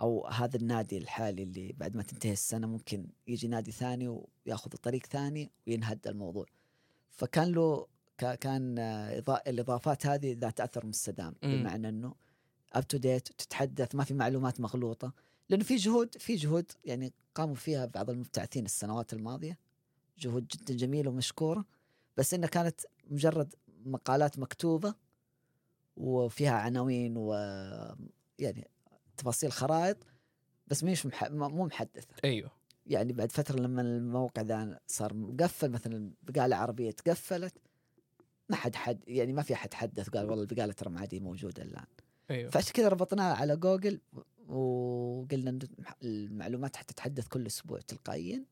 أو 0.00 0.26
هذا 0.26 0.56
النادي 0.56 0.98
الحالي 0.98 1.42
اللي 1.42 1.72
بعد 1.72 1.96
ما 1.96 2.02
تنتهي 2.02 2.32
السنة 2.32 2.66
ممكن 2.66 3.06
يجي 3.26 3.48
نادي 3.48 3.72
ثاني 3.72 4.08
وياخذ 4.46 4.70
طريق 4.70 5.06
ثاني 5.06 5.50
وينهد 5.66 6.06
الموضوع. 6.06 6.46
فكان 7.10 7.52
له 7.52 7.86
كا- 8.18 8.34
كان 8.34 8.78
آه، 8.78 9.22
الإضافات 9.46 10.06
هذه 10.06 10.36
ذات 10.38 10.60
أثر 10.60 10.86
مستدام. 10.86 11.34
بمعنى 11.42 11.88
أنه 11.88 12.14
up 12.72 12.88
to 12.88 12.96
date 12.98 13.28
تتحدث 13.28 13.94
ما 13.94 14.04
في 14.04 14.14
معلومات 14.14 14.60
مغلوطة. 14.60 15.12
لأنه 15.48 15.64
في 15.64 15.76
جهود 15.76 16.14
في 16.18 16.34
جهود 16.34 16.72
يعني 16.84 17.12
قاموا 17.34 17.54
فيها 17.54 17.86
بعض 17.86 18.10
المبتعثين 18.10 18.64
السنوات 18.64 19.12
الماضية. 19.12 19.58
جهود 20.18 20.46
جدا 20.48 20.74
جميلة 20.76 21.10
ومشكورة. 21.10 21.64
بس 22.16 22.34
إنها 22.34 22.48
كانت 22.48 22.80
مجرد 23.10 23.54
مقالات 23.84 24.38
مكتوبة 24.38 24.94
وفيها 25.96 26.52
عناوين 26.52 27.16
و 27.16 27.34
يعني 28.38 28.68
تفاصيل 29.16 29.52
خرائط 29.52 29.96
بس 30.66 30.84
مش 30.84 31.06
مح... 31.06 31.30
مو 31.30 31.64
محدثة. 31.64 32.14
أيوه. 32.24 32.50
يعني 32.86 33.12
بعد 33.12 33.32
فترة 33.32 33.56
لما 33.60 33.82
الموقع 33.82 34.42
ذا 34.42 34.80
صار 34.86 35.14
مقفل 35.14 35.70
مثلا 35.70 36.10
بقالة 36.22 36.56
عربية 36.56 36.90
تقفلت 36.90 37.54
ما 38.48 38.56
حد 38.56 38.74
حد 38.74 39.04
يعني 39.06 39.32
ما 39.32 39.42
في 39.42 39.54
أحد 39.54 39.74
حدث 39.74 40.08
قال 40.08 40.30
والله 40.30 40.42
البقالة 40.42 40.72
ترى 40.72 40.90
ما 40.90 41.00
عادي 41.00 41.20
موجودة 41.20 41.62
الآن. 41.62 41.86
أيوه. 42.30 42.50
فعشان 42.50 42.72
كذا 42.72 42.88
ربطناها 42.88 43.34
على 43.34 43.56
جوجل 43.56 44.00
وقلنا 44.48 45.50
إن 45.50 45.58
المعلومات 46.02 46.76
حتتحدث 46.76 47.28
كل 47.28 47.46
أسبوع 47.46 47.80
تلقائيا. 47.80 48.44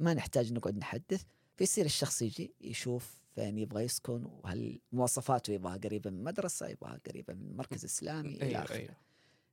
ما 0.00 0.14
نحتاج 0.14 0.52
نقعد 0.52 0.76
نحدث. 0.76 1.24
فيصير 1.56 1.84
الشخص 1.84 2.22
يجي 2.22 2.54
يشوف 2.60 3.21
فين 3.34 3.58
يبغى 3.58 3.84
يسكن 3.84 4.24
وهل 4.24 4.78
مواصفاته 4.92 5.52
يبغاها 5.52 5.76
قريبة 5.76 6.10
من 6.10 6.24
مدرسة 6.24 6.68
يبغاها 6.68 7.00
قريبة 7.06 7.34
من 7.34 7.56
مركز 7.56 7.84
اسلامي 7.84 8.28
إلى 8.28 8.42
أيوه 8.46 8.62
آخره. 8.62 8.76
أيوه. 8.76 8.96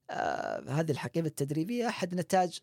آه 0.09 0.69
هذه 0.71 0.91
الحقيبة 0.91 1.27
التدريبية 1.27 1.87
أحد 1.87 2.15
نتاج 2.15 2.59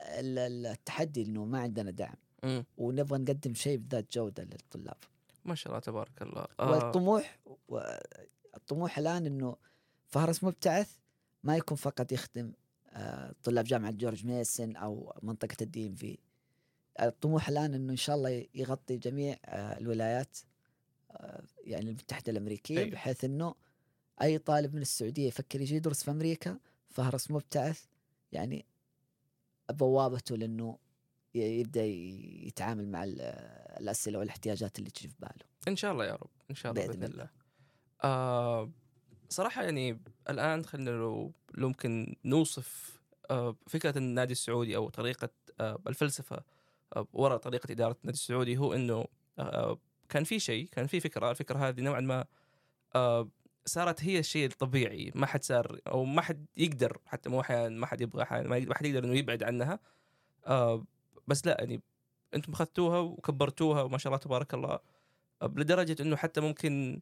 ال- 0.00 0.38
ال- 0.38 0.66
التحدي 0.66 1.22
إنه 1.22 1.44
ما 1.44 1.60
عندنا 1.60 1.90
دعم. 1.90 2.14
مم. 2.42 2.64
ونبغى 2.78 3.18
نقدم 3.18 3.54
شيء 3.54 3.78
بذات 3.78 4.12
جودة 4.12 4.42
للطلاب. 4.44 4.96
ما 5.44 5.54
شاء 5.54 5.68
الله 5.72 5.80
تبارك 5.80 6.22
الله. 6.22 6.46
آه. 6.60 6.70
والطموح 6.70 7.38
الطموح 8.56 8.98
الآن 8.98 9.26
إنه 9.26 9.56
فهرس 10.06 10.44
مبتعث 10.44 10.90
ما 11.44 11.56
يكون 11.56 11.76
فقط 11.76 12.12
يخدم 12.12 12.52
آه، 12.92 13.34
طلاب 13.44 13.64
جامعة 13.64 13.90
جورج 13.90 14.26
ميسن 14.26 14.76
أو 14.76 15.14
منطقة 15.22 15.56
ال 15.62 15.86
DMV 15.86 16.18
الطموح 17.02 17.48
الآن 17.48 17.74
إنه 17.74 17.92
إن 17.92 17.96
شاء 17.96 18.16
الله 18.16 18.46
يغطي 18.54 18.96
جميع 18.96 19.36
آه، 19.44 19.78
الولايات 19.78 20.38
آه، 21.10 21.42
يعني 21.64 21.90
المتحدة 21.90 22.32
الأمريكية 22.32 22.78
أيوه. 22.78 22.90
بحيث 22.90 23.24
إنه 23.24 23.54
أي 24.22 24.38
طالب 24.38 24.74
من 24.74 24.82
السعودية 24.82 25.28
يفكر 25.28 25.60
يجي 25.60 25.76
يدرس 25.76 26.04
في 26.04 26.10
أمريكا 26.10 26.58
فهرس 26.90 27.30
مبتعث 27.30 27.84
يعني 28.32 28.66
بوابته 29.70 30.36
لإنه 30.36 30.78
يبدأ 31.34 31.84
يتعامل 31.84 32.88
مع 32.88 33.04
ال- 33.04 33.20
الأسئلة 33.80 34.18
والإحتياجات 34.18 34.78
اللي 34.78 34.90
تجي 34.90 35.08
في 35.08 35.14
باله 35.20 35.44
إن 35.68 35.76
شاء 35.76 35.92
الله 35.92 36.04
يا 36.06 36.14
رب 36.14 36.30
إن 36.50 36.54
شاء 36.54 36.72
الله 36.72 36.86
بإذن 36.86 37.00
بإذن, 37.00 37.12
الله. 37.12 37.22
الله 37.22 37.30
آه 38.04 38.70
صراحة 39.28 39.62
يعني 39.62 40.00
الآن 40.30 40.64
خلينا 40.64 40.90
لو 40.90 41.32
لو 41.54 41.68
ممكن 41.68 42.16
نوصف 42.24 43.00
آه 43.30 43.56
فكرة 43.66 43.98
النادي 43.98 44.32
السعودي 44.32 44.76
أو 44.76 44.88
طريقة 44.88 45.28
آه 45.60 45.78
الفلسفة 45.86 46.44
وراء 47.12 47.38
طريقة 47.38 47.72
إدارة 47.72 47.96
النادي 48.02 48.18
السعودي 48.18 48.58
هو 48.58 48.72
إنه 48.72 49.04
كان 50.08 50.24
في 50.24 50.38
شيء 50.38 50.68
كان 50.72 50.86
في 50.86 51.00
فكرة 51.00 51.30
الفكرة 51.30 51.68
هذه 51.68 51.80
نوعا 51.80 52.00
ما 52.00 52.24
صارت 53.64 54.04
هي 54.04 54.18
الشيء 54.18 54.46
الطبيعي 54.46 55.12
ما 55.14 55.26
حد 55.26 55.44
صار 55.44 55.80
أو 55.86 56.04
ما 56.04 56.22
حد 56.22 56.46
يقدر 56.56 56.98
حتى 57.06 57.28
مو 57.28 57.40
أحيانا 57.40 57.78
ما 57.78 57.86
حد 57.86 58.00
يبغى 58.00 58.26
ما 58.42 58.74
حد 58.74 58.86
يقدر 58.86 59.04
إنه 59.04 59.18
يبعد 59.18 59.42
عنها. 59.42 59.80
بس 61.26 61.46
لا 61.46 61.56
يعني 61.60 61.82
أنتم 62.34 62.52
أخذتوها 62.52 62.98
وكبرتوها 62.98 63.82
وما 63.82 63.98
شاء 63.98 64.10
الله 64.10 64.22
تبارك 64.22 64.54
الله 64.54 64.78
لدرجة 65.42 66.02
إنه 66.02 66.16
حتى 66.16 66.40
ممكن 66.40 67.00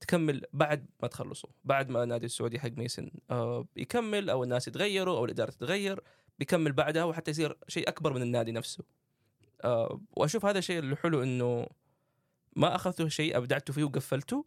تكمل 0.00 0.44
بعد 0.52 0.86
ما 1.02 1.08
تخلصوا 1.08 1.50
بعد 1.64 1.90
ما 1.90 2.02
النادي 2.02 2.26
السعودي 2.26 2.60
حق 2.60 2.70
ميسن 2.70 3.10
يكمل 3.76 4.30
أو 4.30 4.44
الناس 4.44 4.68
يتغيروا 4.68 5.18
أو 5.18 5.24
الإدارة 5.24 5.50
تتغير 5.50 6.00
بيكمل 6.38 6.72
بعدها 6.72 7.04
وحتى 7.04 7.30
يصير 7.30 7.58
شيء 7.68 7.88
أكبر 7.88 8.12
من 8.12 8.22
النادي 8.22 8.52
نفسه. 8.52 8.84
آه 9.64 10.00
وأشوف 10.16 10.46
هذا 10.46 10.58
الشيء 10.58 10.78
اللي 10.78 10.96
حلو 10.96 11.22
إنه 11.22 11.66
ما 12.56 12.74
أخذتوا 12.74 13.08
شيء 13.08 13.36
أبدعتوا 13.36 13.74
فيه 13.74 13.84
وقفلتوا 13.84 14.42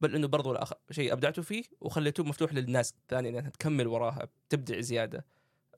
بل 0.00 0.14
إنه 0.14 0.28
برضو 0.28 0.52
الأخ... 0.52 0.72
شيء 0.90 1.12
أبدعتوا 1.12 1.42
فيه 1.42 1.64
وخليتوه 1.80 2.26
مفتوح 2.26 2.52
للناس 2.52 2.92
الثانية 2.92 3.30
إنها 3.30 3.50
تكمل 3.50 3.86
وراها 3.86 4.28
تبدع 4.48 4.80
زيادة. 4.80 5.26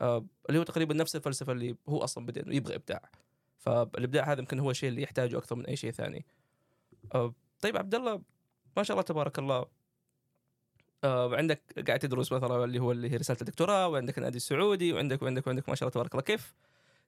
آه 0.01 0.27
اللي 0.49 0.59
هو 0.59 0.63
تقريبا 0.63 0.95
نفس 0.95 1.17
الفلسفة 1.17 1.53
اللي 1.53 1.77
هو 1.89 2.05
أصلا 2.05 2.27
بدأ 2.27 2.43
إنه 2.43 2.55
يبغى 2.55 2.75
إبداع. 2.75 3.11
فالإبداع 3.59 4.33
هذا 4.33 4.41
يمكن 4.41 4.59
هو 4.59 4.71
الشيء 4.71 4.89
اللي 4.89 5.03
يحتاجه 5.03 5.39
أكثر 5.39 5.57
من 5.57 5.67
أي 5.67 5.77
شيء 5.77 5.91
ثاني. 5.91 6.27
آه 7.15 7.35
طيب 7.61 7.77
عبد 7.77 7.95
الله 7.95 8.23
ما 8.77 8.83
شاء 8.83 8.95
الله 8.95 9.03
تبارك 9.03 9.39
الله. 9.39 9.67
عندك 11.05 11.85
قاعد 11.87 11.99
تدرس 11.99 12.33
مثلا 12.33 12.65
اللي 12.65 12.79
هو 12.79 12.93
اللي 12.93 13.11
هي 13.11 13.17
رسالة 13.17 13.41
الدكتوراه 13.41 13.89
وعندك 13.89 14.19
النادي 14.19 14.37
السعودي 14.37 14.93
وعندك 14.93 15.23
وعندك 15.23 15.47
وعندك 15.47 15.69
ما 15.69 15.75
شاء 15.75 15.87
الله 15.87 15.95
تبارك 15.95 16.13
الله. 16.13 16.23
كيف؟ 16.23 16.55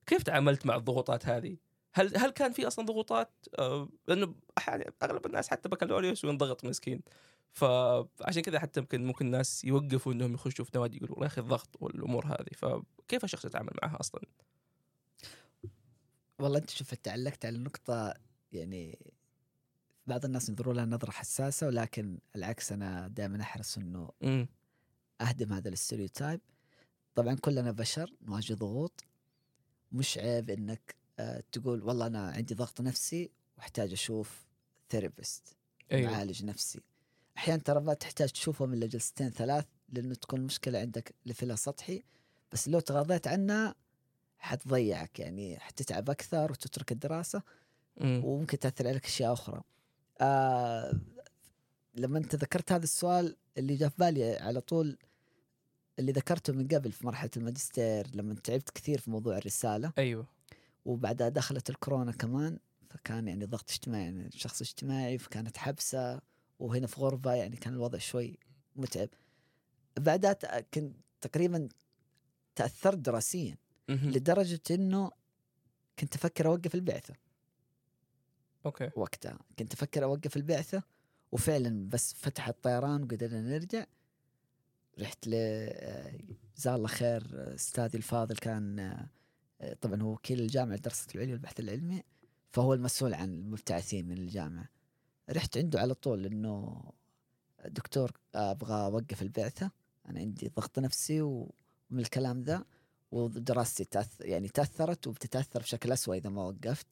كيف 0.06 0.22
تعاملت 0.22 0.66
مع 0.66 0.76
الضغوطات 0.76 1.26
هذه؟ 1.26 1.56
هل 1.94 2.16
هل 2.16 2.30
كان 2.30 2.52
في 2.52 2.66
أصلا 2.66 2.86
ضغوطات؟ 2.86 3.30
آه 3.58 3.88
لأنه 4.08 4.34
أحيانا 4.58 4.84
أغلب 5.02 5.26
الناس 5.26 5.48
حتى 5.48 5.68
بكالوريوس 5.68 6.24
وينضغط 6.24 6.64
مسكين 6.64 7.02
فعشان 7.52 8.42
كذا 8.42 8.58
حتى 8.58 8.80
يمكن 8.80 9.06
ممكن 9.06 9.26
الناس 9.26 9.64
يوقفوا 9.64 10.12
إنهم 10.12 10.34
يخشوا 10.34 10.64
في 10.64 10.70
نوادي 10.74 10.96
يقولوا 10.96 11.14
والله 11.14 11.26
يا 11.26 11.32
أخي 11.32 11.40
الضغط 11.40 11.76
والأمور 11.80 12.26
هذه 12.26 12.52
فكيف 12.56 13.24
الشخص 13.24 13.44
يتعامل 13.44 13.72
معها 13.82 14.00
أصلا؟ 14.00 14.22
والله 16.38 16.58
أنت 16.58 16.70
شوف 16.70 16.94
تعلقت 16.94 17.44
على 17.44 17.58
نقطة 17.58 18.14
يعني 18.52 18.98
بعض 20.06 20.24
الناس 20.24 20.48
ينظروا 20.48 20.74
لها 20.74 20.84
نظرة 20.84 21.10
حساسة 21.10 21.66
ولكن 21.66 22.18
العكس 22.36 22.72
أنا 22.72 23.08
دائما 23.08 23.40
أحرص 23.42 23.78
إنه 23.78 24.10
أهدم 25.20 25.52
هذا 25.52 25.68
ال 25.68 25.75
stereotype 25.75 26.40
طبعا 27.14 27.34
كلنا 27.34 27.70
بشر 27.70 28.12
نواجه 28.22 28.54
ضغوط 28.54 29.04
مش 29.92 30.18
عيب 30.18 30.50
إنك 30.50 30.94
آه، 31.18 31.42
تقول 31.52 31.82
والله 31.82 32.06
أنا 32.06 32.30
عندي 32.30 32.54
ضغط 32.54 32.80
نفسي 32.80 33.30
واحتاج 33.58 33.92
أشوف 33.92 34.46
therapist 34.90 35.56
أيوه. 35.92 36.10
معالج 36.10 36.44
نفسي. 36.44 36.80
أحيانا 37.36 37.62
ترى 37.62 37.80
ما 37.80 37.94
تحتاج 37.94 38.28
تشوفه 38.28 38.66
من 38.66 38.88
جلستين 38.88 39.30
ثلاث 39.30 39.64
لأنه 39.88 40.14
تكون 40.14 40.40
المشكلة 40.40 40.78
عندك 40.78 41.14
level 41.26 41.51
ها 41.51 41.56
سطحي. 41.56 42.02
بس 42.52 42.68
لو 42.68 42.80
تغاضيت 42.80 43.26
عنها 43.26 43.74
حتضيعك 44.38 45.20
يعني 45.20 45.58
حتتعب 45.58 46.10
أكثر 46.10 46.52
وتترك 46.52 46.92
الدراسة 46.92 47.42
مم. 47.96 48.24
وممكن 48.24 48.58
تأثر 48.58 48.88
عليك 48.88 49.04
أشياء 49.04 49.32
أخرى. 49.32 49.62
آه 50.20 51.00
لما 51.94 52.18
أنت 52.18 52.34
ذكرت 52.34 52.72
هذا 52.72 52.84
السؤال 52.84 53.36
اللي 53.58 53.74
جاء 53.74 53.88
في 53.88 53.94
بالي 53.98 54.36
على 54.36 54.60
طول 54.60 54.98
اللي 55.98 56.12
ذكرته 56.12 56.52
من 56.52 56.68
قبل 56.68 56.92
في 56.92 57.06
مرحلة 57.06 57.30
الماجستير 57.36 58.06
لما 58.14 58.34
تعبت 58.34 58.70
كثير 58.70 58.98
في 59.00 59.10
موضوع 59.10 59.38
الرسالة. 59.38 59.92
أيوه. 59.98 60.26
وبعدها 60.84 61.28
دخلت 61.28 61.70
الكورونا 61.70 62.12
كمان 62.12 62.58
فكان 62.90 63.28
يعني 63.28 63.44
ضغط 63.44 63.70
اجتماعي 63.70 64.04
يعني 64.04 64.30
شخص 64.34 64.60
اجتماعي 64.60 65.18
فكانت 65.18 65.56
حبسة 65.56 66.20
وهنا 66.58 66.86
في 66.86 67.00
غربه 67.00 67.32
يعني 67.32 67.56
كان 67.56 67.74
الوضع 67.74 67.98
شوي 67.98 68.38
متعب. 68.76 69.08
بعدها 69.98 70.60
كنت 70.74 70.96
تقريبا 71.20 71.68
تأثرت 72.54 72.98
دراسيا. 72.98 73.56
لدرجة 73.88 74.60
إنه 74.70 75.10
كنت 75.98 76.14
أفكر 76.14 76.46
أوقف 76.46 76.74
البعثة. 76.74 77.14
أوكي. 78.66 78.90
وقتها 78.96 79.38
كنت 79.58 79.72
أفكر 79.72 80.04
أوقف 80.04 80.36
البعثة 80.36 80.82
وفعلا 81.32 81.88
بس 81.88 82.14
فتح 82.14 82.48
الطيران 82.48 83.02
وقدرنا 83.02 83.40
نرجع. 83.40 83.84
رحت 85.00 85.28
ل 85.28 85.32
جزاه 86.56 86.76
الله 86.76 86.88
خير 86.88 87.54
أستاذي 87.54 87.98
الفاضل 87.98 88.36
كان 88.36 88.96
طبعا 89.80 90.02
هو 90.02 90.12
وكيل 90.12 90.40
الجامعة 90.40 90.74
للدراسات 90.74 91.14
العليا 91.14 91.32
والبحث 91.32 91.60
العلمي 91.60 92.02
فهو 92.50 92.74
المسؤول 92.74 93.14
عن 93.14 93.34
المبتعثين 93.34 94.08
من 94.08 94.18
الجامعة. 94.18 94.68
رحت 95.30 95.58
عنده 95.58 95.80
على 95.80 95.94
طول 95.94 96.26
إنه 96.26 96.82
دكتور 97.64 98.12
أبغى 98.34 98.74
أوقف 98.74 99.22
البعثة 99.22 99.70
أنا 100.08 100.20
عندي 100.20 100.48
ضغط 100.48 100.78
نفسي 100.78 101.20
ومن 101.20 101.50
الكلام 101.92 102.42
ذا 102.42 102.64
ودراستي 103.10 103.84
تأث... 103.84 104.20
يعني 104.20 104.48
تأثرت 104.48 105.06
وبتتأثر 105.06 105.60
بشكل 105.60 105.92
اسوء 105.92 106.16
إذا 106.16 106.30
ما 106.30 106.42
وقفت. 106.42 106.86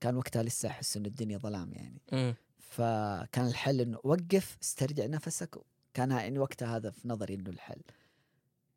كان 0.00 0.16
وقتها 0.16 0.42
لسه 0.42 0.68
أحس 0.68 0.96
انه 0.96 1.08
الدنيا 1.08 1.38
ظلام 1.38 1.72
يعني. 1.72 2.00
مم. 2.12 2.34
فكان 2.58 3.46
الحل 3.46 3.80
إنه 3.80 3.98
وقف 4.04 4.56
استرجع 4.62 5.06
نفسك 5.06 5.58
كان 5.94 6.10
يعني 6.10 6.38
وقتها 6.38 6.76
هذا 6.76 6.90
في 6.90 7.08
نظري 7.08 7.34
إنه 7.34 7.50
الحل 7.50 7.80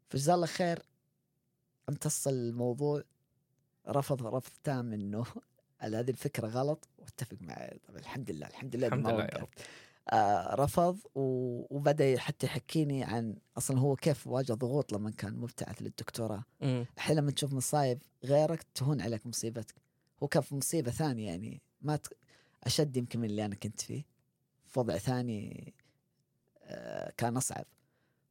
فجزاه 0.09 0.35
الله 0.35 0.45
خير 0.45 0.79
امتص 1.89 2.27
الموضوع 2.27 3.03
رفض 3.87 4.25
رفض 4.25 4.51
تام 4.63 4.93
إنه 4.93 5.25
هذه 5.81 6.09
الفكرة 6.09 6.47
غلط 6.47 6.87
واتفق 6.97 7.37
معي 7.41 7.79
طبعا 7.87 7.99
الحمد 7.99 8.31
لله 8.31 8.47
الحمد 8.47 8.75
لله 8.75 8.87
الحمد 8.87 9.07
لله 9.07 9.23
يا 9.23 9.41
وقف. 9.41 9.49
آه 10.09 10.55
رفض. 10.55 10.97
وبدأ 11.15 12.19
حتى 12.19 12.45
يحكيني 12.45 13.03
عن 13.03 13.35
أصلا 13.57 13.79
هو 13.79 13.95
كيف 13.95 14.27
واجه 14.27 14.53
ضغوط 14.53 14.93
لما 14.93 15.11
كان 15.11 15.35
مبتعث 15.35 15.81
للدكتوراه. 15.81 16.43
أحيانا 16.97 17.21
لما 17.21 17.31
تشوف 17.31 17.53
مصايب 17.53 18.01
غيرك 18.25 18.65
تهون 18.75 19.01
عليك 19.01 19.27
مصيبتك 19.27 19.75
هو 20.23 20.27
كان 20.27 20.43
في 20.43 20.55
مصيبة 20.55 20.91
ثانية 20.91 21.27
يعني 21.27 21.61
ما 21.81 21.95
ت... 21.95 22.07
أشد 22.63 22.97
يمكن 22.97 23.19
من 23.19 23.25
اللي 23.25 23.45
أنا 23.45 23.55
كنت 23.55 23.81
فيه 23.81 24.05
في 24.67 24.79
وضع 24.79 24.97
ثاني 24.97 25.73
كان 27.17 27.37
أصعب. 27.37 27.65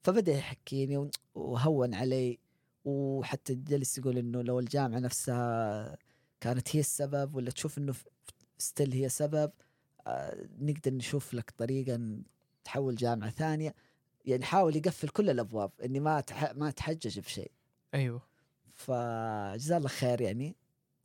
فبدأ 0.03 0.33
يحكيني 0.33 0.97
ون- 0.97 1.11
وهون 1.35 1.95
علي. 1.95 2.39
وحتى 2.85 3.55
جلس 3.55 3.99
يقول 3.99 4.19
إنه 4.19 4.43
لو 4.43 4.59
الجامعة 4.59 4.99
نفسها 4.99 5.97
كانت 6.41 6.77
هي 6.77 6.81
السبب 6.81 7.35
ولا 7.35 7.51
تشوف 7.51 7.79
إنه 7.79 7.95
ستيل 8.59 8.93
هي 8.93 9.09
سبب 9.09 9.53
آه، 10.07 10.49
نقدر 10.61 10.95
نشوف 10.95 11.35
لك 11.35 11.51
طريقة 11.59 12.19
تحول 12.65 12.95
جامعة 12.97 13.31
ثانية. 13.31 13.75
يعني 14.25 14.45
حاول 14.45 14.77
يقفل 14.77 15.09
كل 15.09 15.31
الأبواب 15.31 15.71
إني 15.85 16.01
ما 16.01 16.25
ما 16.55 16.69
أتحجج 16.69 17.21
بشيء. 17.21 17.51
أيوه. 17.95 18.23
فجزاه 18.75 19.77
الله 19.77 19.89
خير 19.89 20.21
يعني. 20.21 20.57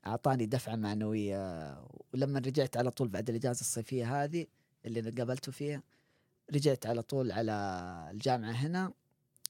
أعطاني 0.07 0.45
دفعة 0.45 0.75
معنوية. 0.75 1.77
ولما 2.13 2.39
رجعت 2.39 2.77
على 2.77 2.91
طول 2.91 3.07
بعد 3.07 3.29
الإجازة 3.29 3.61
الصيفية 3.61 4.23
هذه 4.23 4.45
اللي 4.85 5.09
قابلته 5.09 5.51
فيها 5.51 5.83
رجعت 6.53 6.85
على 6.85 7.01
طول 7.01 7.31
على 7.31 7.51
الجامعة 8.11 8.51
هنا 8.51 8.93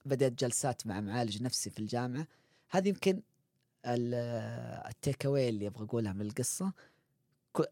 بدأت 0.06 0.32
جلسات 0.32 0.88
مع 0.88 1.02
معالج 1.02 1.43
نفسي 1.43 1.70
في 1.70 1.80
الجامعة. 1.80 2.28
هذه 2.70 2.89
يمكن 2.89 3.22
ال- 3.86 4.14
التيك 4.89 5.26
أواي 5.26 5.50
اللي 5.50 5.68
أبغى 5.68 5.84
أقولها 5.86 6.14
من 6.14 6.22
القصة. 6.22 6.74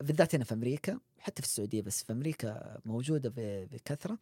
بالذات 0.02 0.36
هنا 0.36 0.44
في 0.44 0.54
أمريكا 0.54 1.00
حتى 1.20 1.42
في 1.42 1.48
السعودية 1.48 1.82
بس 1.82 2.04
في 2.04 2.14
أمريكا 2.14 2.82
موجودة 2.86 3.34
بكثرة. 3.72 4.18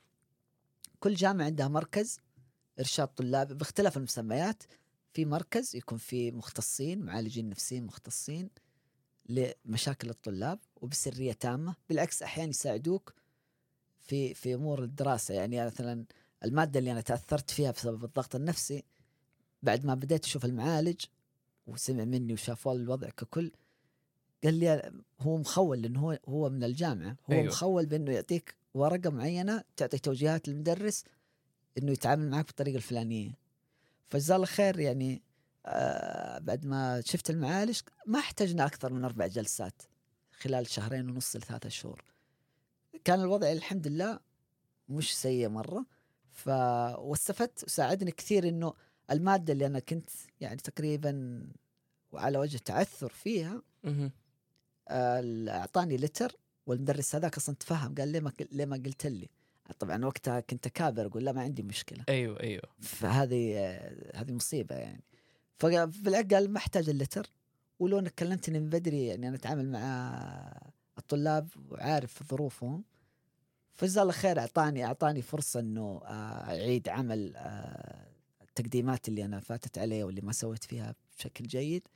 كل 0.99 1.13
جامعة 1.13 1.45
عندها 1.45 1.67
مركز 1.67 2.19
إرشاد 2.79 3.07
طلاب 3.07 3.57
باختلاف 3.57 3.97
المسميات. 3.97 4.63
في 5.13 5.25
مركز 5.25 5.75
يكون 5.75 5.97
فيه 5.97 6.31
مختصين 6.31 7.01
معالجين 7.05 7.49
نفسيين 7.49 7.85
مختصين 7.85 8.49
لمشاكل 9.29 10.09
الطلاب 10.09 10.59
وبسرية 10.75 11.33
تامة. 11.33 11.75
بالعكس 11.89 12.23
أحيانا 12.23 12.49
يساعدوك 12.49 13.13
في 14.11 14.33
في 14.33 14.53
أمور 14.53 14.83
الدراسة. 14.83 15.33
يعني 15.33 15.65
مثلا 15.65 16.05
المادة 16.43 16.79
اللي 16.79 16.91
أنا 16.91 17.01
تأثرت 17.01 17.51
فيها 17.51 17.71
بسبب 17.71 18.03
الضغط 18.03 18.35
النفسي 18.35 18.83
بعد 19.63 19.85
ما 19.85 19.95
بديت 19.95 20.25
أشوف 20.25 20.45
المعالج 20.45 21.05
وسمع 21.67 22.05
مني 22.05 22.33
وشاف 22.33 22.67
الوضع 22.67 23.09
ككل 23.09 23.51
قال 24.43 24.53
لي 24.53 24.91
هو 25.19 25.37
مخول 25.37 25.81
لأنه 25.81 25.99
هو 25.99 26.19
هو 26.29 26.49
من 26.49 26.63
الجامعة. 26.63 27.17
هو 27.29 27.33
أيوه. 27.33 27.45
مخول 27.45 27.85
بأنه 27.85 28.11
يعطيك 28.11 28.55
ورقة 28.73 29.09
معينة 29.09 29.63
تعطي 29.77 29.97
توجيهات 29.97 30.47
للمدرس 30.47 31.03
إنه 31.77 31.91
يتعامل 31.91 32.29
معك 32.29 32.45
بالطريقة 32.45 32.75
الفلانية. 32.75 33.31
فجزاه 34.09 34.35
الله 34.35 34.47
خير 34.47 34.79
يعني 34.79 35.21
آه 35.65 36.39
بعد 36.39 36.65
ما 36.65 37.01
شفت 37.05 37.29
المعالج 37.29 37.79
ما 38.05 38.19
احتجنا 38.19 38.65
أكثر 38.65 38.93
من 38.93 39.05
أربع 39.05 39.27
جلسات 39.27 39.81
خلال 40.31 40.67
شهرين 40.67 41.09
ونص 41.09 41.35
لثلاثة 41.35 41.69
شهور. 41.69 42.03
كان 43.03 43.21
الوضع 43.21 43.51
الحمد 43.51 43.87
لله 43.87 44.19
مش 44.89 45.17
سيء 45.17 45.49
مرة. 45.49 45.85
ف 46.31 46.47
واستفدت 46.97 47.63
وساعدني 47.63 48.11
كثير 48.11 48.49
إنه 48.49 48.73
المادة 49.11 49.53
اللي 49.53 49.65
أنا 49.65 49.79
كنت 49.79 50.09
يعني 50.41 50.55
تقريبا 50.55 51.43
وعلى 52.11 52.37
وجه 52.37 52.57
تعثر 52.57 53.09
فيها. 53.09 53.61
آه، 54.87 55.49
أعطاني 55.49 55.97
لتر 55.97 56.35
والمدرس 56.65 57.15
هذاك 57.15 57.37
أصلا 57.37 57.55
تفهم 57.55 57.95
قال 57.95 58.07
ليه 58.07 58.19
ما 58.19 58.31
ليه 58.51 58.65
ما 58.65 58.75
قلت 58.85 59.07
لي. 59.07 59.29
طبعا 59.79 60.05
وقتها 60.05 60.39
كنت 60.39 60.67
كابر 60.67 61.05
أقول 61.05 61.25
لا 61.25 61.31
ما 61.31 61.41
عندي 61.41 61.63
مشكلة. 61.63 62.03
أيوه 62.09 62.39
أيوه. 62.39 62.63
فهذه 62.79 63.57
آه، 63.57 64.17
هذه 64.17 64.31
مصيبة 64.31 64.75
يعني. 64.75 65.03
فبالعكس 65.57 66.33
قال 66.33 66.51
ما 66.51 66.57
احتاج 66.57 66.89
اللتر 66.89 67.27
ولو 67.79 67.99
إنك 67.99 68.13
كلمتني 68.13 68.59
من 68.59 68.69
بدري 68.69 69.05
يعني 69.05 69.27
أنا 69.27 69.35
أتعامل 69.35 69.71
مع 69.71 70.61
الطلاب 70.97 71.47
وعارف 71.69 72.23
ظروفهم. 72.23 72.83
فجزاه 73.73 74.01
الله 74.01 74.13
خير 74.13 74.39
أعطاني 74.39 74.85
أعطاني 74.85 75.21
فرصة 75.21 75.59
إنه 75.59 76.01
آه، 76.05 76.43
أعيد 76.49 76.89
عمل 76.89 77.33
آه، 77.35 78.07
التقديمات 78.41 79.07
اللي 79.07 79.25
أنا 79.25 79.39
فاتت 79.39 79.77
عليها 79.77 80.05
واللي 80.05 80.21
ما 80.21 80.31
سويت 80.31 80.63
فيها 80.63 80.95
بشكل 81.17 81.47
جيد. 81.47 81.87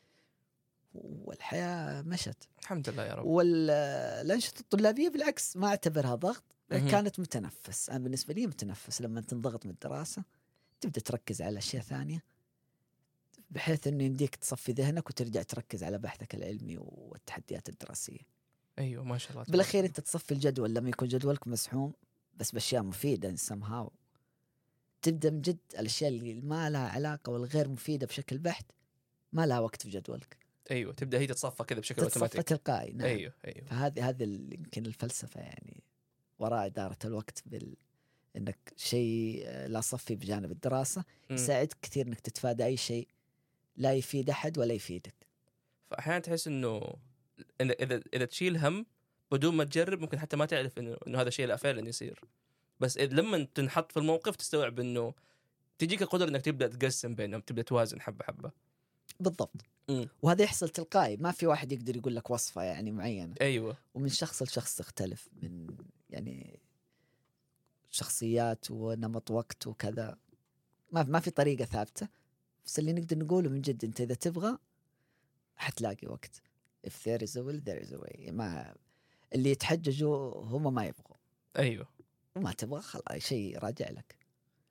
والحياة 0.94 2.02
مشت. 2.02 2.48
الحمد 2.62 2.90
لله 2.90 3.04
يا 3.04 3.14
رب. 3.14 3.26
والانشطه 3.26 4.60
الطلابية 4.60 5.10
بالعكس 5.10 5.58
ما 5.58 5.68
أعتبرها 5.68 6.16
ضغط. 6.16 6.44
كانت 6.70 7.20
متنفس. 7.20 7.90
أنا 7.90 8.00
بالنسبة 8.00 8.34
لي 8.34 8.48
متنفس. 8.48 9.02
لما 9.02 9.22
تنضغط 9.22 9.66
من 9.66 9.72
الدراسة 9.72 10.24
تبدأ 10.82 11.02
تركز 11.02 11.42
على 11.42 11.58
أشياء 11.58 11.84
ثانية 11.84 12.24
بحيث 13.52 13.88
إنه 13.88 14.04
يمديك 14.04 14.36
تصفي 14.36 14.72
ذهنك 14.72 15.10
وترجع 15.10 15.42
تركز 15.42 15.84
على 15.84 15.98
بحثك 15.98 16.36
العلمي 16.36 16.78
والتحديات 16.80 17.70
الدراسية. 17.70 18.35
أيوه 18.80 19.04
ما 19.04 19.18
شاء 19.18 19.32
الله 19.32 19.44
تبارك 19.44 19.52
بالأخير 19.52 19.86
أنت 19.86 20.00
تصفي 20.00 20.32
الجدول 20.32 20.74
لما 20.74 20.90
يكون 20.90 21.08
جدولك 21.08 21.48
مسحوم 21.48 21.94
بس 22.38 22.52
بأشياء 22.52 22.84
مفيدة 22.84 23.36
somehow. 23.36 23.90
تبدأ 25.02 25.30
من 25.30 25.42
جد 25.42 25.58
الأشياء 25.80 26.10
اللي 26.10 26.42
ما 26.42 26.70
لها 26.70 26.90
علاقة 26.90 27.32
والغير 27.32 27.70
مفيدة 27.70 28.08
بشكل 28.08 28.38
بحت 28.38 28.66
ما 29.34 29.46
لها 29.46 29.60
وقت 29.60 29.82
في 29.82 29.90
جدولك. 29.90 30.38
أيوه 30.72 30.94
تبدأ 30.94 31.20
هي 31.20 31.28
تتصفى 31.28 31.64
كذا 31.64 31.80
بشكل 31.80 32.02
تتصفى 32.02 32.24
أوتوماتيك. 32.24 32.42
تلقائي 32.42 32.94
نعم. 32.94 33.08
أيوه 33.08 33.34
أيوه. 33.46 33.68
فهذه 33.68 34.10
هذه 34.10 34.24
يمكن 34.24 34.86
الفلسفة 34.86 35.42
يعني 35.42 35.84
وراء 36.40 36.66
إدارة 36.66 36.98
الوقت 37.06 37.44
بال 37.46 37.76
إنك 38.36 38.74
شيء 38.78 39.44
آه، 39.46 39.68
لا 39.68 39.82
صفي 39.82 40.16
بجانب 40.16 40.52
الدراسة. 40.52 41.04
يساعدك 41.30 41.78
كثير 41.82 42.08
إنك 42.08 42.20
تتفادى 42.20 42.66
أي 42.66 42.78
شيء 42.78 43.08
لا 43.78 43.94
يفيد 43.94 44.30
أحد 44.30 44.58
ولا 44.58 44.74
يفيدك. 44.74 45.16
فاحيانا 45.90 46.20
تحس 46.20 46.48
إنه 46.48 46.96
اذا 47.62 48.02
إذا 48.14 48.26
تشيل 48.26 48.58
هم 48.58 48.86
بدون 49.32 49.56
ما 49.56 49.64
تجرب 49.64 50.00
ممكن 50.00 50.20
حتى 50.20 50.38
ما 50.38 50.46
تعرف 50.46 50.80
انه 50.80 50.98
إنه 51.08 51.22
هذا 51.22 51.28
الشيء 51.28 51.48
لا 51.48 51.56
فعلا 51.56 51.90
يصير. 51.90 52.22
بس 52.80 52.98
لما 52.98 53.48
تنحط 53.56 53.92
في 53.92 54.00
الموقف 54.00 54.36
تستوعب 54.36 54.80
إنه 54.80 55.14
تجيك 55.78 56.02
القدرة 56.02 56.30
إنك 56.30 56.42
تبدأ 56.42 56.68
تقسم 56.68 57.16
بينهم 57.16 57.42
تبدأ 57.42 57.62
توازن 57.62 58.02
حبة 58.02 58.26
حبة. 58.26 58.52
بالضبط. 59.20 59.66
مم. 59.90 60.10
وهذا 60.22 60.44
يحصل 60.44 60.70
تلقائي 60.70 61.18
ما 61.18 61.32
في 61.32 61.48
واحد 61.48 61.72
يقدر 61.72 61.98
يقول 61.98 62.16
لك 62.16 62.30
وصفة 62.30 62.64
يعني 62.64 62.92
معينة. 62.92 63.36
أيوه. 63.42 63.78
ومن 63.94 64.10
شخص 64.10 64.44
لشخص 64.44 64.76
تختلف 64.76 65.30
من 65.42 65.68
يعني 66.10 66.60
شخصيات 67.90 68.72
ونمط 68.72 69.32
وقت 69.32 69.68
وكذا. 69.68 70.18
ما 70.92 71.04
ما 71.04 71.20
في 71.20 71.32
طريقة 71.32 71.66
ثابتة. 71.66 72.08
بس 72.66 72.80
اللي 72.80 72.94
نقدر 72.94 73.18
نقوله 73.18 73.50
من 73.50 73.62
جد 73.62 73.86
أنت 73.86 74.02
إذا 74.02 74.16
تبغى 74.16 74.58
حتلاقي 75.56 76.08
وقت. 76.08 76.42
If 76.88 76.94
there 77.04 77.24
is 77.24 77.36
a 77.38 77.44
will 77.44 77.62
there 77.70 77.82
is 77.86 77.94
a 77.94 77.98
way. 77.98 78.32
ما 78.32 78.76
اللي 79.34 79.52
يتحججوا 79.52 80.46
هم 80.46 80.74
ما 80.74 80.86
يبغوا. 80.86 81.18
أيوه. 81.58 81.88
وما 82.36 82.52
تبغى 82.52 82.82
خلاص 82.82 83.18
شيء 83.18 83.60
راجع 83.60 83.90
لك. 83.90 84.16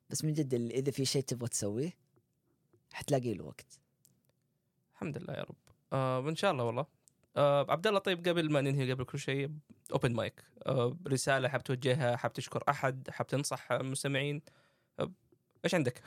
بس 0.09 0.25
من 0.25 0.33
جد 0.33 0.53
إذا 0.53 0.91
في 0.91 1.05
شيء 1.05 1.21
تبغى 1.23 1.47
تسويه 1.47 1.97
حتلاقي 2.93 3.33
له 3.33 3.43
وقت. 3.43 3.79
الحمد 4.93 5.17
لله 5.17 5.33
يا 5.33 5.43
رب. 5.43 5.55
آه 5.93 6.19
وان 6.19 6.35
شاء 6.35 6.51
الله 6.51 6.63
والله. 6.63 6.85
آه 7.37 7.65
عبد 7.69 7.87
الله 7.87 7.99
طيب 7.99 8.27
قبل 8.27 8.51
ما 8.51 8.61
ننهي 8.61 8.91
قبل 8.91 9.03
كل 9.03 9.19
شيء 9.19 9.51
اوبن 9.91 10.13
مايك 10.13 10.43
آه 10.65 10.97
رسالة 11.07 11.49
حاب 11.49 11.63
توجهها 11.63 12.15
حاب 12.15 12.33
تشكر 12.33 12.63
أحد 12.69 13.09
حاب 13.09 13.27
تنصح 13.27 13.71
المستمعين. 13.71 14.41
آه 14.99 15.11
إيش 15.65 15.75
عندك؟ 15.75 16.03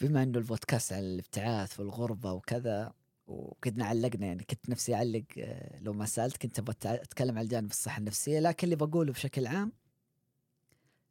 بما 0.00 0.22
إنه 0.22 0.38
البودكاست 0.38 0.92
عن 0.92 1.02
الابتعاث 1.02 1.80
والغربة 1.80 2.32
وكذا 2.32 2.92
وكدنا 3.30 3.84
علقنا 3.84 4.26
يعني 4.26 4.44
كنت 4.44 4.68
نفسي 4.68 4.94
أعلق 4.94 5.24
آه، 5.38 5.78
لو 5.80 5.92
ما 5.92 6.06
سألت 6.06 6.36
كنت 6.36 6.58
أبغى 6.58 6.74
أتع- 6.74 6.86
أتكلم 7.02 7.38
عن 7.38 7.44
الجانب 7.44 7.70
الصحه 7.70 7.98
النفسية 7.98 8.38
لكن 8.40 8.64
اللي 8.64 8.76
بقوله 8.76 9.12
بشكل 9.12 9.46
عام 9.46 9.72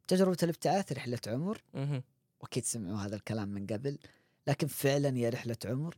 تجربة 0.08 0.36
الابتعاث 0.42 0.92
رحلة 0.92 1.18
عمر 1.26 1.62
مهم. 1.74 2.02
وأكيد 2.40 2.64
سمعوا 2.64 2.98
هذا 2.98 3.16
الكلام 3.16 3.48
من 3.48 3.66
قبل 3.66 3.98
لكن 4.46 4.66
فعلا 4.66 5.16
هي 5.16 5.28
رحلة 5.28 5.56
عمر 5.64 5.96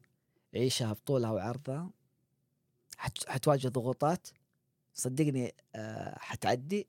عيشها 0.54 0.92
بطولها 0.92 1.30
وعرضها 1.30 1.90
حت- 2.98 3.28
حتواجه 3.28 3.68
ضغوطات 3.68 4.28
صدقني 4.94 5.54
آه، 5.74 6.18
حتعدي 6.18 6.86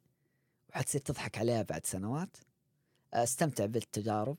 وحتصير 0.69 1.01
تضحك 1.01 1.37
عليها 1.37 1.61
بعد 1.61 1.85
سنوات 1.85 2.37
آه، 3.13 3.23
استمتع 3.23 3.65
بالتجارب 3.65 4.37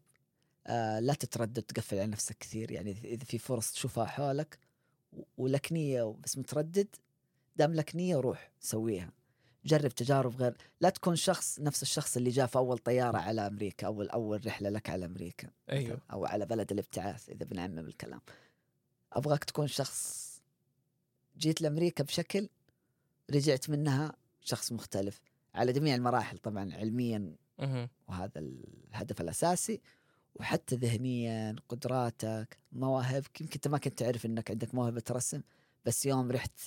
لا 1.00 1.14
تتردد 1.20 1.62
تقفل 1.62 1.96
على 1.98 2.06
نفسك 2.06 2.36
كثير 2.38 2.70
يعني 2.72 2.90
إذا 2.90 3.24
في 3.24 3.38
فرص 3.38 3.72
تشوفها 3.72 4.04
حولك 4.06 4.58
ولك 5.38 5.72
نيه 5.72 6.16
بس 6.24 6.38
متردد 6.38 6.88
دام 7.56 7.74
لك 7.74 7.96
نيه 7.96 8.16
روح 8.16 8.50
سويها. 8.60 9.12
جرب 9.64 9.90
تجارب 9.90 10.36
غير 10.36 10.56
لا 10.80 10.90
تكون 10.90 11.16
شخص 11.16 11.60
نفس 11.60 11.82
الشخص 11.82 12.16
اللي 12.16 12.30
جاء 12.30 12.46
في 12.46 12.56
أول 12.58 12.78
طيارة 12.78 13.18
على 13.18 13.46
أمريكا 13.46 13.86
اول 13.86 14.08
أول 14.08 14.46
رحلة 14.46 14.68
لك 14.68 14.90
على 14.90 15.04
أمريكا 15.04 15.50
أيوه. 15.70 16.00
أو 16.12 16.26
على 16.26 16.46
بلد 16.46 16.72
الابتعاث 16.72 17.28
إذا 17.28 17.44
بنعمم 17.44 17.78
الكلام. 17.78 18.20
أبغاك 19.12 19.44
تكون 19.44 19.66
شخص 19.66 20.30
جيت 21.38 21.60
لأمريكا 21.62 22.04
بشكل 22.04 22.48
رجعت 23.30 23.70
منها 23.70 24.16
شخص 24.40 24.72
مختلف 24.72 25.20
على 25.54 25.72
جميع 25.72 25.94
المراحل 25.94 26.38
طبعا 26.38 26.74
علميا. 26.74 27.36
وهذا 28.08 28.38
الهدف 28.38 29.20
الأساسي. 29.20 29.80
وحتى 30.34 30.76
ذهنيا 30.76 31.56
قدراتك 31.68 32.58
مواهبك 32.72 33.40
يمكن 33.40 33.54
أنت 33.54 33.68
ما 33.68 33.78
كنت 33.78 33.98
تعرف 33.98 34.26
إنك 34.26 34.50
عندك 34.50 34.74
موهبة 34.74 35.02
رسم 35.10 35.40
بس 35.84 36.06
يوم 36.06 36.30
رحت 36.32 36.60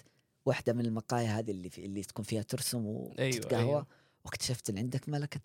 واحدة 0.45 0.74
من 0.74 0.86
المقاهي 0.86 1.28
هذه 1.28 1.51
اللي 1.51 1.70
في 1.70 1.86
اللي 1.86 2.03
تكون 2.03 2.26
فيها 2.26 2.41
ترسم 2.41 2.86
أيوه 2.86 3.36
وتتقهوى 3.38 3.70
أيوه. 3.70 3.88
واكتشفت 4.26 4.70
إن 4.70 4.78
عندك 4.78 5.09
ملكة 5.09 5.41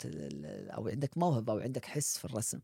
أو 0.69 0.87
عندك 0.87 1.17
موهبة 1.17 1.53
أو 1.53 1.59
عندك 1.59 1.85
حس 1.85 2.17
في 2.17 2.25
الرسم. 2.25 2.59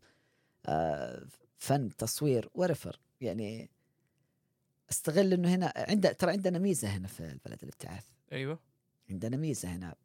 آه، 0.66 1.26
فن 1.58 1.96
تصوير 1.98 2.50
ورفر 2.56 3.00
يعني 3.22 3.70
أستغل 4.92 5.34
إنه 5.34 5.56
هنا 5.56 5.74
عند 5.76 6.16
ترى 6.16 6.32
عندنا 6.32 6.60
ميزة 6.60 6.88
هنا 6.88 7.08
في 7.08 7.20
البلد 7.20 7.64
الابتعاث. 7.64 8.06
أيوه. 8.32 8.60
عندنا 9.10 9.38
ميزة 9.38 9.70
هنا 9.70 9.96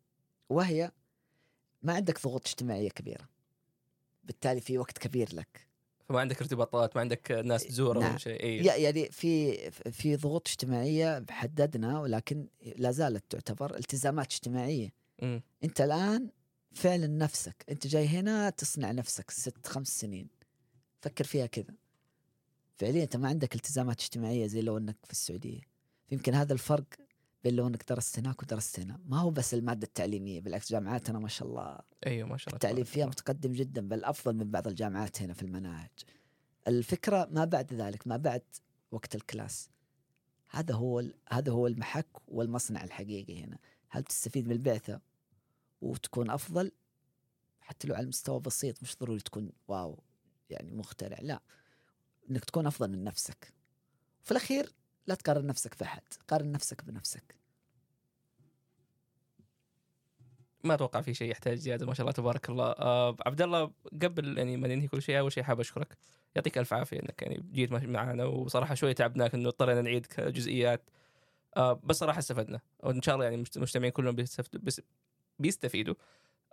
وهي 0.48 0.92
ما 1.82 1.92
عندك 1.92 2.22
ضغوط 2.22 2.46
اجتماعية 2.48 2.88
كبيرة. 2.88 3.28
بالتالي 4.24 4.60
في 4.60 4.78
وقت 4.78 4.98
كبير 4.98 5.34
لك. 5.34 5.66
فما 6.08 6.20
عندك 6.20 6.40
ارتباطات 6.42 6.96
ما 6.96 7.00
عندك 7.00 7.30
ناس 7.44 7.66
تزور 7.66 7.98
نعم. 7.98 8.12
أو 8.12 8.18
شيء 8.18 8.44
يا- 8.44 8.74
يعني 8.76 9.10
في 9.10 9.56
في 9.70 10.16
ضغوط 10.16 10.48
اجتماعية 10.48 11.24
حددنا 11.30 12.00
ولكن 12.00 12.48
لا 12.76 12.90
زالت 12.90 13.24
تعتبر 13.30 13.76
التزامات 13.76 14.32
اجتماعية. 14.32 14.92
مم. 15.22 15.42
أنت 15.64 15.80
الآن 15.80 16.30
فعلا 16.72 17.06
نفسك 17.06 17.64
أنت 17.70 17.86
جاي 17.86 18.06
هنا 18.08 18.50
تصنع 18.50 18.90
نفسك 18.92 19.30
ست 19.30 19.66
خمس 19.66 20.00
سنين. 20.00 20.28
فكر 21.00 21.24
فيها 21.24 21.46
كذا. 21.46 21.74
فعليا 22.76 23.02
أنت 23.02 23.16
ما 23.16 23.28
عندك 23.28 23.54
التزامات 23.54 24.00
اجتماعية 24.00 24.46
زي 24.46 24.60
لو 24.62 24.78
إنك 24.78 24.96
في 25.04 25.12
السعودية. 25.12 25.60
يمكن 26.10 26.34
هذا 26.34 26.52
الفرق 26.52 26.84
بين 27.44 27.56
لو 27.56 27.66
انك 27.66 27.88
درست 27.88 28.18
هناك 28.18 28.42
ودرست 28.42 28.80
هنا. 28.80 29.00
ما 29.06 29.20
هو 29.20 29.30
بس 29.30 29.54
المادة 29.54 29.86
التعليمية 29.86 30.40
بالعكس 30.40 30.72
جامعاتنا 30.72 31.18
ما 31.18 31.28
شاء 31.28 31.48
الله 31.48 31.78
أيوه 32.06 32.28
ما 32.28 32.36
شاء 32.36 32.48
الله 32.48 32.56
التعليم 32.56 32.84
فيها. 32.84 33.06
متقدم 33.06 33.52
جدا 33.52 33.88
بل 33.88 34.04
أفضل 34.04 34.36
من 34.36 34.50
بعض 34.50 34.68
الجامعات 34.68 35.22
هنا 35.22 35.34
في 35.34 35.42
المناهج. 35.42 35.90
الفكرة 36.68 37.28
ما 37.30 37.44
بعد 37.44 37.74
ذلك 37.74 38.06
ما 38.06 38.16
بعد 38.16 38.42
وقت 38.90 39.14
الكلاس 39.14 39.70
هذا 40.48 40.74
هو 40.74 41.02
هذا 41.32 41.52
هو 41.52 41.66
المحك 41.66 42.08
والمصنع 42.28 42.84
الحقيقي 42.84 43.44
هنا. 43.44 43.58
هل 43.88 44.04
تستفيد 44.04 44.46
من 44.46 44.52
البعثة؟ 44.52 45.00
وتكون 45.80 46.30
أفضل؟ 46.30 46.72
حتى 47.60 47.88
لو 47.88 47.94
على 47.94 48.06
مستوى 48.06 48.40
بسيط 48.40 48.82
مش 48.82 48.96
ضروري 48.96 49.20
تكون 49.20 49.52
واو 49.68 50.02
يعني 50.50 50.72
مخترع 50.72 51.18
لا. 51.20 51.40
إنك 52.30 52.44
تكون 52.44 52.66
أفضل 52.66 52.90
من 52.90 53.04
نفسك. 53.04 53.54
في 54.22 54.30
الأخير 54.30 54.72
لا 55.06 55.14
تقارن 55.14 55.46
نفسك 55.46 55.78
بأحد 55.80 56.02
قارن 56.28 56.52
نفسك 56.52 56.84
بنفسك. 56.84 57.34
ما 60.64 60.74
أتوقع 60.74 61.00
في 61.00 61.14
شيء 61.14 61.30
يحتاج 61.30 61.58
زيادة 61.58 61.86
ما 61.86 61.94
شاء 61.94 62.00
الله 62.04 62.12
تبارك 62.12 62.50
الله. 62.50 62.64
آه 62.70 63.16
عبد 63.26 63.42
الله 63.42 63.70
قبل 64.02 64.38
يعني 64.38 64.56
ما 64.56 64.68
ننهي 64.68 64.88
كل 64.88 65.02
شيء 65.02 65.18
أول 65.18 65.32
شيء 65.32 65.42
حاب 65.42 65.60
أشكرك. 65.60 65.96
يعطيك 66.36 66.58
ألف 66.58 66.72
عافية 66.72 67.00
إنك 67.00 67.22
يعني 67.22 67.44
جيت 67.52 67.72
معنا 67.72 68.24
وصراحة 68.24 68.74
شوي 68.74 68.94
تعبناك 68.94 69.34
إنه 69.34 69.48
اضطرينا 69.48 69.82
نعيد 69.82 70.06
جزئيات 70.18 70.90
آه 71.56 71.80
بس 71.84 71.96
صراحة 71.96 72.18
استفدنا 72.18 72.60
وإن 72.80 73.02
شاء 73.02 73.14
الله 73.14 73.24
يعني 73.24 73.36
المجت- 73.36 73.56
المستمعين 73.56 73.92
كلهم 73.92 74.16
بيستفيدوا. 75.38 75.94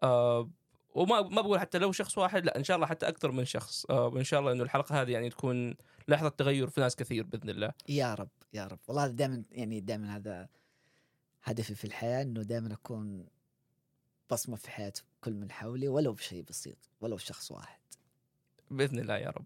آه 0.04 0.50
وما 0.94 1.22
ما 1.22 1.42
بقول 1.42 1.60
حتى 1.60 1.78
لو 1.78 1.92
شخص 1.92 2.18
واحد 2.18 2.46
لا 2.46 2.58
إن 2.58 2.64
شاء 2.64 2.76
الله 2.76 2.88
حتى 2.88 3.08
أكثر 3.08 3.32
من 3.32 3.46
شخص. 3.46 3.86
آه 3.90 4.08
وإن 4.08 4.24
شاء 4.24 4.40
الله 4.40 4.52
إنه 4.52 4.64
الحلقة 4.64 5.02
هذه 5.02 5.12
يعني 5.12 5.30
تكون 5.30 5.76
لحظه 6.08 6.30
تغير 6.30 6.68
في 6.68 6.82
ناس 6.82 6.96
كثير 6.96 7.24
بإذن 7.24 7.50
الله. 7.50 7.72
يا 7.90 8.14
رب. 8.14 8.30
يا 8.54 8.68
رب 8.68 8.80
والله 8.88 9.08
دائما 9.08 9.44
يعني 9.52 9.80
دائما 9.80 10.16
هذا 10.16 10.50
هدفي 11.44 11.76
في 11.76 11.86
الحياة 11.86 12.22
إنه 12.22 12.42
دائما 12.42 12.74
أكون 12.74 13.28
بصمة 14.32 14.56
في 14.56 14.72
حياة 14.72 14.94
كل 15.22 15.34
من 15.34 15.52
حولي 15.52 15.88
ولو 15.88 16.14
بشيء 16.14 16.44
بسيط 16.44 16.78
ولو 17.02 17.18
شخص 17.18 17.52
واحد 17.52 17.80
بإذن 18.72 19.00
الله 19.00 19.18
يا 19.18 19.30
رب. 19.30 19.46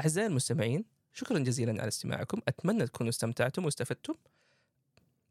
أعزائي 0.00 0.26
المستمعين 0.26 0.84
شكرا 1.12 1.38
جزيلا 1.38 1.72
على 1.72 1.88
استماعكم، 1.88 2.40
أتمنى 2.48 2.86
تكونوا 2.86 3.10
استمتعتم 3.10 3.64
واستفدتم. 3.64 4.14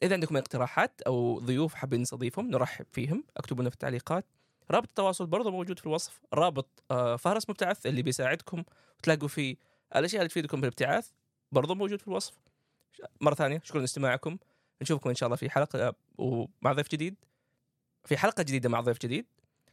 إذا 0.04 0.14
عندكم 0.14 0.38
اقتراحات 0.38 1.02
أو 1.02 1.40
ضيوف 1.40 1.74
حابين 1.74 2.02
نستضيفهم 2.02 2.50
نرحب 2.50 2.86
فيهم، 2.92 3.24
اكتبوا 3.38 3.62
لنا 3.62 3.70
في 3.70 3.74
التعليقات. 3.74 4.26
رابط 4.72 4.88
التواصل 4.88 5.28
برضه 5.28 5.52
موجود 5.52 5.80
في 5.80 5.86
الوصف، 5.86 6.20
رابط 6.34 6.84
آه، 6.92 7.16
فهرس 7.16 7.50
مبتعث 7.50 7.86
اللي 7.86 8.02
بيساعدكم 8.02 8.64
وتلاقوا 9.00 9.28
فيه 9.28 9.56
الأشياء 9.96 10.22
اللي 10.22 10.30
تفيدكم 10.30 10.62
بالابتعاث 10.62 11.10
برضه 11.52 11.76
موجود 11.76 12.00
في 12.00 12.08
الوصف. 12.08 12.34
مرة 13.22 13.36
ثانية 13.36 13.62
شكرا 13.64 13.82
لاستماعكم، 13.82 14.38
نشوفكم 14.82 15.10
إن 15.10 15.16
شاء 15.16 15.28
الله 15.28 15.38
في 15.38 15.50
حلقة 15.50 15.96
ومع 16.18 16.74
ضيف 16.74 16.88
جديد. 16.92 17.16
في 18.06 18.18
حلقة 18.18 18.44
جديدة 18.44 18.70
مع 18.70 18.82
ضيف 18.82 18.98
جديد. 19.00 19.26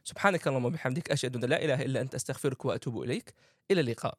سبحانك 0.03 0.47
اللهم 0.47 0.65
وبحمدك 0.65 1.11
أشهد 1.11 1.35
أن 1.35 1.49
لا 1.49 1.65
إله 1.65 1.81
إلا 1.81 2.01
أنت 2.01 2.15
أستغفرك 2.15 2.65
وأتوب 2.65 3.03
إليك 3.03 3.33
إلى 3.71 3.81
اللقاء 3.81 4.17